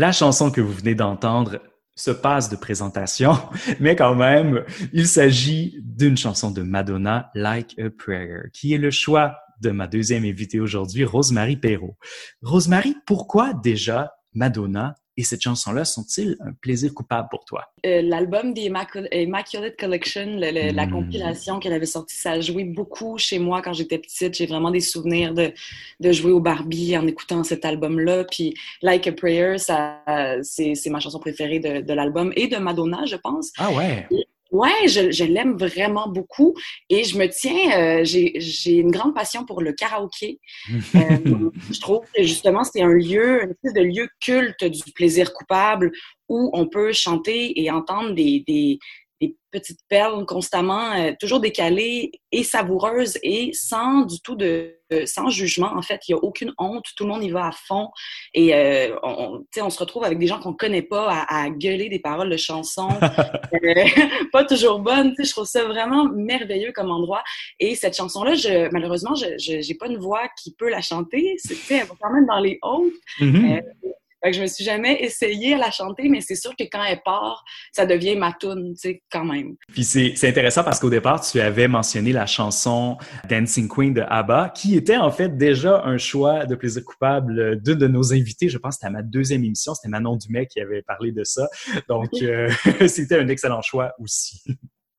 La 0.00 0.12
chanson 0.12 0.50
que 0.50 0.62
vous 0.62 0.72
venez 0.72 0.94
d'entendre 0.94 1.60
se 1.94 2.10
passe 2.10 2.48
de 2.48 2.56
présentation, 2.56 3.36
mais 3.80 3.96
quand 3.96 4.14
même, 4.14 4.64
il 4.94 5.06
s'agit 5.06 5.76
d'une 5.82 6.16
chanson 6.16 6.50
de 6.50 6.62
Madonna, 6.62 7.30
Like 7.34 7.78
a 7.78 7.90
Prayer, 7.90 8.44
qui 8.54 8.72
est 8.72 8.78
le 8.78 8.90
choix 8.90 9.36
de 9.60 9.68
ma 9.68 9.86
deuxième 9.86 10.24
invitée 10.24 10.58
aujourd'hui, 10.58 11.04
Rosemary 11.04 11.58
Perrault. 11.58 11.98
Rosemary, 12.40 12.96
pourquoi 13.04 13.52
déjà 13.52 14.14
Madonna 14.32 14.94
et 15.16 15.22
cette 15.22 15.42
chanson-là 15.42 15.84
sont-ils 15.84 16.36
un 16.40 16.52
plaisir 16.52 16.94
coupable 16.94 17.28
pour 17.30 17.44
toi? 17.44 17.64
Euh, 17.84 18.02
l'album 18.02 18.54
des 18.54 18.70
Immaculate 19.12 19.76
Collection, 19.78 20.36
la 20.36 20.86
hmm. 20.86 20.90
compilation 20.90 21.58
qu'elle 21.58 21.72
avait 21.72 21.86
sortie, 21.86 22.16
ça 22.16 22.32
a 22.32 22.40
joué 22.40 22.64
beaucoup 22.64 23.18
chez 23.18 23.38
moi 23.38 23.60
quand 23.62 23.72
j'étais 23.72 23.98
petite. 23.98 24.34
J'ai 24.34 24.46
vraiment 24.46 24.70
des 24.70 24.80
souvenirs 24.80 25.34
de, 25.34 25.52
de 26.00 26.12
jouer 26.12 26.32
au 26.32 26.40
Barbie 26.40 26.96
en 26.96 27.06
écoutant 27.06 27.44
cet 27.44 27.64
album-là. 27.64 28.24
Puis 28.24 28.54
Like 28.82 29.06
a 29.06 29.12
Prayer, 29.12 29.56
c'est 29.58 30.90
ma 30.90 31.00
chanson 31.00 31.18
préférée 31.18 31.58
de, 31.58 31.80
de 31.80 31.92
l'album 31.92 32.32
et 32.36 32.48
de 32.48 32.56
Madonna, 32.56 33.04
je 33.06 33.16
pense. 33.16 33.52
Ah 33.58 33.72
ouais? 33.72 34.06
Ouais, 34.50 34.88
je, 34.88 35.12
je 35.12 35.24
l'aime 35.24 35.56
vraiment 35.56 36.08
beaucoup 36.08 36.54
et 36.88 37.04
je 37.04 37.16
me 37.16 37.26
tiens, 37.26 38.00
euh, 38.00 38.04
j'ai 38.04 38.72
une 38.72 38.90
grande 38.90 39.14
passion 39.14 39.44
pour 39.44 39.62
le 39.62 39.72
karaoké. 39.72 40.38
Euh, 40.96 41.50
je 41.70 41.80
trouve 41.80 42.00
que 42.14 42.22
justement 42.22 42.64
c'est 42.64 42.82
un 42.82 42.92
lieu, 42.92 43.42
un 43.42 43.50
espèce 43.50 43.72
de 43.74 43.80
lieu 43.80 44.08
culte 44.20 44.64
du 44.64 44.92
plaisir 44.92 45.32
coupable 45.32 45.92
où 46.28 46.50
on 46.52 46.66
peut 46.66 46.92
chanter 46.92 47.60
et 47.60 47.70
entendre 47.70 48.14
des, 48.14 48.42
des, 48.46 48.78
des 49.20 49.36
petites 49.50 49.80
perles 49.88 50.24
constamment, 50.26 50.92
euh, 50.92 51.12
toujours 51.18 51.40
décalées 51.40 52.12
et 52.32 52.44
savoureuses 52.44 53.18
et 53.22 53.50
sans 53.52 54.02
du 54.02 54.20
tout 54.20 54.36
de, 54.36 54.76
sans 55.04 55.28
jugement. 55.28 55.72
En 55.76 55.82
fait, 55.82 56.00
il 56.08 56.14
n'y 56.14 56.20
a 56.20 56.24
aucune 56.24 56.52
honte, 56.58 56.84
tout 56.96 57.04
le 57.04 57.10
monde 57.10 57.22
y 57.22 57.30
va 57.30 57.48
à 57.48 57.52
fond 57.52 57.90
et 58.34 58.54
euh, 58.54 58.96
on, 59.02 59.44
on 59.60 59.70
se 59.70 59.78
retrouve 59.78 60.04
avec 60.04 60.18
des 60.18 60.26
gens 60.26 60.40
qu'on 60.40 60.54
connaît 60.54 60.82
pas 60.82 61.10
à, 61.10 61.42
à, 61.42 61.50
gueuler 61.50 61.88
des 61.88 61.98
paroles 61.98 62.30
de 62.30 62.36
chansons, 62.36 62.88
euh, 63.02 63.84
pas 64.32 64.44
toujours 64.44 64.80
bonnes. 64.80 65.14
Je 65.18 65.30
trouve 65.30 65.46
ça 65.46 65.64
vraiment 65.64 66.04
merveilleux 66.08 66.72
comme 66.72 66.90
endroit. 66.90 67.22
Et 67.58 67.74
cette 67.74 67.96
chanson-là, 67.96 68.34
je, 68.34 68.70
malheureusement, 68.72 69.14
je 69.14 69.66
n'ai 69.68 69.74
pas 69.74 69.86
une 69.86 69.98
voix 69.98 70.28
qui 70.40 70.54
peut 70.54 70.70
la 70.70 70.80
chanter. 70.80 71.36
Elle 71.70 71.86
va 71.86 71.94
quand 72.00 72.12
même 72.12 72.26
dans 72.26 72.40
les 72.40 72.58
hautes. 72.62 72.92
Mm-hmm. 73.20 73.58
euh, 73.58 73.90
fait 74.22 74.30
que 74.30 74.36
je 74.36 74.42
me 74.42 74.46
suis 74.46 74.64
jamais 74.64 75.02
essayé 75.02 75.54
à 75.54 75.58
la 75.58 75.70
chanter, 75.70 76.08
mais 76.08 76.20
c'est 76.20 76.34
sûr 76.34 76.54
que 76.56 76.64
quand 76.64 76.82
elle 76.84 77.00
part, 77.02 77.44
ça 77.72 77.86
devient 77.86 78.16
ma 78.16 78.32
tune, 78.32 78.74
tu 78.74 78.80
sais, 78.80 79.02
quand 79.10 79.24
même. 79.24 79.56
Puis 79.72 79.84
c'est 79.84 80.28
intéressant 80.28 80.62
parce 80.62 80.78
qu'au 80.78 80.90
départ, 80.90 81.20
tu 81.20 81.40
avais 81.40 81.68
mentionné 81.68 82.12
la 82.12 82.26
chanson 82.26 82.98
Dancing 83.28 83.68
Queen 83.68 83.94
de 83.94 84.02
ABBA, 84.02 84.50
qui 84.50 84.76
était 84.76 84.96
en 84.96 85.10
fait 85.10 85.36
déjà 85.36 85.82
un 85.84 85.98
choix 85.98 86.46
de 86.46 86.54
plaisir 86.54 86.84
coupable 86.84 87.60
d'une 87.62 87.74
de 87.74 87.88
nos 87.88 88.12
invités. 88.12 88.48
Je 88.48 88.58
pense 88.58 88.74
que 88.74 88.80
c'était 88.80 88.86
à 88.86 88.90
ma 88.90 89.02
deuxième 89.02 89.44
émission, 89.44 89.74
c'était 89.74 89.88
Manon 89.88 90.16
Dumais 90.16 90.46
qui 90.46 90.60
avait 90.60 90.82
parlé 90.82 91.12
de 91.12 91.24
ça. 91.24 91.48
Donc, 91.88 92.10
euh, 92.22 92.50
c'était 92.86 93.18
un 93.18 93.28
excellent 93.28 93.62
choix 93.62 93.92
aussi. 93.98 94.42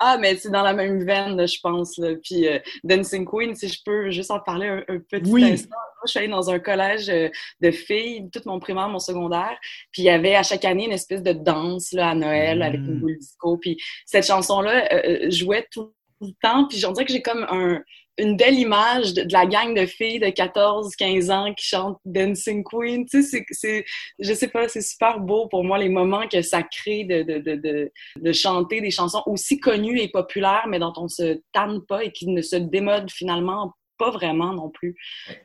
Ah, 0.03 0.17
mais 0.19 0.35
c'est 0.35 0.49
dans 0.49 0.63
la 0.63 0.73
même 0.73 1.05
veine, 1.05 1.47
je 1.47 1.59
pense. 1.61 1.95
Là. 1.99 2.15
Puis 2.23 2.47
euh, 2.47 2.57
Dancing 2.83 3.23
Queen, 3.23 3.53
si 3.53 3.67
je 3.67 3.79
peux 3.85 4.09
juste 4.09 4.31
en 4.31 4.39
parler 4.39 4.65
un, 4.87 4.97
petit 4.97 5.43
instant. 5.43 5.69
Moi, 5.69 6.05
je 6.05 6.09
suis 6.09 6.19
allée 6.19 6.27
dans 6.27 6.49
un 6.49 6.57
collège 6.57 7.07
euh, 7.07 7.29
de 7.61 7.69
filles, 7.69 8.27
toute 8.33 8.47
mon 8.47 8.59
primaire, 8.59 8.89
mon 8.89 8.97
secondaire. 8.97 9.55
Puis 9.91 10.01
il 10.01 10.05
y 10.05 10.09
avait 10.09 10.35
à 10.35 10.41
chaque 10.41 10.65
année 10.65 10.85
une 10.85 10.91
espèce 10.91 11.21
de 11.21 11.33
danse 11.33 11.91
là, 11.91 12.09
à 12.09 12.15
Noël 12.15 12.63
avec 12.63 12.79
une 12.79 12.95
mm. 12.95 12.99
boule 12.99 13.17
disco. 13.19 13.57
Puis 13.57 13.77
cette 14.07 14.25
chanson-là 14.25 14.91
euh, 14.91 15.29
jouait 15.29 15.67
tout 15.71 15.93
le 16.19 16.31
temps. 16.41 16.67
Puis 16.67 16.79
j'en 16.79 16.93
dirais 16.93 17.05
que 17.05 17.13
j'ai 17.13 17.21
comme 17.21 17.45
un 17.47 17.83
une 18.21 18.37
belle 18.37 18.57
image 18.57 19.13
de, 19.13 19.25
la 19.31 19.45
gang 19.45 19.73
de 19.73 19.85
filles 19.85 20.19
de 20.19 20.29
14, 20.29 20.95
15 20.95 21.31
ans 21.31 21.53
qui 21.53 21.65
chantent 21.65 21.99
Dancing 22.05 22.63
Queen. 22.63 23.05
Tu 23.05 23.23
sais, 23.23 23.43
c'est, 23.49 23.85
je 24.19 24.33
sais 24.33 24.47
pas, 24.47 24.67
c'est 24.67 24.81
super 24.81 25.19
beau 25.19 25.47
pour 25.47 25.63
moi 25.63 25.77
les 25.77 25.89
moments 25.89 26.27
que 26.27 26.41
ça 26.41 26.63
crée 26.63 27.03
de, 27.03 27.23
de, 27.23 27.55
de, 27.55 27.91
de, 28.17 28.31
chanter 28.31 28.79
des 28.81 28.91
chansons 28.91 29.23
aussi 29.25 29.59
connues 29.59 29.99
et 29.99 30.09
populaires, 30.09 30.65
mais 30.69 30.79
dont 30.79 30.93
on 30.97 31.07
se 31.07 31.41
tanne 31.51 31.81
pas 31.87 32.03
et 32.03 32.11
qui 32.11 32.27
ne 32.27 32.41
se 32.41 32.55
démodent 32.55 33.11
finalement 33.11 33.73
pas 33.97 34.11
vraiment 34.11 34.53
non 34.53 34.69
plus. 34.69 34.95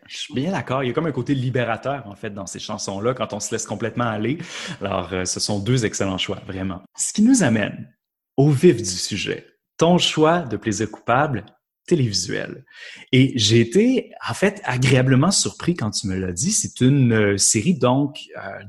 Je 0.08 0.16
suis 0.16 0.34
bien 0.34 0.52
d'accord. 0.52 0.82
Il 0.82 0.86
y 0.86 0.90
a 0.90 0.94
comme 0.94 1.06
un 1.06 1.12
côté 1.12 1.34
libérateur, 1.34 2.06
en 2.06 2.14
fait, 2.14 2.30
dans 2.30 2.46
ces 2.46 2.58
chansons-là, 2.58 3.12
quand 3.12 3.32
on 3.34 3.40
se 3.40 3.52
laisse 3.52 3.66
complètement 3.66 4.06
aller. 4.06 4.38
Alors, 4.80 5.12
euh, 5.12 5.24
ce 5.26 5.40
sont 5.40 5.58
deux 5.58 5.84
excellents 5.84 6.16
choix, 6.16 6.40
vraiment. 6.46 6.82
Ce 6.96 7.12
qui 7.12 7.22
nous 7.22 7.42
amène 7.42 7.92
au 8.36 8.50
vif 8.50 8.76
du 8.76 8.84
sujet. 8.84 9.46
Ton 9.76 9.98
choix 9.98 10.40
de 10.40 10.56
plaisir 10.56 10.90
coupable 10.90 11.44
télévisuel. 11.86 12.64
Et 13.12 13.32
j'ai 13.36 13.60
été, 13.60 14.12
en 14.28 14.34
fait, 14.34 14.60
agréablement 14.64 15.30
surpris 15.30 15.74
quand 15.74 15.90
tu 15.90 16.08
me 16.08 16.16
l'as 16.16 16.32
dit. 16.32 16.52
C'est 16.52 16.80
une 16.80 17.12
euh, 17.12 17.38
série, 17.38 17.78
donc, 17.78 18.28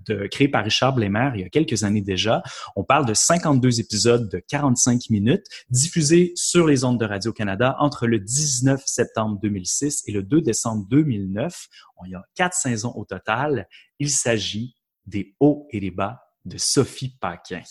euh, 0.09 0.27
créée 0.27 0.47
par 0.47 0.63
Richard 0.63 0.93
Blémer 0.93 1.31
il 1.35 1.41
y 1.41 1.43
a 1.43 1.49
quelques 1.49 1.83
années 1.83 2.01
déjà. 2.01 2.43
On 2.75 2.83
parle 2.83 3.05
de 3.05 3.13
52 3.13 3.79
épisodes 3.79 4.29
de 4.29 4.39
45 4.39 5.09
minutes, 5.09 5.45
diffusés 5.69 6.31
sur 6.35 6.67
les 6.67 6.83
ondes 6.83 6.99
de 6.99 7.05
Radio-Canada 7.05 7.75
entre 7.79 8.07
le 8.07 8.19
19 8.19 8.81
septembre 8.85 9.39
2006 9.41 10.03
et 10.07 10.11
le 10.11 10.23
2 10.23 10.41
décembre 10.41 10.85
2009. 10.89 11.67
Il 12.05 12.11
y 12.11 12.15
a 12.15 12.23
quatre 12.35 12.55
saisons 12.55 12.93
au 12.95 13.05
total. 13.05 13.67
Il 13.99 14.09
s'agit 14.09 14.75
des 15.05 15.35
hauts 15.39 15.67
et 15.71 15.79
des 15.79 15.91
bas 15.91 16.21
de 16.45 16.57
Sophie 16.57 17.17
Paquin. 17.19 17.61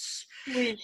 Oui. 0.54 0.76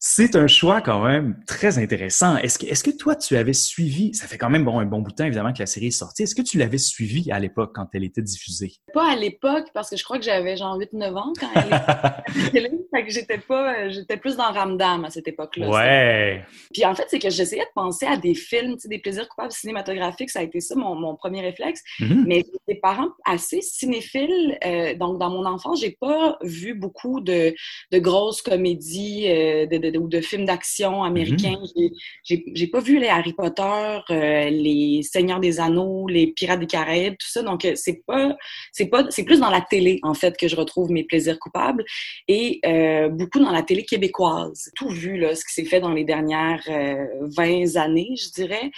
C'est 0.00 0.36
un 0.36 0.46
choix 0.46 0.80
quand 0.80 1.04
même 1.04 1.36
très 1.46 1.78
intéressant. 1.78 2.36
Est-ce 2.36 2.58
que, 2.58 2.66
est-ce 2.66 2.84
que 2.84 2.90
toi, 2.90 3.16
tu 3.16 3.36
avais 3.36 3.52
suivi, 3.52 4.14
ça 4.14 4.26
fait 4.26 4.38
quand 4.38 4.50
même 4.50 4.64
bon, 4.64 4.78
un 4.78 4.86
bon 4.86 5.00
bout 5.00 5.10
de 5.10 5.16
temps 5.16 5.24
évidemment 5.24 5.52
que 5.52 5.58
la 5.58 5.66
série 5.66 5.86
est 5.86 5.90
sortie, 5.90 6.22
est-ce 6.22 6.34
que 6.34 6.42
tu 6.42 6.56
l'avais 6.58 6.78
suivi 6.78 7.30
à 7.32 7.38
l'époque 7.40 7.72
quand 7.74 7.88
elle 7.94 8.04
était 8.04 8.22
diffusée? 8.22 8.72
Pas 8.94 9.12
à 9.12 9.16
l'époque, 9.16 9.66
parce 9.74 9.90
que 9.90 9.96
je 9.96 10.04
crois 10.04 10.18
que 10.18 10.24
j'avais 10.24 10.56
genre 10.56 10.78
8-9 10.78 11.16
ans 11.16 11.32
quand 11.38 11.50
elle 11.54 11.66
était 12.54 12.78
fait 12.94 13.04
que 13.04 13.10
j'étais 13.10 13.38
pas, 13.38 13.74
euh, 13.74 13.90
j'étais 13.90 14.16
plus 14.16 14.36
dans 14.36 14.52
Ramdam 14.52 15.04
à 15.04 15.10
cette 15.10 15.28
époque-là. 15.28 15.68
Ouais. 15.68 16.44
Puis 16.72 16.84
en 16.84 16.94
fait, 16.94 17.06
c'est 17.08 17.18
que 17.18 17.30
j'essayais 17.30 17.64
de 17.64 17.70
penser 17.74 18.06
à 18.06 18.16
des 18.16 18.34
films, 18.34 18.74
tu 18.74 18.82
sais, 18.82 18.88
des 18.88 18.98
plaisirs 18.98 19.28
coupables 19.28 19.52
cinématographiques, 19.52 20.30
ça 20.30 20.40
a 20.40 20.42
été 20.42 20.60
ça 20.60 20.74
mon, 20.74 20.94
mon 20.94 21.16
premier 21.16 21.40
réflexe. 21.40 21.82
Mm-hmm. 22.00 22.24
Mais 22.26 22.44
des 22.66 22.76
parents 22.76 23.10
assez 23.24 23.60
cinéphiles, 23.60 24.58
euh, 24.64 24.94
donc 24.94 25.18
dans 25.18 25.30
mon 25.30 25.44
enfance, 25.44 25.80
j'ai 25.80 25.96
pas 26.00 26.38
vu 26.42 26.74
beaucoup 26.74 27.20
de, 27.20 27.54
de 27.92 27.98
grosses 27.98 28.42
comédies, 28.42 29.26
euh, 29.28 29.66
de, 29.68 29.90
de 29.90 29.98
ou 29.98 30.08
de 30.08 30.20
films 30.20 30.44
d'action 30.44 31.02
américains. 31.02 31.60
Mm 31.76 31.88
J'ai 32.24 32.66
pas 32.66 32.80
vu 32.80 32.98
les 32.98 33.08
Harry 33.08 33.32
Potter, 33.32 33.98
euh, 34.10 34.50
les 34.50 35.02
Seigneurs 35.02 35.40
des 35.40 35.60
Anneaux, 35.60 36.08
les 36.08 36.28
Pirates 36.28 36.60
des 36.60 36.66
Caraïbes, 36.66 37.16
tout 37.18 37.28
ça. 37.28 37.42
Donc 37.42 37.64
euh, 37.64 37.72
c'est 37.74 38.02
pas, 38.06 38.36
c'est 38.72 38.86
pas, 38.86 39.06
c'est 39.10 39.24
plus 39.24 39.40
dans 39.40 39.50
la 39.50 39.60
télé 39.60 39.98
en 40.02 40.14
fait 40.14 40.36
que 40.36 40.48
je 40.48 40.56
retrouve 40.56 40.90
mes 40.90 41.04
plaisirs 41.04 41.38
coupables 41.38 41.84
et 42.26 42.60
euh, 42.66 43.08
beaucoup 43.08 43.38
dans 43.38 43.52
la 43.52 43.62
télé 43.62 43.84
québécoise. 43.84 44.70
Tout 44.76 44.88
vu 44.88 45.18
là, 45.18 45.34
ce 45.34 45.44
qui 45.44 45.52
s'est 45.52 45.64
fait 45.64 45.80
dans 45.80 45.92
les 45.92 46.04
dernières 46.04 46.62
20 46.66 47.76
années, 47.76 48.14
je 48.16 48.30
dirais. 48.30 48.70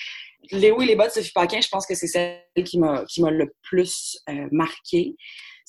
Léo 0.53 0.81
et 0.81 0.87
les 0.87 0.97
bottes 0.97 1.09
de 1.09 1.21
Sophie 1.21 1.33
Paquin, 1.33 1.61
je 1.61 1.69
pense 1.69 1.87
que 1.87 1.95
c'est 1.95 2.07
celle 2.07 2.41
qui 2.65 2.79
m'a 2.79 3.05
qui 3.05 3.23
m'a 3.23 3.31
le 3.31 3.53
plus 3.63 4.23
marqué 4.51 5.17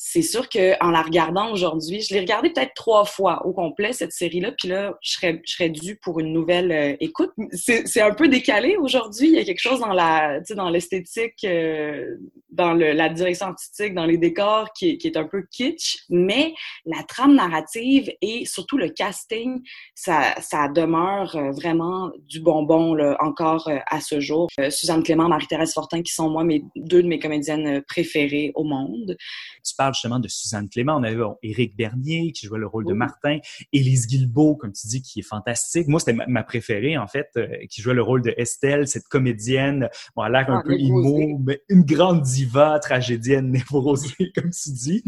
c'est 0.04 0.24
sûr 0.24 0.50
qu'en 0.50 0.90
la 0.90 1.04
regardant 1.04 1.52
aujourd'hui, 1.52 2.02
je 2.02 2.16
l'ai 2.16 2.22
regardée 2.22 2.50
peut-être 2.50 2.74
trois 2.74 3.06
fois 3.06 3.46
au 3.46 3.54
complet, 3.54 3.94
cette 3.94 4.12
série-là, 4.12 4.52
puis 4.58 4.68
là, 4.68 4.98
je 5.00 5.12
serais, 5.12 5.40
je 5.46 5.54
serais 5.54 5.70
due 5.70 5.96
pour 5.96 6.20
une 6.20 6.34
nouvelle 6.34 6.72
euh, 6.72 6.96
écoute. 7.00 7.30
C'est 7.54 8.02
un 8.02 8.12
peu 8.16 8.28
décalé 8.28 8.78
aujourd'hui. 8.78 9.28
Il 9.28 9.36
y 9.36 9.40
a 9.40 9.44
quelque 9.44 9.62
chose 9.62 9.80
dans 9.80 9.94
la, 9.94 10.40
dans 10.56 10.72
l'esthétique, 10.72 11.44
euh, 11.44 12.16
dans 12.50 12.74
la 12.74 13.10
direction 13.10 13.46
artistique, 13.46 13.94
dans 13.94 14.08
les 14.08 14.18
décors 14.18 14.74
qui 14.74 14.98
est, 15.04 15.18
un 15.18 15.26
peu 15.26 15.44
kitsch, 15.52 16.00
mais 16.10 16.56
la 16.86 17.04
trame 17.04 17.36
narrative 17.36 18.12
et 18.24 18.46
surtout 18.46 18.78
le 18.78 18.90
casting, 18.90 19.62
ça, 19.94 20.34
ça 20.42 20.68
demeure 20.68 21.36
euh, 21.36 21.52
vraiment 21.52 22.10
du 22.28 22.40
bonbon 22.40 22.96
là, 22.96 23.18
encore 23.20 23.70
à 23.86 24.02
ce 24.02 24.20
jour. 24.20 24.48
Suzanne 24.70 25.04
Clément, 25.04 25.30
Marie-Thérèse 25.30 25.74
Fortin, 25.74 26.02
qui 26.02 26.12
sont 26.12 26.30
moi 26.30 26.44
mes 26.44 26.64
deux 26.76 27.04
de 27.04 27.08
mes 27.08 27.20
comédiennes 27.20 27.84
préférées 27.84 28.52
au 28.56 28.64
monde. 28.64 29.16
Justement 29.94 30.20
de 30.20 30.28
Suzanne 30.28 30.70
Clément. 30.70 30.98
On 30.98 31.04
avait 31.04 31.18
Éric 31.44 31.76
Bernier 31.76 32.32
qui 32.32 32.46
jouait 32.46 32.60
le 32.60 32.68
rôle 32.68 32.86
de 32.86 32.94
Martin, 32.94 33.40
Élise 33.74 34.08
Guilbeault, 34.08 34.56
comme 34.56 34.72
tu 34.74 34.88
dis, 34.88 35.02
qui 35.02 35.20
est 35.20 35.24
fantastique. 35.24 35.88
Moi, 35.88 36.00
c'était 36.00 36.18
ma, 36.28 36.44
préférée, 36.44 36.98
en 36.98 37.08
fait, 37.08 37.30
euh, 37.38 37.48
qui 37.70 37.82
jouait 37.82 37.94
le 37.94 38.02
rôle 38.02 38.22
de 38.22 38.34
Estelle, 38.38 38.88
cette 38.88 39.08
comédienne, 39.08 39.90
bon, 40.16 40.24
elle 40.26 40.36
a 40.36 40.42
l'air 40.42 40.50
un 40.52 40.60
ah, 40.60 40.64
peu 40.66 40.78
immo, 40.78 41.40
mais 41.46 41.62
une 41.70 41.84
grande 41.84 42.22
diva, 42.22 42.80
tragédienne, 42.80 43.52
névrosée, 43.52 44.32
comme 44.36 44.52
tu 44.52 44.72
dis, 44.72 45.04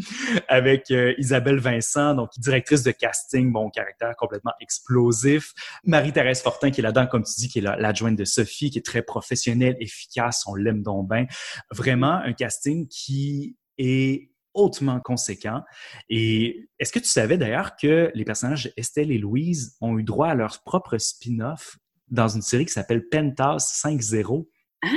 avec 0.48 0.92
euh, 0.92 1.14
Isabelle 1.18 1.60
Vincent, 1.60 2.16
donc 2.16 2.30
directrice 2.38 2.84
de 2.84 2.92
casting, 2.92 3.52
bon, 3.52 3.70
caractère 3.70 4.16
complètement 4.18 4.54
explosif. 4.62 5.54
Marie-Thérèse 5.86 6.42
Fortin, 6.42 6.72
qui 6.72 6.82
est 6.82 6.84
là-dedans, 6.84 7.08
comme 7.08 7.24
tu 7.24 7.34
dis, 7.38 7.50
qui 7.50 7.60
est 7.60 7.62
l'adjointe 7.62 8.16
de 8.16 8.26
Sophie, 8.26 8.72
qui 8.72 8.80
est 8.80 8.86
très 8.86 9.02
professionnelle, 9.02 9.76
efficace, 9.80 10.44
on 10.48 10.56
l'aime 10.56 10.84
donc 10.84 11.10
bien. 11.10 11.26
Vraiment, 11.72 12.14
un 12.14 12.34
casting 12.34 12.88
qui 12.88 13.58
est 13.78 14.33
hautement 14.54 15.00
conséquent. 15.00 15.62
Et 16.10 16.70
est-ce 16.80 16.92
que 16.92 17.00
tu 17.00 17.08
savais 17.08 17.38
d'ailleurs 17.38 17.76
que 17.76 18.12
les 18.14 18.26
personnages 18.26 18.72
Estelle 18.78 19.12
et 19.12 19.18
Louise 19.18 19.76
ont 19.82 19.98
eu 19.98 20.04
droit 20.04 20.28
à 20.28 20.36
leur 20.36 20.62
propre 20.64 20.98
spin-off 20.98 21.78
dans 22.10 22.28
une 22.28 22.42
série 22.42 22.66
qui 22.66 22.74
s'appelle 22.74 23.08
Penthouse 23.10 23.64
5.0? 23.64 24.48
Ah! 24.84 24.88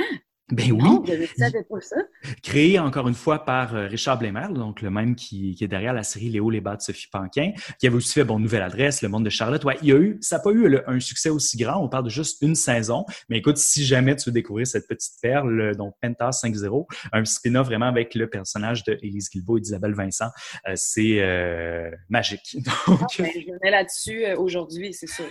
Ben 0.49 0.71
oui. 0.71 0.81
Non, 0.81 1.03
je 1.05 1.25
savais 1.37 1.63
pas 1.63 1.81
ça. 1.81 1.97
Créé 2.41 2.79
encore 2.79 3.09
une 3.09 3.13
fois 3.13 3.43
par 3.43 3.75
euh, 3.75 3.87
Richard 3.87 4.17
Blémer, 4.17 4.47
donc 4.53 4.81
le 4.81 4.89
même 4.89 5.15
qui, 5.15 5.55
qui, 5.55 5.63
est 5.65 5.67
derrière 5.67 5.93
la 5.93 6.03
série 6.03 6.29
Léo 6.29 6.49
les 6.49 6.61
bas 6.61 6.77
de 6.77 6.81
Sophie 6.81 7.07
Panquin, 7.11 7.51
qui 7.79 7.87
avait 7.87 7.97
aussi 7.97 8.13
fait 8.13 8.23
bon 8.23 8.39
Nouvelle 8.39 8.61
Adresse, 8.61 9.01
Le 9.01 9.09
Monde 9.09 9.25
de 9.25 9.29
Charlotte. 9.29 9.63
Ouais, 9.65 9.77
il 9.81 9.89
y 9.89 9.91
a 9.91 9.97
eu, 9.97 10.17
ça 10.21 10.37
n'a 10.37 10.43
pas 10.43 10.51
eu 10.51 10.79
un 10.87 10.99
succès 11.01 11.29
aussi 11.29 11.57
grand. 11.57 11.83
On 11.83 11.89
parle 11.89 12.05
de 12.05 12.09
juste 12.09 12.41
une 12.41 12.55
saison. 12.55 13.05
Mais 13.27 13.39
écoute, 13.39 13.57
si 13.57 13.85
jamais 13.85 14.15
tu 14.15 14.29
veux 14.29 14.33
découvrir 14.33 14.65
cette 14.65 14.87
petite 14.87 15.15
perle, 15.21 15.75
donc 15.75 15.95
Pentas 16.01 16.39
5.0, 16.43 16.85
un 17.11 17.25
spin-off 17.25 17.67
vraiment 17.67 17.87
avec 17.87 18.15
le 18.15 18.29
personnage 18.29 18.85
de 18.85 18.97
Élise 19.01 19.29
Guilbeault 19.29 19.57
et 19.57 19.61
d'Isabelle 19.61 19.95
Vincent, 19.95 20.29
euh, 20.67 20.73
c'est 20.75 21.19
euh, 21.19 21.91
magique. 22.09 22.57
Donc, 22.87 23.01
ah, 23.01 23.05
ben, 23.19 23.31
je 23.33 23.51
venais 23.51 23.71
là-dessus 23.71 24.25
aujourd'hui, 24.37 24.93
c'est 24.93 25.07
sûr. 25.07 25.25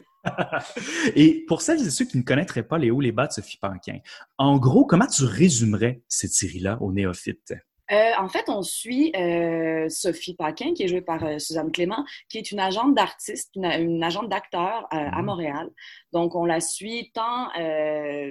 Et 1.14 1.44
pour 1.46 1.62
celles 1.62 1.86
et 1.86 1.90
ceux 1.90 2.04
qui 2.04 2.18
ne 2.18 2.22
connaîtraient 2.22 2.66
pas 2.66 2.78
les 2.78 2.90
hauts, 2.90 3.00
les 3.00 3.12
bas 3.12 3.26
de 3.26 3.32
Sophie 3.32 3.58
Panquin, 3.58 3.98
en 4.38 4.58
gros, 4.58 4.86
comment 4.86 5.06
tu 5.06 5.24
résumerais 5.24 6.02
cette 6.08 6.32
série-là 6.32 6.78
aux 6.80 6.92
néophytes? 6.92 7.54
Euh, 7.92 8.10
en 8.18 8.28
fait, 8.28 8.44
on 8.48 8.62
suit 8.62 9.12
euh, 9.16 9.88
Sophie 9.88 10.34
Paquin, 10.34 10.74
qui 10.74 10.82
est 10.82 10.88
jouée 10.88 11.00
par 11.02 11.22
euh, 11.24 11.38
Suzanne 11.38 11.70
Clément, 11.70 12.04
qui 12.28 12.38
est 12.38 12.50
une 12.50 12.58
agente 12.60 12.94
d'artiste, 12.94 13.50
une, 13.54 13.64
une, 13.66 14.02
agente 14.02 14.28
d'acteur 14.28 14.86
à 14.90 15.18
Mhm. 15.20 15.24
Montréal. 15.24 15.68
Donc, 16.12 16.34
on 16.34 16.44
la 16.46 16.60
suit 16.60 17.10
tant 17.14 17.48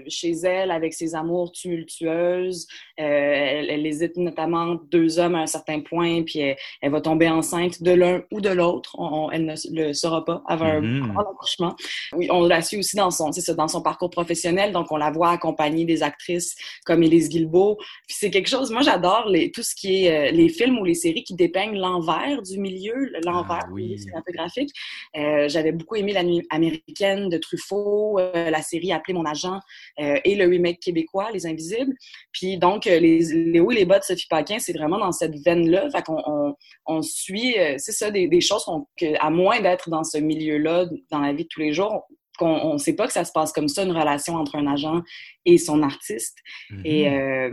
chez 0.08 0.32
elle 0.44 0.72
avec 0.72 0.94
ses 0.94 1.16
amours 1.16 1.52
tumultueuses. 1.52 2.68
elle, 2.98 3.70
elle 3.70 3.86
hésite 3.86 4.18
notamment 4.18 4.76
deux 4.92 5.20
hommes 5.20 5.36
à 5.36 5.40
un 5.40 5.46
certain 5.48 5.82
point, 5.82 6.24
puis 6.24 6.40
elle, 6.40 6.56
elle 6.82 6.92
va 6.92 7.02
tomber 7.02 7.28
enceinte 7.30 7.82
de 7.84 7.92
l'un 7.92 8.24
ou 8.32 8.42
de 8.42 8.50
l'autre. 8.50 8.96
On- 8.98 9.26
on- 9.26 9.32
elle 9.32 9.46
ne 9.46 9.56
le 9.72 9.94
saura 9.94 10.24
pas 10.26 10.42
avant 10.48 10.82
Mhm. 10.82 11.04
un 11.04 11.08
grand 11.14 11.22
accouchement. 11.32 11.76
Oui, 12.14 12.28
on 12.32 12.46
la 12.48 12.62
suit 12.62 12.78
aussi 12.78 12.96
dans 12.96 13.12
son, 13.12 13.32
ça, 13.32 13.54
dans 13.54 13.68
son 13.68 13.82
parcours 13.82 14.10
professionnel. 14.10 14.72
Donc, 14.72 14.92
on 14.92 14.98
la 14.98 15.12
voit 15.12 15.30
accompagner 15.32 15.86
des 15.86 16.04
actrices 16.04 16.56
comme 16.86 17.04
Élise 17.04 17.30
Guilbeault. 17.30 17.78
Puis 18.08 18.18
c'est 18.20 18.32
quelque 18.32 18.50
chose, 18.50 18.72
moi 18.72 18.82
j'adore 18.82 19.28
les, 19.30 19.45
tout 19.52 19.64
ce 19.64 19.76
qui 19.76 20.06
est 20.06 20.30
euh, 20.30 20.32
les 20.32 20.50
films 20.50 20.80
ou 20.80 20.84
les 20.86 20.94
séries 20.94 21.24
qui 21.24 21.36
dépeignent 21.36 21.78
l'envers 21.78 22.42
du 22.42 22.60
milieu, 22.60 23.12
l'envers 23.24 23.60
Ah 23.64 23.70
oui. 23.72 23.98
cinématographique. 23.98 24.70
Euh, 25.18 25.48
J'avais 25.50 25.72
beaucoup 25.72 25.96
aimé 25.96 26.14
la 26.14 26.24
nuit 26.24 26.42
américaine 26.50 27.30
de 27.30 27.38
Truffaut, 27.38 28.20
euh, 28.20 28.50
la 28.50 28.62
série 28.62 28.92
Appelez 28.92 29.14
mon 29.14 29.26
agent 29.26 29.60
et 29.98 30.36
le 30.36 30.46
remake 30.46 30.80
québécois, 30.80 31.32
Les 31.34 31.46
Invisibles. 31.46 31.94
Puis 32.32 32.58
donc, 32.58 32.86
les, 32.86 33.20
les 33.20 33.60
hauts 33.60 33.72
et 33.72 33.76
les 33.76 33.86
bas 33.86 34.00
de 34.00 34.04
Sophie 34.04 34.28
Paquin, 34.30 34.60
c'est 34.60 34.74
vraiment 34.74 34.98
dans 35.00 35.12
cette 35.12 35.36
veine-là. 35.44 35.90
Fait 35.90 36.02
qu'on 36.04 36.22
on, 36.26 36.56
on 36.86 37.02
suit, 37.02 37.56
c'est 37.78 37.92
ça, 37.92 38.12
des, 38.12 38.28
des 38.28 38.42
choses 38.42 38.64
qu'on, 38.66 38.88
que, 38.98 39.06
à 39.20 39.30
moins 39.30 39.62
d'être 39.62 39.90
dans 39.90 40.04
ce 40.04 40.18
milieu-là, 40.18 40.86
dans 41.12 41.20
la 41.20 41.34
vie 41.34 41.44
de 41.44 41.50
tous 41.50 41.60
les 41.62 41.74
jours, 41.74 42.08
qu'on 42.38 42.74
ne 42.74 42.78
sait 42.78 42.96
pas 42.96 43.08
que 43.08 43.14
ça 43.14 43.24
se 43.26 43.32
passe 43.32 43.52
comme 43.52 43.68
ça, 43.68 43.84
une 43.84 43.92
relation 43.92 44.36
entre 44.36 44.56
un 44.56 44.68
agent 44.68 45.02
et 45.46 45.58
son 45.58 45.82
artiste. 45.84 46.38
Et 46.84 47.10
Mhm. 47.10 47.14
euh, 47.18 47.50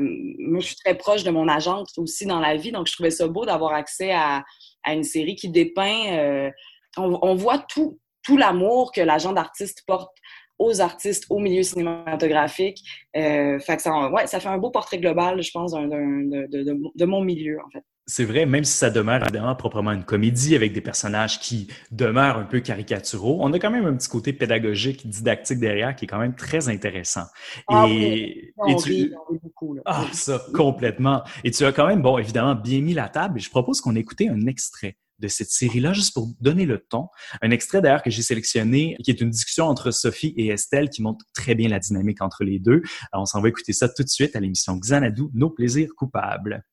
moi, 0.51 0.61
je 0.61 0.67
suis 0.67 0.77
très 0.77 0.97
proche 0.97 1.25
de 1.25 1.31
mon 1.31 1.49
agente 1.49 1.89
aussi 1.97 2.27
dans 2.27 2.41
la 2.41 2.57
vie, 2.57 2.73
donc 2.73 2.87
je 2.89 2.93
trouvais 2.93 3.11
ça 3.11 3.27
beau 3.29 3.45
d'avoir 3.47 3.73
accès 3.75 4.13
à, 4.13 4.45
à 4.85 4.95
une 4.95 5.05
série 5.05 5.37
qui 5.37 5.49
dépeint. 5.49 6.07
euh, 6.19 6.51
on, 6.97 7.19
on 7.23 7.35
voit 7.35 7.59
tout, 7.59 7.99
tout 8.23 8.37
l'amour 8.37 8.93
que 8.93 9.01
l'agent 9.01 9.33
d'artiste 9.33 9.83
porte 9.87 10.13
aux 10.59 10.81
artistes, 10.81 11.25
au 11.31 11.39
milieu 11.39 11.63
cinématographique. 11.63 12.79
Euh, 13.17 13.59
fait 13.61 13.77
que 13.77 13.83
ça, 13.83 14.11
ouais, 14.11 14.27
ça 14.27 14.39
fait 14.39 14.49
un 14.49 14.59
beau 14.59 14.71
portrait 14.71 14.99
global, 14.99 15.43
je 15.43 15.51
pense, 15.51 15.73
de, 15.73 16.93
de 16.95 17.05
mon 17.05 17.23
milieu, 17.23 17.59
en 17.67 17.71
fait. 17.71 17.83
C'est 18.07 18.25
vrai, 18.25 18.47
même 18.47 18.65
si 18.65 18.77
ça 18.77 18.91
demeure 18.91 19.23
évidemment 19.23 19.55
proprement 19.55 19.93
une 19.93 20.03
comédie 20.03 20.57
avec 20.57 20.73
des 20.73 20.81
personnages 20.81 21.39
qui 21.39 21.69
demeurent 21.93 22.39
un 22.39 22.45
peu 22.45 22.59
caricaturaux, 22.59 23.39
on 23.41 23.53
a 23.53 23.59
quand 23.61 23.71
même 23.71 23.87
un 23.87 23.95
petit 23.95 24.09
côté 24.09 24.33
pédagogique, 24.33 25.09
didactique 25.09 25.61
derrière 25.61 25.95
qui 25.95 26.07
est 26.07 26.09
quand 26.09 26.19
même 26.19 26.35
très 26.35 26.69
intéressant. 26.69 27.27
Ah 27.69 27.87
et, 27.89 28.53
oui, 28.57 28.73
et 28.73 28.77
tu- 28.77 28.89
rit, 28.91 29.13
beaucoup. 29.41 29.79
Ah, 29.85 30.07
ça, 30.13 30.45
complètement. 30.53 31.23
Et 31.45 31.53
tu 31.53 31.65
as 31.65 31.71
quand 31.73 31.87
même, 31.87 32.03
bon, 32.03 32.19
évidemment, 32.19 32.57
bien 32.57 32.81
mis 32.81 32.93
la 32.93 33.09
table. 33.09 33.39
Et 33.39 33.41
je 33.41 33.51
propose 33.51 33.81
qu'on 33.81 33.95
écoute 33.95 34.21
un 34.23 34.47
extrait 34.47 34.97
de 35.21 35.29
cette 35.29 35.51
série-là, 35.51 35.93
juste 35.93 36.13
pour 36.13 36.29
donner 36.41 36.67
le 36.67 36.79
ton. 36.79 37.07
Un 37.41 37.53
extrait 37.53 37.81
d'ailleurs 37.81 38.03
que 38.03 38.11
j'ai 38.11 38.23
sélectionné, 38.23 38.97
qui 39.05 39.13
est 39.13 39.21
une 39.21 39.31
discussion 39.31 39.67
entre 39.67 39.93
Sophie 39.93 40.35
et 40.37 40.49
Estelle, 40.49 40.91
qui 40.91 41.03
montre 41.03 41.25
très 41.33 41.55
bien 41.55 41.69
la 41.69 41.79
dynamique 41.79 42.21
entre 42.21 42.43
les 42.43 42.59
deux. 42.59 42.83
Alors, 43.13 43.23
on 43.23 43.27
s'en 43.27 43.41
va 43.41 43.49
écouter 43.49 43.73
ça 43.73 43.89
tout 43.89 44.03
de 44.03 44.09
suite 44.09 44.35
à 44.35 44.41
l'émission 44.41 44.77
Xanadu, 44.77 45.23
Nos 45.35 45.51
plaisirs 45.51 45.91
coupables. 45.97 46.65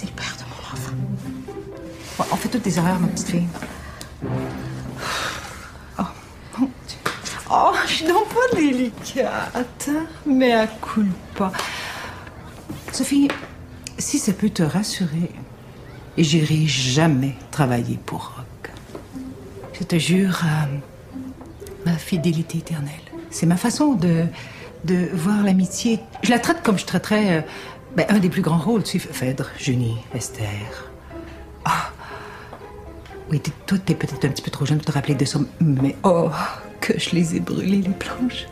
C'est 0.00 0.06
le 0.06 0.12
père 0.12 0.34
de 0.38 0.44
mon 0.44 0.56
enfant. 0.72 0.92
Bon, 2.16 2.24
on 2.32 2.36
fait 2.36 2.48
toutes 2.48 2.62
des 2.62 2.78
erreurs, 2.78 2.98
ma 2.98 3.08
petite 3.08 3.28
fille. 3.28 3.46
Oh, 5.98 6.02
mon 6.58 6.70
Dieu. 6.88 6.96
Oh, 7.50 7.72
je 7.86 7.92
suis 7.92 8.06
donc 8.06 8.26
pas 8.28 8.56
délicate, 8.56 9.90
mais 10.24 10.54
à 10.54 10.66
culpa. 10.68 11.52
Sophie, 12.92 13.28
si 13.98 14.18
ça 14.18 14.32
peut 14.32 14.48
te 14.48 14.62
rassurer, 14.62 15.30
j'irai 16.16 16.66
jamais 16.66 17.36
travailler 17.50 17.98
pour 18.06 18.32
Rock. 18.36 18.72
Je 19.74 19.84
te 19.84 19.98
jure, 19.98 20.40
euh, 20.44 20.78
ma 21.84 21.98
fidélité 21.98 22.56
éternelle. 22.56 22.94
C'est 23.30 23.44
ma 23.44 23.58
façon 23.58 23.92
de, 23.92 24.24
de 24.84 25.10
voir 25.12 25.42
l'amitié. 25.42 26.00
Je 26.22 26.30
la 26.30 26.38
traite 26.38 26.62
comme 26.62 26.78
je 26.78 26.86
traiterais 26.86 27.40
euh, 27.40 27.42
ben, 27.96 28.06
un 28.08 28.18
des 28.18 28.28
plus 28.28 28.42
grands 28.42 28.58
rôles, 28.58 28.82
tu 28.82 28.98
Phèdre, 28.98 29.50
Junie, 29.58 29.98
Esther. 30.14 30.90
Ah! 31.64 31.90
Oui, 33.30 33.40
toi, 33.66 33.78
t'es 33.78 33.94
peut-être 33.94 34.24
un 34.24 34.28
petit 34.28 34.42
peu 34.42 34.50
trop 34.50 34.66
jeune 34.66 34.78
pour 34.78 34.86
te 34.86 34.92
rappeler 34.92 35.14
de 35.14 35.24
ça, 35.24 35.38
mais 35.60 35.96
oh, 36.02 36.30
que 36.80 36.98
je 36.98 37.10
les 37.10 37.36
ai 37.36 37.40
brûlés, 37.40 37.82
les 37.82 37.88
planches. 37.90 38.46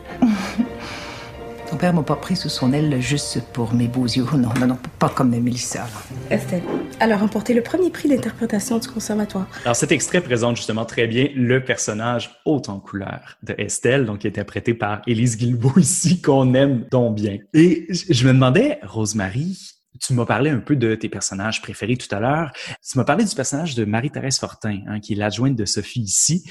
Ton 1.69 1.77
père 1.77 1.93
m'a 1.93 2.01
pas 2.01 2.15
pris 2.15 2.35
sous 2.35 2.49
son 2.49 2.73
aile 2.73 2.99
juste 2.99 3.43
pour 3.53 3.75
mes 3.75 3.87
beaux 3.87 4.05
yeux. 4.05 4.25
Non, 4.33 4.49
non, 4.59 4.65
non, 4.65 4.79
pas 4.97 5.09
comme 5.09 5.29
Mélissa. 5.29 5.85
Estelle, 6.31 6.63
elle 6.99 7.11
a 7.11 7.17
remporté 7.17 7.53
le 7.53 7.61
premier 7.61 7.91
prix 7.91 8.09
d'interprétation 8.09 8.79
du 8.79 8.87
conservatoire. 8.87 9.47
Alors, 9.65 9.75
cet 9.75 9.91
extrait 9.91 10.21
présente 10.21 10.55
justement 10.55 10.85
très 10.85 11.05
bien 11.05 11.27
le 11.35 11.63
personnage 11.63 12.41
haut 12.45 12.63
en 12.67 12.79
couleur 12.79 13.37
de 13.43 13.53
Estelle, 13.59 14.05
donc 14.05 14.19
qui 14.19 14.27
est 14.27 14.31
interprété 14.31 14.73
par 14.73 15.03
Élise 15.05 15.37
Guilbeault 15.37 15.77
ici, 15.77 16.23
qu'on 16.23 16.55
aime 16.55 16.87
donc 16.89 17.15
bien. 17.15 17.37
Et 17.53 17.85
je 17.89 18.13
je 18.13 18.27
me 18.27 18.33
demandais, 18.33 18.79
Rosemary, 18.81 19.55
tu 20.01 20.13
m'as 20.13 20.25
parlé 20.25 20.49
un 20.49 20.59
peu 20.59 20.75
de 20.75 20.95
tes 20.95 21.07
personnages 21.07 21.61
préférés 21.61 21.97
tout 21.97 22.13
à 22.13 22.19
l'heure. 22.19 22.51
Tu 22.83 22.97
m'as 22.97 23.03
parlé 23.03 23.25
du 23.25 23.35
personnage 23.35 23.75
de 23.75 23.85
Marie-Thérèse 23.85 24.39
Fortin, 24.39 24.79
hein, 24.87 24.99
qui 24.99 25.13
est 25.13 25.17
l'adjointe 25.17 25.55
de 25.55 25.65
Sophie 25.65 26.01
ici. 26.01 26.49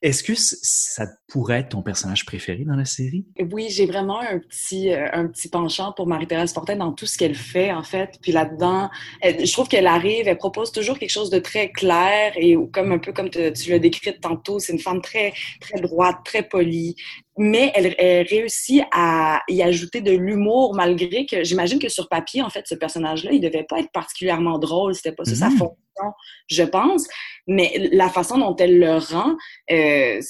Est-ce 0.00 0.22
que 0.22 0.32
ça 0.36 1.06
pourrait 1.26 1.60
être 1.60 1.70
ton 1.70 1.82
personnage 1.82 2.24
préféré 2.24 2.64
dans 2.64 2.76
la 2.76 2.84
série? 2.84 3.26
Oui, 3.50 3.68
j'ai 3.68 3.86
vraiment 3.86 4.20
un 4.20 4.38
petit, 4.38 4.92
euh, 4.92 5.08
un 5.12 5.26
petit 5.26 5.48
penchant 5.48 5.92
pour 5.92 6.06
Marie-Thérèse 6.06 6.52
Fortin 6.52 6.76
dans 6.76 6.92
tout 6.92 7.06
ce 7.06 7.18
qu'elle 7.18 7.34
fait, 7.34 7.72
en 7.72 7.82
fait. 7.82 8.16
Puis 8.22 8.30
là-dedans, 8.30 8.90
je 9.24 9.52
trouve 9.52 9.66
qu'elle 9.66 9.88
arrive, 9.88 10.28
elle 10.28 10.38
propose 10.38 10.70
toujours 10.70 10.98
quelque 10.98 11.10
chose 11.10 11.30
de 11.30 11.40
très 11.40 11.70
clair 11.70 12.32
et 12.36 12.56
comme 12.72 12.92
un 12.92 12.98
peu 12.98 13.12
comme 13.12 13.28
tu 13.30 13.70
l'as 13.70 13.78
décrit 13.78 14.18
tantôt, 14.20 14.60
c'est 14.60 14.72
une 14.72 14.78
femme 14.78 15.02
très, 15.02 15.32
très 15.60 15.80
droite, 15.80 16.18
très 16.24 16.42
polie. 16.42 16.94
Mais 17.38 17.70
elle, 17.74 17.94
elle 17.98 18.26
réussit 18.26 18.82
à 18.92 19.40
y 19.48 19.62
ajouter 19.62 20.00
de 20.00 20.10
l'humour 20.10 20.74
malgré 20.74 21.24
que 21.24 21.44
j'imagine 21.44 21.78
que 21.78 21.88
sur 21.88 22.08
papier, 22.08 22.42
en 22.42 22.50
fait, 22.50 22.66
ce 22.66 22.74
personnage-là, 22.74 23.30
il 23.32 23.40
devait 23.40 23.64
pas 23.68 23.78
être 23.78 23.92
particulièrement 23.92 24.58
drôle. 24.58 24.94
C'était 24.94 25.12
pas 25.12 25.24
ça 25.24 25.34
sa 25.36 25.48
Mhm. 25.50 25.56
fonction, 25.58 26.12
je 26.48 26.62
pense. 26.64 27.06
Mais 27.46 27.90
la 27.92 28.08
façon 28.08 28.38
dont 28.38 28.56
elle 28.56 28.78
le 28.78 28.96
rend, 28.98 29.36
euh, 29.70 30.20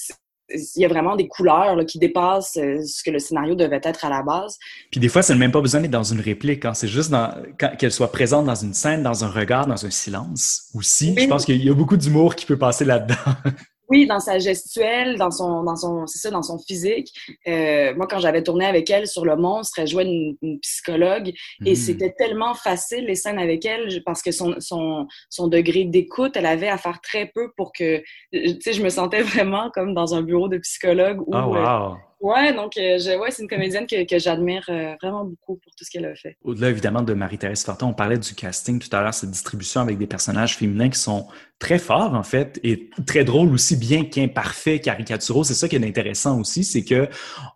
il 0.51 0.81
y 0.81 0.85
a 0.85 0.87
vraiment 0.87 1.15
des 1.15 1.27
couleurs 1.27 1.75
là, 1.75 1.85
qui 1.85 1.99
dépassent 1.99 2.57
euh, 2.57 2.83
ce 2.83 3.03
que 3.03 3.11
le 3.11 3.19
scénario 3.19 3.53
devait 3.55 3.81
être 3.83 4.03
à 4.05 4.09
la 4.09 4.23
base. 4.23 4.57
Puis 4.91 4.99
des 4.99 5.07
fois, 5.09 5.21
ça 5.21 5.33
n'a 5.33 5.39
même 5.39 5.51
pas 5.51 5.61
besoin 5.61 5.81
d'être 5.81 5.91
dans 5.91 6.03
une 6.03 6.21
réplique. 6.21 6.65
Hein. 6.65 6.73
C'est 6.73 6.87
juste 6.87 7.13
qu'elle 7.77 7.91
soit 7.91 8.11
présente 8.11 8.45
dans 8.45 8.55
une 8.55 8.73
scène, 8.73 9.03
dans 9.03 9.23
un 9.23 9.29
regard, 9.29 9.67
dans 9.67 9.85
un 9.85 9.91
silence 9.91 10.69
aussi. 10.73 11.13
Oui. 11.15 11.23
Je 11.23 11.27
pense 11.27 11.45
qu'il 11.45 11.63
y 11.63 11.69
a 11.69 11.73
beaucoup 11.73 11.97
d'humour 11.97 12.35
qui 12.35 12.45
peut 12.45 12.57
passer 12.57 12.85
là-dedans. 12.85 13.15
Oui, 13.89 14.05
dans 14.05 14.19
sa 14.19 14.37
gestuelle, 14.39 15.17
dans 15.17 15.31
son, 15.31 15.63
dans 15.63 15.75
son, 15.75 16.05
c'est 16.05 16.19
ça, 16.19 16.29
dans 16.29 16.43
son 16.43 16.59
physique. 16.59 17.11
Euh, 17.47 17.93
moi, 17.95 18.05
quand 18.07 18.19
j'avais 18.19 18.43
tourné 18.43 18.65
avec 18.65 18.89
elle 18.89 19.07
sur 19.07 19.25
Le 19.25 19.35
Monstre, 19.35 19.79
elle 19.79 19.87
jouait 19.87 20.05
une, 20.05 20.35
une 20.41 20.59
psychologue 20.59 21.31
et 21.65 21.71
Mm. 21.71 21.75
c'était 21.75 22.11
tellement 22.17 22.53
facile 22.53 23.05
les 23.05 23.15
scènes 23.15 23.39
avec 23.39 23.65
elle 23.65 24.03
parce 24.05 24.21
que 24.21 24.31
son, 24.31 24.55
son, 24.59 25.07
son 25.29 25.47
degré 25.47 25.85
d'écoute, 25.85 26.33
elle 26.35 26.45
avait 26.45 26.69
à 26.69 26.77
faire 26.77 27.01
très 27.01 27.25
peu 27.33 27.51
pour 27.57 27.71
que, 27.73 28.03
tu 28.31 28.61
sais, 28.61 28.73
je 28.73 28.83
me 28.83 28.89
sentais 28.89 29.21
vraiment 29.23 29.69
comme 29.71 29.93
dans 29.93 30.13
un 30.13 30.21
bureau 30.21 30.47
de 30.47 30.57
psychologue. 30.59 31.21
Où, 31.27 31.31
Ah, 31.33 31.43
euh, 31.43 31.89
wow! 31.91 31.97
Ouais, 32.19 32.53
donc, 32.53 32.77
euh, 32.77 32.97
je, 32.99 33.17
ouais, 33.17 33.31
c'est 33.31 33.43
une 33.43 33.49
comédienne 33.49 33.87
que, 33.87 34.19
j'admire 34.19 34.65
euh, 34.69 34.95
vraiment 35.01 35.25
beaucoup 35.25 35.57
pour 35.57 35.73
tout 35.75 35.83
ce 35.83 35.89
qu'elle 35.89 36.05
a 36.05 36.15
fait. 36.15 36.37
Au-delà, 36.43 36.69
évidemment, 36.69 37.01
de 37.01 37.13
Marie-Thérèse 37.13 37.63
Fortin, 37.63 37.87
on 37.87 37.93
parlait 37.93 38.17
du 38.17 38.33
casting 38.33 38.79
tout 38.79 38.95
à 38.95 39.01
l'heure, 39.01 39.13
cette 39.13 39.31
distribution 39.31 39.81
avec 39.81 39.97
des 39.97 40.07
personnages 40.07 40.57
féminins 40.57 40.89
qui 40.89 40.99
sont 40.99 41.27
très 41.59 41.79
forts, 41.79 42.13
en 42.13 42.23
fait, 42.23 42.59
et 42.63 42.89
très 43.05 43.23
drôles 43.23 43.49
aussi, 43.49 43.75
bien 43.75 44.05
qu'imparfaits, 44.05 44.81
caricaturaux. 44.81 45.43
C'est 45.43 45.53
ça 45.53 45.67
qui 45.67 45.75
est 45.75 45.85
intéressant 45.85 46.39
aussi, 46.39 46.63
c'est 46.63 46.83
que 46.83 47.09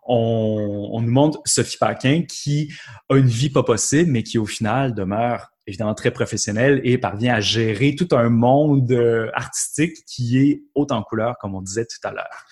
on, 0.06 0.90
on 0.92 1.00
nous 1.00 1.12
montre 1.12 1.40
Sophie 1.44 1.78
Paquin 1.78 2.22
qui 2.28 2.72
a 3.08 3.16
une 3.16 3.26
vie 3.26 3.50
pas 3.50 3.62
possible, 3.62 4.10
mais 4.10 4.22
qui, 4.22 4.38
au 4.38 4.46
final, 4.46 4.94
demeure 4.94 5.53
évidemment 5.66 5.94
très 5.94 6.10
professionnelle 6.10 6.80
et 6.84 6.98
parvient 6.98 7.34
à 7.34 7.40
gérer 7.40 7.94
tout 7.94 8.08
un 8.12 8.28
monde 8.28 8.90
euh, 8.92 9.30
artistique 9.34 10.04
qui 10.06 10.38
est 10.38 10.62
haut 10.74 10.86
en 10.90 11.02
couleur, 11.02 11.36
comme 11.38 11.54
on 11.54 11.62
disait 11.62 11.86
tout 11.86 12.06
à 12.06 12.12
l'heure. 12.12 12.46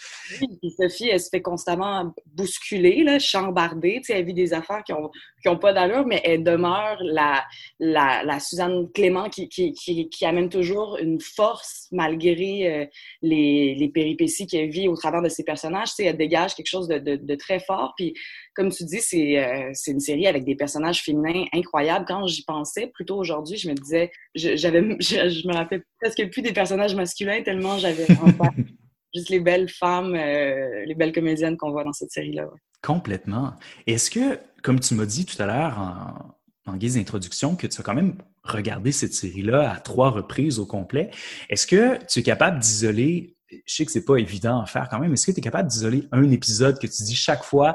Sophie, 0.80 1.08
elle 1.08 1.20
se 1.20 1.28
fait 1.28 1.42
constamment 1.42 2.14
bousculer, 2.26 3.04
là, 3.04 3.18
chambarder. 3.18 3.96
Tu 3.96 4.04
sais, 4.04 4.18
elle 4.18 4.24
vit 4.24 4.34
des 4.34 4.54
affaires 4.54 4.82
qui 4.84 4.92
ont, 4.92 5.10
qui 5.42 5.48
ont 5.48 5.58
pas 5.58 5.72
d'allure, 5.72 6.06
mais 6.06 6.22
elle 6.24 6.42
demeure 6.42 6.98
la, 7.02 7.44
la, 7.78 8.40
Suzanne 8.40 8.90
Clément 8.92 9.28
qui, 9.28 9.48
qui 9.48 10.24
amène 10.24 10.48
toujours 10.48 10.96
une 10.96 11.20
force 11.20 11.88
malgré 11.92 12.72
euh, 12.72 12.86
les, 13.20 13.74
les 13.74 13.88
péripéties 13.88 14.46
qu'elle 14.46 14.70
vit 14.70 14.88
au 14.88 14.96
travers 14.96 15.22
de 15.22 15.28
ses 15.28 15.44
personnages. 15.44 15.90
Tu 15.90 15.96
sais, 15.96 16.04
elle 16.04 16.16
dégage 16.16 16.54
quelque 16.54 16.68
chose 16.68 16.88
de, 16.88 16.98
de, 16.98 17.16
de 17.16 17.34
très 17.34 17.60
fort. 17.60 17.92
Puis, 17.96 18.14
comme 18.54 18.70
tu 18.70 18.84
dis, 18.84 19.00
c'est 19.00 19.38
euh, 19.42 19.70
c'est 19.74 19.90
une 19.92 20.00
série 20.00 20.26
avec 20.26 20.44
des 20.44 20.54
personnages 20.54 21.02
féminins 21.02 21.44
incroyables. 21.52 22.04
Quand 22.06 22.26
j'y 22.26 22.44
pensais, 22.44 22.88
plutôt 22.88 23.16
aujourd'hui, 23.16 23.56
je 23.56 23.68
me 23.70 23.74
disais, 23.74 24.10
je, 24.34 24.56
j'avais, 24.56 24.80
je, 25.00 25.28
je 25.28 25.48
me 25.48 25.54
rappelais 25.54 25.82
presque 26.00 26.28
plus 26.30 26.42
des 26.42 26.52
personnages 26.52 26.94
masculins 26.94 27.42
tellement 27.42 27.78
j'avais 27.78 28.06
juste 29.14 29.28
les 29.30 29.40
belles 29.40 29.68
femmes, 29.68 30.14
euh, 30.14 30.84
les 30.86 30.94
belles 30.94 31.12
comédiennes 31.12 31.56
qu'on 31.56 31.70
voit 31.70 31.84
dans 31.84 31.92
cette 31.92 32.10
série-là. 32.10 32.44
ouais. 32.44 32.58
Complètement. 32.82 33.54
Est-ce 33.86 34.10
que, 34.10 34.38
comme 34.62 34.80
tu 34.80 34.94
m'as 34.94 35.06
dit 35.06 35.24
tout 35.26 35.40
à 35.40 35.46
l'heure, 35.46 35.78
en- 35.78 36.34
en 36.66 36.76
guise 36.76 36.94
d'introduction 36.94 37.56
que 37.56 37.66
tu 37.66 37.80
as 37.80 37.84
quand 37.84 37.94
même 37.94 38.16
regardé 38.44 38.92
cette 38.92 39.14
série-là 39.14 39.72
à 39.72 39.80
trois 39.80 40.10
reprises 40.10 40.58
au 40.58 40.66
complet. 40.66 41.10
Est-ce 41.48 41.66
que 41.66 41.98
tu 42.06 42.20
es 42.20 42.22
capable 42.22 42.58
d'isoler, 42.60 43.36
je 43.50 43.74
sais 43.74 43.84
que 43.84 43.92
c'est 43.92 44.04
pas 44.04 44.16
évident 44.16 44.60
à 44.60 44.66
faire 44.66 44.88
quand 44.88 44.98
même, 44.98 45.12
est-ce 45.12 45.26
que 45.26 45.32
tu 45.32 45.38
es 45.38 45.42
capable 45.42 45.68
d'isoler 45.68 46.04
un 46.12 46.30
épisode 46.30 46.78
que 46.78 46.86
tu 46.86 47.02
dis 47.02 47.14
chaque 47.16 47.42
fois, 47.44 47.74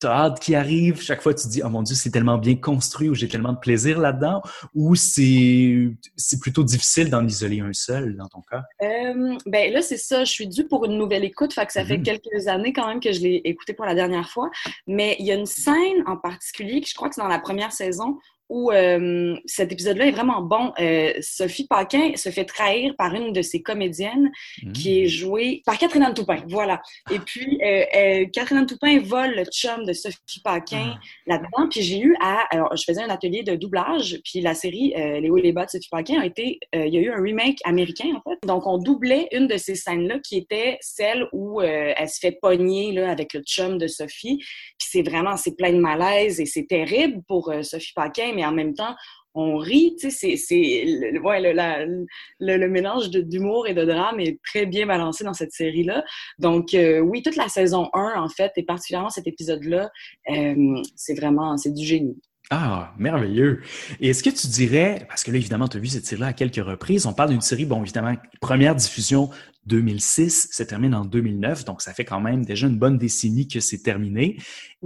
tu 0.00 0.06
as 0.06 0.10
hâte 0.10 0.40
qui 0.40 0.54
arrive, 0.54 1.00
chaque 1.00 1.22
fois 1.22 1.34
tu 1.34 1.48
dis 1.48 1.62
oh 1.64 1.68
mon 1.68 1.82
dieu, 1.82 1.94
c'est 1.94 2.10
tellement 2.10 2.38
bien 2.38 2.56
construit 2.56 3.08
ou 3.08 3.14
j'ai 3.14 3.28
tellement 3.28 3.52
de 3.52 3.58
plaisir 3.58 3.98
là-dedans 3.98 4.42
ou 4.74 4.94
c'est 4.94 5.90
c'est 6.16 6.40
plutôt 6.40 6.64
difficile 6.64 7.10
d'en 7.10 7.26
isoler 7.26 7.60
un 7.60 7.72
seul 7.72 8.16
dans 8.16 8.28
ton 8.28 8.40
cas? 8.42 8.62
Euh, 8.82 9.36
ben 9.46 9.72
là 9.72 9.82
c'est 9.82 9.96
ça, 9.96 10.24
je 10.24 10.30
suis 10.30 10.46
due 10.46 10.66
pour 10.66 10.84
une 10.84 10.98
nouvelle 10.98 11.24
écoute, 11.24 11.52
fait 11.52 11.66
que 11.66 11.72
ça 11.72 11.84
fait 11.84 11.98
mhm. 11.98 12.04
quelques 12.04 12.46
années 12.48 12.72
quand 12.72 12.86
même 12.86 13.00
que 13.00 13.12
je 13.12 13.20
l'ai 13.20 13.40
écouté 13.44 13.72
pour 13.74 13.86
la 13.86 13.94
dernière 13.94 14.28
fois, 14.28 14.50
mais 14.86 15.16
il 15.18 15.26
y 15.26 15.32
a 15.32 15.34
une 15.34 15.46
scène 15.46 16.02
en 16.06 16.16
particulier 16.16 16.80
que 16.80 16.88
je 16.88 16.94
crois 16.94 17.08
que 17.08 17.14
c'est 17.14 17.20
dans 17.20 17.28
la 17.28 17.38
première 17.38 17.72
saison 17.72 18.18
où 18.48 18.70
euh, 18.70 19.36
cet 19.46 19.72
épisode-là 19.72 20.06
est 20.06 20.12
vraiment 20.12 20.42
bon. 20.42 20.72
Euh, 20.78 21.12
Sophie 21.20 21.66
Paquin 21.66 22.12
se 22.14 22.30
fait 22.30 22.44
trahir 22.44 22.94
par 22.96 23.14
une 23.14 23.32
de 23.32 23.42
ses 23.42 23.62
comédiennes 23.62 24.30
qui 24.72 25.00
est 25.00 25.06
mmh. 25.06 25.08
jouée 25.08 25.62
par 25.66 25.78
Catherine 25.78 26.02
Anne 26.02 26.14
Toupin. 26.14 26.42
Voilà. 26.48 26.80
Et 27.10 27.18
puis, 27.18 27.60
euh, 27.62 28.26
Catherine 28.32 28.58
Anne 28.58 28.66
Toupin 28.66 29.00
vole 29.00 29.34
le 29.34 29.44
chum 29.44 29.84
de 29.84 29.92
Sophie 29.92 30.40
Paquin 30.44 30.94
ah. 30.94 31.00
là-dedans. 31.26 31.68
Puis 31.70 31.82
j'ai 31.82 31.98
eu 31.98 32.16
à... 32.20 32.46
Alors, 32.50 32.76
je 32.76 32.84
faisais 32.84 33.02
un 33.02 33.08
atelier 33.08 33.42
de 33.42 33.56
doublage, 33.56 34.20
puis 34.24 34.40
la 34.40 34.54
série 34.54 34.94
Les 34.96 35.28
hauts 35.28 35.38
et 35.38 35.42
les 35.42 35.52
bas 35.52 35.64
de 35.64 35.70
Sophie 35.70 35.88
Paquin 35.90 36.20
a 36.20 36.26
été... 36.26 36.60
il 36.72 36.94
y 36.94 36.98
a 36.98 37.00
eu 37.00 37.10
un 37.10 37.20
remake 37.20 37.58
américain, 37.64 38.08
en 38.14 38.30
fait. 38.30 38.38
Donc, 38.46 38.66
on 38.66 38.78
doublait 38.78 39.28
une 39.32 39.48
de 39.48 39.56
ces 39.56 39.74
scènes-là 39.74 40.20
qui 40.20 40.36
était 40.36 40.78
celle 40.80 41.26
où 41.32 41.60
elle 41.62 42.08
se 42.08 42.20
fait 42.20 42.38
pogner 42.40 42.92
là, 42.92 43.10
avec 43.10 43.34
le 43.34 43.42
chum 43.42 43.78
de 43.78 43.86
Sophie. 43.88 44.38
Puis 44.38 44.88
c'est 44.90 45.02
vraiment... 45.02 45.36
C'est 45.36 45.56
plein 45.56 45.72
de 45.72 45.80
malaise 45.80 46.40
et 46.40 46.46
c'est 46.46 46.66
terrible 46.66 47.22
pour 47.26 47.52
Sophie 47.62 47.92
Paquin, 47.94 48.35
mais 48.36 48.44
en 48.44 48.52
même 48.52 48.74
temps, 48.74 48.94
on 49.36 49.58
rit, 49.58 49.96
tu 50.00 50.10
sais, 50.10 50.36
c'est, 50.36 50.84
le, 50.86 51.20
ouais, 51.20 51.40
le, 51.42 52.06
le, 52.40 52.68
mélange 52.68 53.10
d'humour 53.10 53.68
et 53.68 53.74
de 53.74 53.84
drame 53.84 54.18
est 54.18 54.40
très 54.42 54.64
bien 54.64 54.86
balancé 54.86 55.24
dans 55.24 55.34
cette 55.34 55.52
série-là. 55.52 56.02
Donc, 56.38 56.72
euh, 56.72 57.00
oui, 57.00 57.22
toute 57.22 57.36
la 57.36 57.48
saison 57.48 57.90
1, 57.92 58.14
en 58.16 58.28
fait, 58.30 58.52
et 58.56 58.62
particulièrement 58.62 59.10
cet 59.10 59.26
épisode-là, 59.26 59.90
euh, 60.30 60.82
c'est 60.96 61.14
vraiment, 61.14 61.56
c'est 61.58 61.72
du 61.72 61.84
génie. 61.84 62.18
Ah, 62.50 62.94
merveilleux. 62.96 63.60
Et 64.00 64.10
est-ce 64.10 64.22
que 64.22 64.30
tu 64.30 64.46
dirais, 64.46 65.04
parce 65.08 65.22
que 65.22 65.30
là, 65.30 65.36
évidemment, 65.36 65.68
tu 65.68 65.76
as 65.76 65.80
vu 65.80 65.88
cette 65.88 66.06
série-là 66.06 66.28
à 66.28 66.32
quelques 66.32 66.64
reprises, 66.64 67.04
on 67.04 67.12
parle 67.12 67.30
d'une 67.30 67.40
série, 67.42 67.66
bon, 67.66 67.82
évidemment, 67.82 68.14
première 68.40 68.74
diffusion 68.74 69.28
2006, 69.66 70.48
ça 70.52 70.64
termine 70.64 70.94
en 70.94 71.04
2009, 71.04 71.64
donc 71.64 71.82
ça 71.82 71.92
fait 71.92 72.04
quand 72.04 72.20
même 72.20 72.44
déjà 72.44 72.68
une 72.68 72.78
bonne 72.78 72.98
décennie 72.98 73.48
que 73.48 73.60
c'est 73.60 73.82
terminé. 73.82 74.38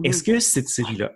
Est-ce 0.03 0.23
que 0.23 0.41
cette 0.41 0.69
série-là, 0.69 1.13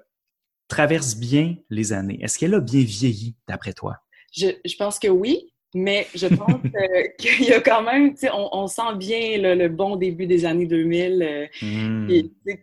traverse 0.69 1.17
bien 1.17 1.57
les 1.71 1.93
années. 1.93 2.19
Est-ce 2.23 2.39
qu'elle 2.39 2.55
a 2.55 2.61
bien 2.61 2.83
vieilli, 2.83 3.37
d'après 3.49 3.73
toi? 3.73 3.97
Je, 4.33 4.77
pense 4.77 4.99
que 4.99 5.09
oui, 5.09 5.53
mais 5.75 6.07
je 6.15 6.27
pense 6.27 6.61
qu'il 7.19 7.45
y 7.45 7.53
a 7.53 7.61
quand 7.61 7.83
même, 7.83 8.15
on, 8.33 8.49
on 8.53 8.67
sent 8.67 8.97
bien 8.97 9.39
le, 9.55 9.69
bon 9.69 9.97
début 9.97 10.27
des 10.27 10.45
années 10.45 10.67
2000, 10.67 11.23
euh, 11.23 11.47
hmm. 11.62 12.09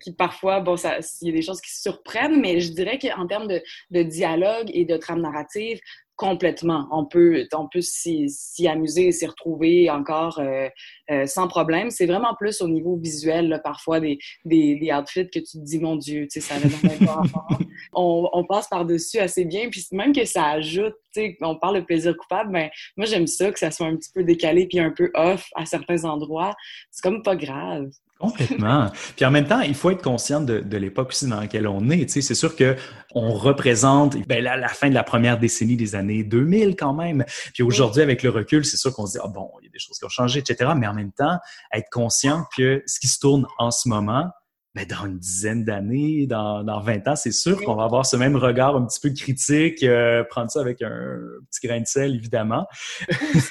qui, 0.02 0.14
parfois, 0.14 0.60
bon, 0.60 0.76
il 0.76 1.28
y 1.28 1.30
a 1.30 1.34
des 1.34 1.42
choses 1.42 1.62
qui 1.62 1.72
surprennent, 1.72 2.42
mais 2.42 2.60
je 2.60 2.74
dirais 2.74 3.00
qu'en 3.00 3.28
termes 3.28 3.48
de, 3.48 3.62
de, 3.92 4.04
dialogue 4.04 4.70
et 4.74 4.86
de 4.86 4.98
trame 4.98 5.22
narrative, 5.22 5.80
Complètement. 6.22 6.88
On 6.92 7.04
peut, 7.04 7.48
on 7.52 7.68
peut 7.68 7.82
s'y 7.82 8.68
amuser 8.68 9.08
et 9.08 9.12
s'y 9.12 9.26
retrouver 9.26 9.90
encore 9.90 10.38
euh, 10.38 10.70
euh, 11.10 11.26
sans 11.26 11.48
problème. 11.48 11.90
C'est 11.90 12.06
vraiment 12.06 12.36
plus 12.36 12.62
au 12.62 12.68
niveau 12.68 12.96
visuel, 12.96 13.60
parfois, 13.64 14.00
des, 14.00 14.20
des, 14.46 14.76
des, 14.76 14.92
outfits 14.94 15.32
que 15.32 15.40
tu 15.40 15.58
te 15.58 15.58
dis, 15.58 15.80
mon 15.80 15.96
Dieu, 15.96 16.28
tu 16.32 16.40
sais, 16.40 16.42
ça 16.42 16.58
avait 16.58 16.70
pas 17.04 17.24
on, 17.94 18.30
on 18.34 18.44
passe 18.46 18.68
par-dessus 18.68 19.18
assez 19.18 19.46
bien. 19.46 19.72
Puis 19.72 19.84
même 19.94 20.14
que 20.14 20.24
ça 20.26 20.46
ajoute, 20.50 20.94
tu 21.12 21.22
sais, 21.22 21.38
on 21.42 21.56
parle 21.56 21.78
de 21.78 21.86
plaisir 21.86 22.16
coupable, 22.16 22.52
mais 22.52 22.70
moi, 22.98 23.08
j'aime 23.08 23.26
ça, 23.26 23.52
que 23.52 23.58
ça 23.58 23.72
soit 23.72 23.88
un 23.88 23.96
petit 23.96 24.12
peu 24.14 24.24
décalé 24.24 24.68
puis 24.68 24.80
un 24.80 24.92
peu 24.92 25.10
off 25.16 25.50
à 25.56 25.66
certains 25.66 26.04
endroits. 26.04 26.54
C'est 26.92 27.02
comme 27.02 27.24
pas 27.24 27.36
grave. 27.36 27.90
Complètement. 28.22 28.92
Puis 29.16 29.26
en 29.26 29.32
même 29.32 29.48
temps, 29.48 29.62
il 29.62 29.74
faut 29.74 29.90
être 29.90 30.04
conscient 30.04 30.42
de, 30.42 30.60
de 30.60 30.78
l'époque 30.78 31.10
aussi 31.10 31.28
dans 31.28 31.40
laquelle 31.40 31.68
on 31.68 31.90
est. 31.90 32.06
Tu 32.06 32.10
sais, 32.10 32.22
c'est 32.22 32.36
sûr 32.36 32.56
que 32.56 32.76
on 33.14 33.34
représente 33.34 34.16
ben, 34.28 34.44
la, 34.44 34.58
la, 34.58 34.68
fin 34.68 34.90
de 34.90 34.94
la 34.94 35.04
première 35.04 35.40
décennie 35.40 35.76
des 35.76 35.96
années 35.96 36.24
2000 36.24 36.76
quand 36.76 36.94
même. 36.94 37.26
Puis 37.54 37.64
aujourd'hui, 37.64 38.02
avec 38.04 38.22
le 38.22 38.30
recul, 38.30 38.64
c'est 38.64 38.78
sûr 38.78 38.94
qu'on 38.94 39.08
se 39.08 39.14
dit, 39.14 39.20
ah 39.24 39.28
bon, 39.28 39.50
il 39.62 39.66
y 39.66 39.68
a 39.68 39.72
des 39.72 39.80
choses 39.80 39.98
qui 39.98 40.06
ont 40.06 40.10
changé, 40.10 40.40
etc. 40.40 40.72
Mais 40.78 40.88
en 40.88 40.94
même 40.94 41.12
temps, 41.12 41.38
être 41.74 41.90
conscient 41.92 42.46
que 42.56 42.84
ce 42.86 43.00
qui 43.00 43.08
se 43.08 43.20
tourne 43.20 43.48
en 43.58 43.72
ce 43.72 43.90
moment, 43.90 44.30
ben, 44.74 44.86
dans 44.86 45.06
une 45.06 45.20
dizaine 45.20 45.66
d'années, 45.66 46.28
dans, 46.28 46.64
dans 46.64 46.80
20 46.80 47.10
ans, 47.10 47.16
c'est 47.18 47.34
sûr 47.34 47.62
qu'on 47.62 47.76
va 47.76 47.84
avoir 47.84 48.06
ce 48.06 48.16
même 48.16 48.38
regard 48.38 48.78
un 48.78 48.86
petit 48.86 49.02
peu 49.02 49.14
critique, 49.14 49.84
euh, 49.84 50.24
prendre 50.24 50.50
ça 50.50 50.62
avec 50.62 50.82
un 50.82 51.20
petit 51.50 51.68
grain 51.68 51.82
de 51.82 51.86
sel, 51.86 52.16
évidemment. 52.16 52.66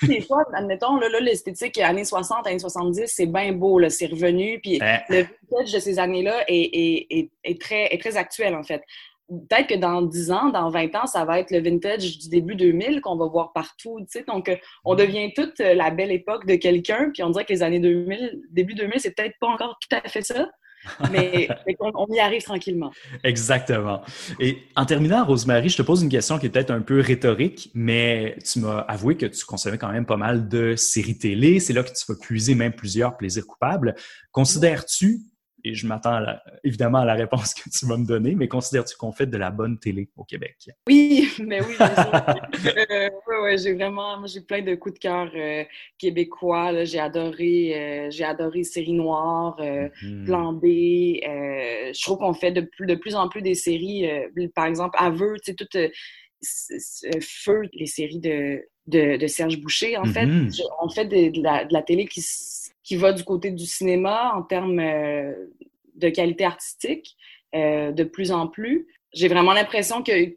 des 0.03 0.23
fois, 0.23 0.45
admettons, 0.55 0.97
là, 0.97 1.11
là 1.11 1.21
l'esthétique 1.21 1.77
années 1.79 2.07
60, 2.07 2.47
années 2.47 2.59
70, 2.59 3.05
c'est 3.07 3.27
bien 3.27 3.53
beau, 3.53 3.79
là, 3.79 3.91
c'est 3.91 4.07
revenu, 4.07 4.61
puis 4.63 4.79
hein? 4.81 5.01
le 5.11 5.27
vintage 5.51 5.73
de 5.75 5.79
ces 5.79 5.99
années-là 5.99 6.45
est, 6.49 6.71
est, 6.73 7.07
est, 7.11 7.31
est, 7.45 7.61
très, 7.61 7.93
est 7.93 8.01
très 8.01 8.17
actuel, 8.17 8.55
en 8.55 8.63
fait. 8.63 8.83
Peut-être 9.29 9.69
que 9.69 9.77
dans 9.77 10.01
10 10.01 10.33
ans, 10.33 10.49
dans 10.49 10.71
20 10.71 10.95
ans, 10.97 11.07
ça 11.07 11.27
va 11.27 11.39
être 11.39 11.51
le 11.51 11.61
vintage 11.61 12.19
du 12.19 12.31
début 12.31 12.57
2000 12.57 13.03
qu'on 13.03 13.17
va 13.17 13.27
voir 13.27 13.53
partout, 13.53 14.01
tu 14.01 14.19
sais. 14.19 14.25
Donc, 14.27 14.49
euh, 14.49 14.57
on 14.85 14.95
devient 14.95 15.35
toute 15.35 15.61
euh, 15.61 15.75
la 15.75 15.91
belle 15.91 16.13
époque 16.13 16.47
de 16.47 16.55
quelqu'un, 16.55 17.11
puis 17.13 17.23
on 17.23 17.29
dirait 17.29 17.45
que 17.45 17.53
les 17.53 17.63
années 17.63 17.79
2000, 17.79 18.41
début 18.51 18.75
2000, 18.75 18.99
c'est 18.99 19.15
peut-être 19.15 19.37
pas 19.39 19.49
encore 19.49 19.79
tout 19.81 19.95
à 19.95 20.09
fait 20.09 20.23
ça 20.23 20.49
mais, 21.13 21.49
on, 21.81 22.07
y 22.13 22.19
arrive 22.19 22.43
tranquillement. 22.43 22.93
Exactement. 23.25 24.03
Et 24.39 24.59
en 24.77 24.87
terminant, 24.87 25.25
Rosemary, 25.25 25.69
je 25.69 25.77
te 25.77 25.83
pose 25.83 26.03
une 26.03 26.09
question 26.09 26.39
qui 26.39 26.47
est 26.47 26.51
peut-être 26.51 26.71
un 26.71 26.81
peu 26.81 27.01
rhétorique, 27.01 27.71
mais 27.75 28.37
tu 28.45 28.61
m'as 28.61 28.81
avoué 28.81 29.17
que 29.17 29.27
tu 29.27 29.45
consommais 29.45 29.79
quand 29.79 29.93
même 29.93 30.07
pas 30.07 30.17
mal 30.17 30.49
de 30.49 30.77
séries 30.77 31.19
télé. 31.19 31.61
C'est 31.61 31.73
là 31.73 31.83
que 31.83 31.91
tu 31.91 32.05
vas 32.09 32.19
puiser 32.19 32.55
même 32.55 32.73
plusieurs 32.73 33.17
plaisirs 33.17 33.47
coupables. 33.47 33.95
Considères-tu 34.33 35.21
et 35.65 35.75
je 35.75 35.87
m'attends 35.87 36.21
évidemment 36.65 36.99
à 36.99 37.05
la 37.05 37.15
réponse 37.15 37.55
que 37.55 37.69
tu 37.71 37.87
vas 37.87 37.97
me 37.97 38.07
donner, 38.07 38.35
mais 38.35 38.49
considères-tu 38.49 38.97
qu'on 38.97 39.13
fait 39.13 39.27
de 39.27 39.37
la 39.37 39.51
bonne 39.51 39.79
télé 39.79 40.09
au 40.17 40.25
Québec? 40.25 40.57
Oui, 40.89 41.29
mais 41.41 41.61
oui, 41.63 41.75
euh, 41.81 43.11
ouais, 43.43 43.59
j'ai 43.59 43.75
vraiment, 43.75 44.25
j'ai 44.27 44.41
plein 44.41 44.63
de 44.63 44.75
coups 44.75 44.95
de 44.95 44.99
cœur 44.99 45.31
euh, 45.35 45.65
québécois. 45.99 46.85
J'ai 46.85 47.01
adoré, 47.01 47.75
euh, 47.75 48.11
j'ai 48.11 48.25
adoré 48.25 48.65
Série 48.65 48.93
Noire, 48.93 49.57
mm-hmm. 49.61 50.25
Plan 50.25 50.53
B. 50.53 50.65
je 50.65 52.03
trouve 52.03 52.19
qu'on 52.19 52.35
fait 52.35 52.53
de 52.53 52.63
plus, 52.63 52.87
de 52.87 52.95
plus 52.95 53.15
en 53.15 53.29
plus 53.29 53.43
des 53.43 53.55
séries, 53.55 54.09
par 54.55 54.67
exemple, 54.67 54.97
Aveux, 54.99 55.37
tu 55.45 55.53
sais, 55.53 55.55
tout 55.55 55.69
Feu, 57.21 57.63
les 57.75 57.87
séries 57.87 58.19
de, 58.19 58.63
de, 58.87 59.27
Serge 59.27 59.61
Boucher, 59.61 59.97
en 59.97 60.05
fait. 60.05 60.27
Mm-hmm. 60.27 60.63
On 60.83 60.89
fait 60.89 61.05
de, 61.05 61.43
la, 61.43 61.65
de 61.65 61.73
la 61.73 61.83
télé 61.83 62.07
qui 62.07 62.23
qui 62.91 62.97
va 62.97 63.13
du 63.13 63.23
côté 63.23 63.53
du 63.53 63.67
cinéma 63.67 64.33
en 64.35 64.43
termes 64.43 64.81
euh, 64.81 65.33
de 65.95 66.09
qualité 66.09 66.45
artistique 66.45 67.17
euh, 67.55 67.93
de 67.93 68.03
plus 68.03 68.33
en 68.33 68.49
plus. 68.49 68.89
J'ai 69.13 69.29
vraiment 69.29 69.53
l'impression 69.53 70.03
que, 70.03 70.35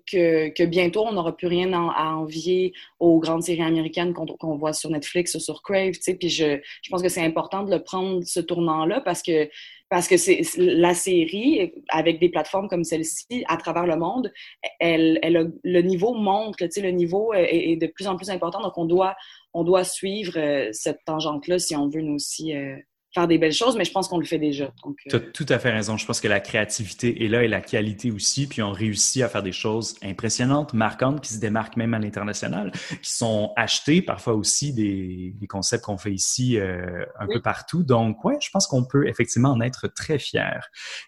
que, 0.52 0.66
bientôt, 0.66 1.04
on 1.04 1.14
n'aura 1.14 1.36
plus 1.36 1.48
rien 1.48 1.74
à 1.74 2.14
envier 2.14 2.74
aux 3.00 3.20
grandes 3.20 3.42
séries 3.42 3.64
américaines 3.64 4.14
qu'on 4.14 4.56
voit 4.56 4.74
sur 4.74 4.92
Netflix 4.92 5.34
ou 5.34 5.40
sur 5.40 5.64
Crave. 5.64 5.94
Tu 5.94 6.16
puis 6.16 6.30
je, 6.30 6.60
je 6.84 6.90
pense 6.92 7.02
que 7.02 7.10
c'est 7.10 7.24
important 7.24 7.64
de 7.64 7.72
le 7.72 7.82
prendre 7.82 8.22
ce 8.24 8.40
tournant-là 8.40 9.02
parce 9.02 9.24
que 9.24 9.50
parce 9.90 10.08
que 10.08 10.18
c'est 10.18 10.42
la 10.58 10.96
série 10.96 11.72
avec 11.90 12.20
des 12.20 12.30
plateformes 12.30 12.68
comme 12.68 12.84
celle-ci 12.84 13.44
à 13.48 13.58
travers 13.58 13.86
le 13.86 13.96
monde, 13.96 14.32
elle, 14.80 15.20
elle 15.22 15.52
le 15.64 15.82
niveau 15.82 16.16
monte, 16.16 16.60
le 16.60 16.90
niveau 16.90 17.32
est, 17.34 17.72
est, 17.72 17.76
de 17.76 17.86
plus 17.86 18.08
en 18.08 18.16
plus 18.16 18.32
important. 18.32 18.62
Donc 18.62 18.76
on 18.76 18.86
doit 18.86 19.16
on 19.54 19.64
doit 19.64 19.84
suivre 19.84 20.34
euh, 20.38 20.70
cette 20.72 21.00
tangente-là 21.06 21.60
si 21.60 21.76
on 21.76 21.88
veut 21.88 22.02
nous 22.02 22.16
aussi 22.16 22.56
euh, 22.56 22.76
faire 23.14 23.28
des 23.28 23.38
belles 23.38 23.54
choses, 23.54 23.78
mais 23.78 23.86
je 23.86 23.92
pense 23.92 24.08
qu'on 24.08 24.18
le 24.18 24.26
fait 24.26 24.40
déjà. 24.40 24.66
Euh, 24.86 24.92
tu 25.08 25.16
as 25.16 25.20
tout 25.20 25.46
à 25.50 25.60
fait 25.60 25.70
raison. 25.70 25.98
Je 25.98 26.06
pense 26.08 26.20
que 26.20 26.28
la 26.28 26.40
créativité 26.40 27.24
est 27.24 27.28
là 27.28 27.44
et 27.44 27.48
la 27.48 27.62
qualité 27.62 28.10
aussi, 28.10 28.48
puis 28.48 28.64
on 28.64 28.72
réussit 28.72 29.22
à 29.22 29.30
faire 29.30 29.44
des 29.44 29.52
choses 29.52 29.96
impressionnantes, 30.02 30.74
marquantes, 30.74 31.22
qui 31.22 31.34
se 31.34 31.40
démarquent 31.40 31.78
même 31.78 31.94
à 31.94 32.00
l'international, 32.00 32.72
qui 32.90 33.12
sont 33.12 33.54
achetées 33.56 34.02
parfois 34.02 34.34
aussi 34.34 34.74
des, 34.74 35.36
des 35.36 35.48
concepts 35.48 35.84
qu'on 35.84 36.00
fait 36.00 36.14
ici 36.14 36.58
un 36.60 37.28
peu 37.28 37.40
partout. 37.40 37.84
Donc, 37.84 38.26
ouais, 38.26 38.38
je 38.42 38.50
pense 38.50 38.66
qu'on 38.66 38.84
peut 38.84 39.08
effectivement 39.08 39.52
en 39.52 39.62
être 39.62 39.88
très 39.88 40.18
fiers. 40.18 40.62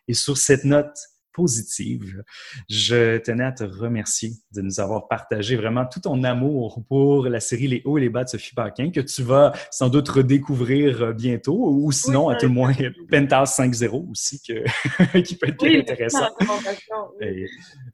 Et 0.08 0.14
sur 0.14 0.38
cette 0.38 0.64
note 0.64 0.96
positive. 1.36 2.24
Je 2.70 3.18
tenais 3.18 3.44
à 3.44 3.52
te 3.52 3.64
remercier 3.64 4.32
de 4.54 4.62
nous 4.62 4.80
avoir 4.80 5.08
partagé 5.08 5.56
vraiment 5.56 5.86
tout 5.86 6.00
ton 6.00 6.24
amour 6.24 6.84
pour 6.88 7.28
la 7.28 7.40
série 7.40 7.68
Les 7.68 7.82
hauts 7.86 7.98
et 7.98 8.02
les 8.02 8.10
bas 8.10 8.24
de 8.24 8.30
Sophie 8.30 8.56
Paquin, 8.56 8.90
que 8.90 9.02
tu 9.02 9.22
vas 9.22 9.52
sans 9.70 9.90
doute 9.90 10.08
redécouvrir 10.10 11.02
euh, 11.02 11.14
bientôt, 11.14 11.70
ou 11.70 11.92
sinon, 11.92 12.30
à 12.30 12.36
tout 12.36 12.48
le 12.48 12.54
moins, 12.54 12.74
Penthouse 13.12 13.50
5.0 13.50 14.12
aussi, 14.12 14.42
que, 14.42 15.20
qui 15.22 15.36
peut 15.36 15.50
être 15.50 15.62
oui, 15.62 15.78
intéressant. 15.78 16.30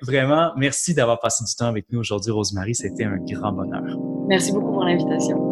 vraiment, 0.02 0.52
merci 0.56 0.94
d'avoir 0.94 1.20
passé 1.20 1.44
du 1.44 1.56
temps 1.56 1.68
avec 1.68 1.86
nous 1.92 2.00
aujourd'hui, 2.00 2.32
Rosemary. 2.32 2.76
C'était 2.76 3.06
un 3.06 3.18
grand 3.18 3.54
bonheur. 3.54 3.84
Merci 4.28 4.52
beaucoup 4.52 4.72
pour 4.72 4.84
l'invitation. 4.84 5.51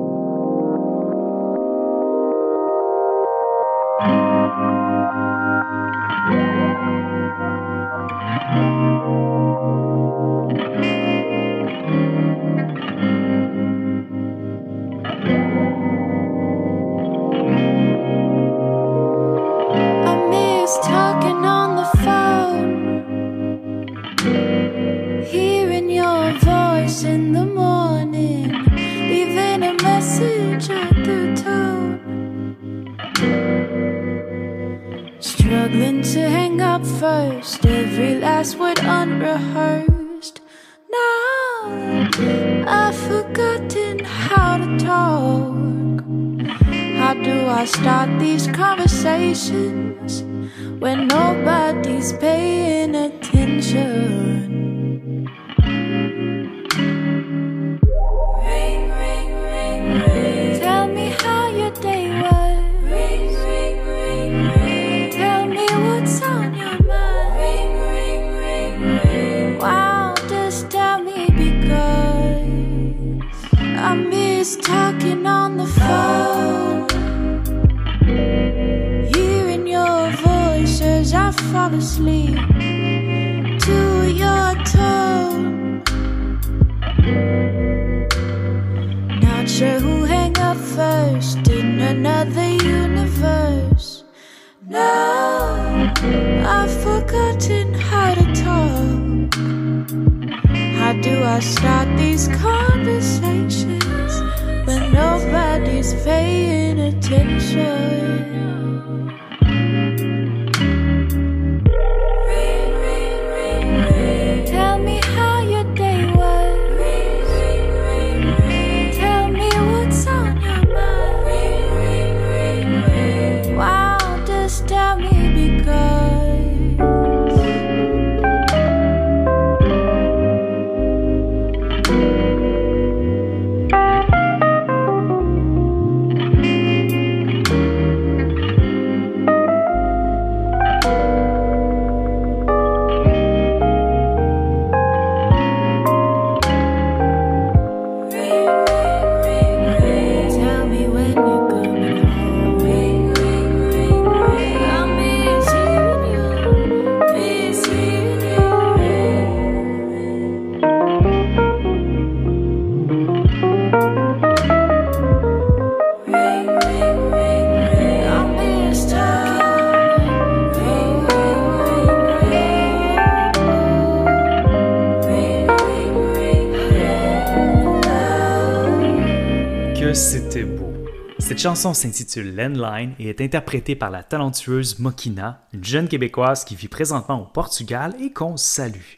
Cette 181.39 181.51
chanson 181.51 181.73
s'intitule 181.73 182.35
Landline 182.35 182.95
et 182.99 183.07
est 183.07 183.21
interprétée 183.21 183.73
par 183.73 183.89
la 183.91 184.03
talentueuse 184.03 184.77
Mokina, 184.79 185.47
une 185.53 185.63
jeune 185.63 185.87
Québécoise 185.87 186.43
qui 186.43 186.53
vit 186.53 186.67
présentement 186.67 187.21
au 187.21 187.25
Portugal 187.27 187.95
et 188.03 188.11
qu'on 188.11 188.35
salue. 188.35 188.97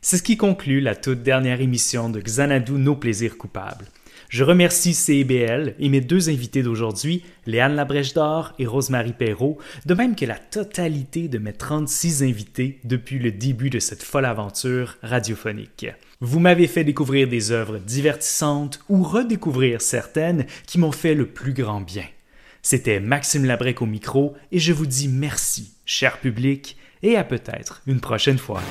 C'est 0.00 0.16
ce 0.16 0.24
qui 0.24 0.36
conclut 0.36 0.80
la 0.80 0.96
toute 0.96 1.22
dernière 1.22 1.60
émission 1.60 2.10
de 2.10 2.20
Xanadu 2.20 2.72
Nos 2.72 2.96
plaisirs 2.96 3.38
coupables. 3.38 3.84
Je 4.28 4.42
remercie 4.42 4.94
CIBL 4.94 5.76
et 5.78 5.88
mes 5.88 6.00
deux 6.00 6.28
invités 6.28 6.64
d'aujourd'hui, 6.64 7.22
Léane 7.46 7.76
Labrèche 7.76 8.14
d'Or 8.14 8.52
et 8.58 8.66
Rosemary 8.66 9.12
Perrault, 9.12 9.58
de 9.84 9.94
même 9.94 10.16
que 10.16 10.24
la 10.26 10.40
totalité 10.40 11.28
de 11.28 11.38
mes 11.38 11.52
36 11.52 12.24
invités 12.24 12.80
depuis 12.82 13.20
le 13.20 13.30
début 13.30 13.70
de 13.70 13.78
cette 13.78 14.02
folle 14.02 14.24
aventure 14.24 14.96
radiophonique. 15.02 15.86
Vous 16.20 16.40
m'avez 16.40 16.66
fait 16.66 16.82
découvrir 16.82 17.28
des 17.28 17.50
œuvres 17.50 17.76
divertissantes 17.76 18.80
ou 18.88 19.02
redécouvrir 19.02 19.82
certaines 19.82 20.46
qui 20.66 20.78
m'ont 20.78 20.92
fait 20.92 21.14
le 21.14 21.26
plus 21.26 21.52
grand 21.52 21.82
bien. 21.82 22.06
C'était 22.62 23.00
Maxime 23.00 23.44
Labrec 23.44 23.82
au 23.82 23.86
micro 23.86 24.34
et 24.50 24.58
je 24.58 24.72
vous 24.72 24.86
dis 24.86 25.08
merci, 25.08 25.74
cher 25.84 26.18
public, 26.18 26.78
et 27.02 27.16
à 27.16 27.24
peut-être 27.24 27.82
une 27.86 28.00
prochaine 28.00 28.38
fois. 28.38 28.62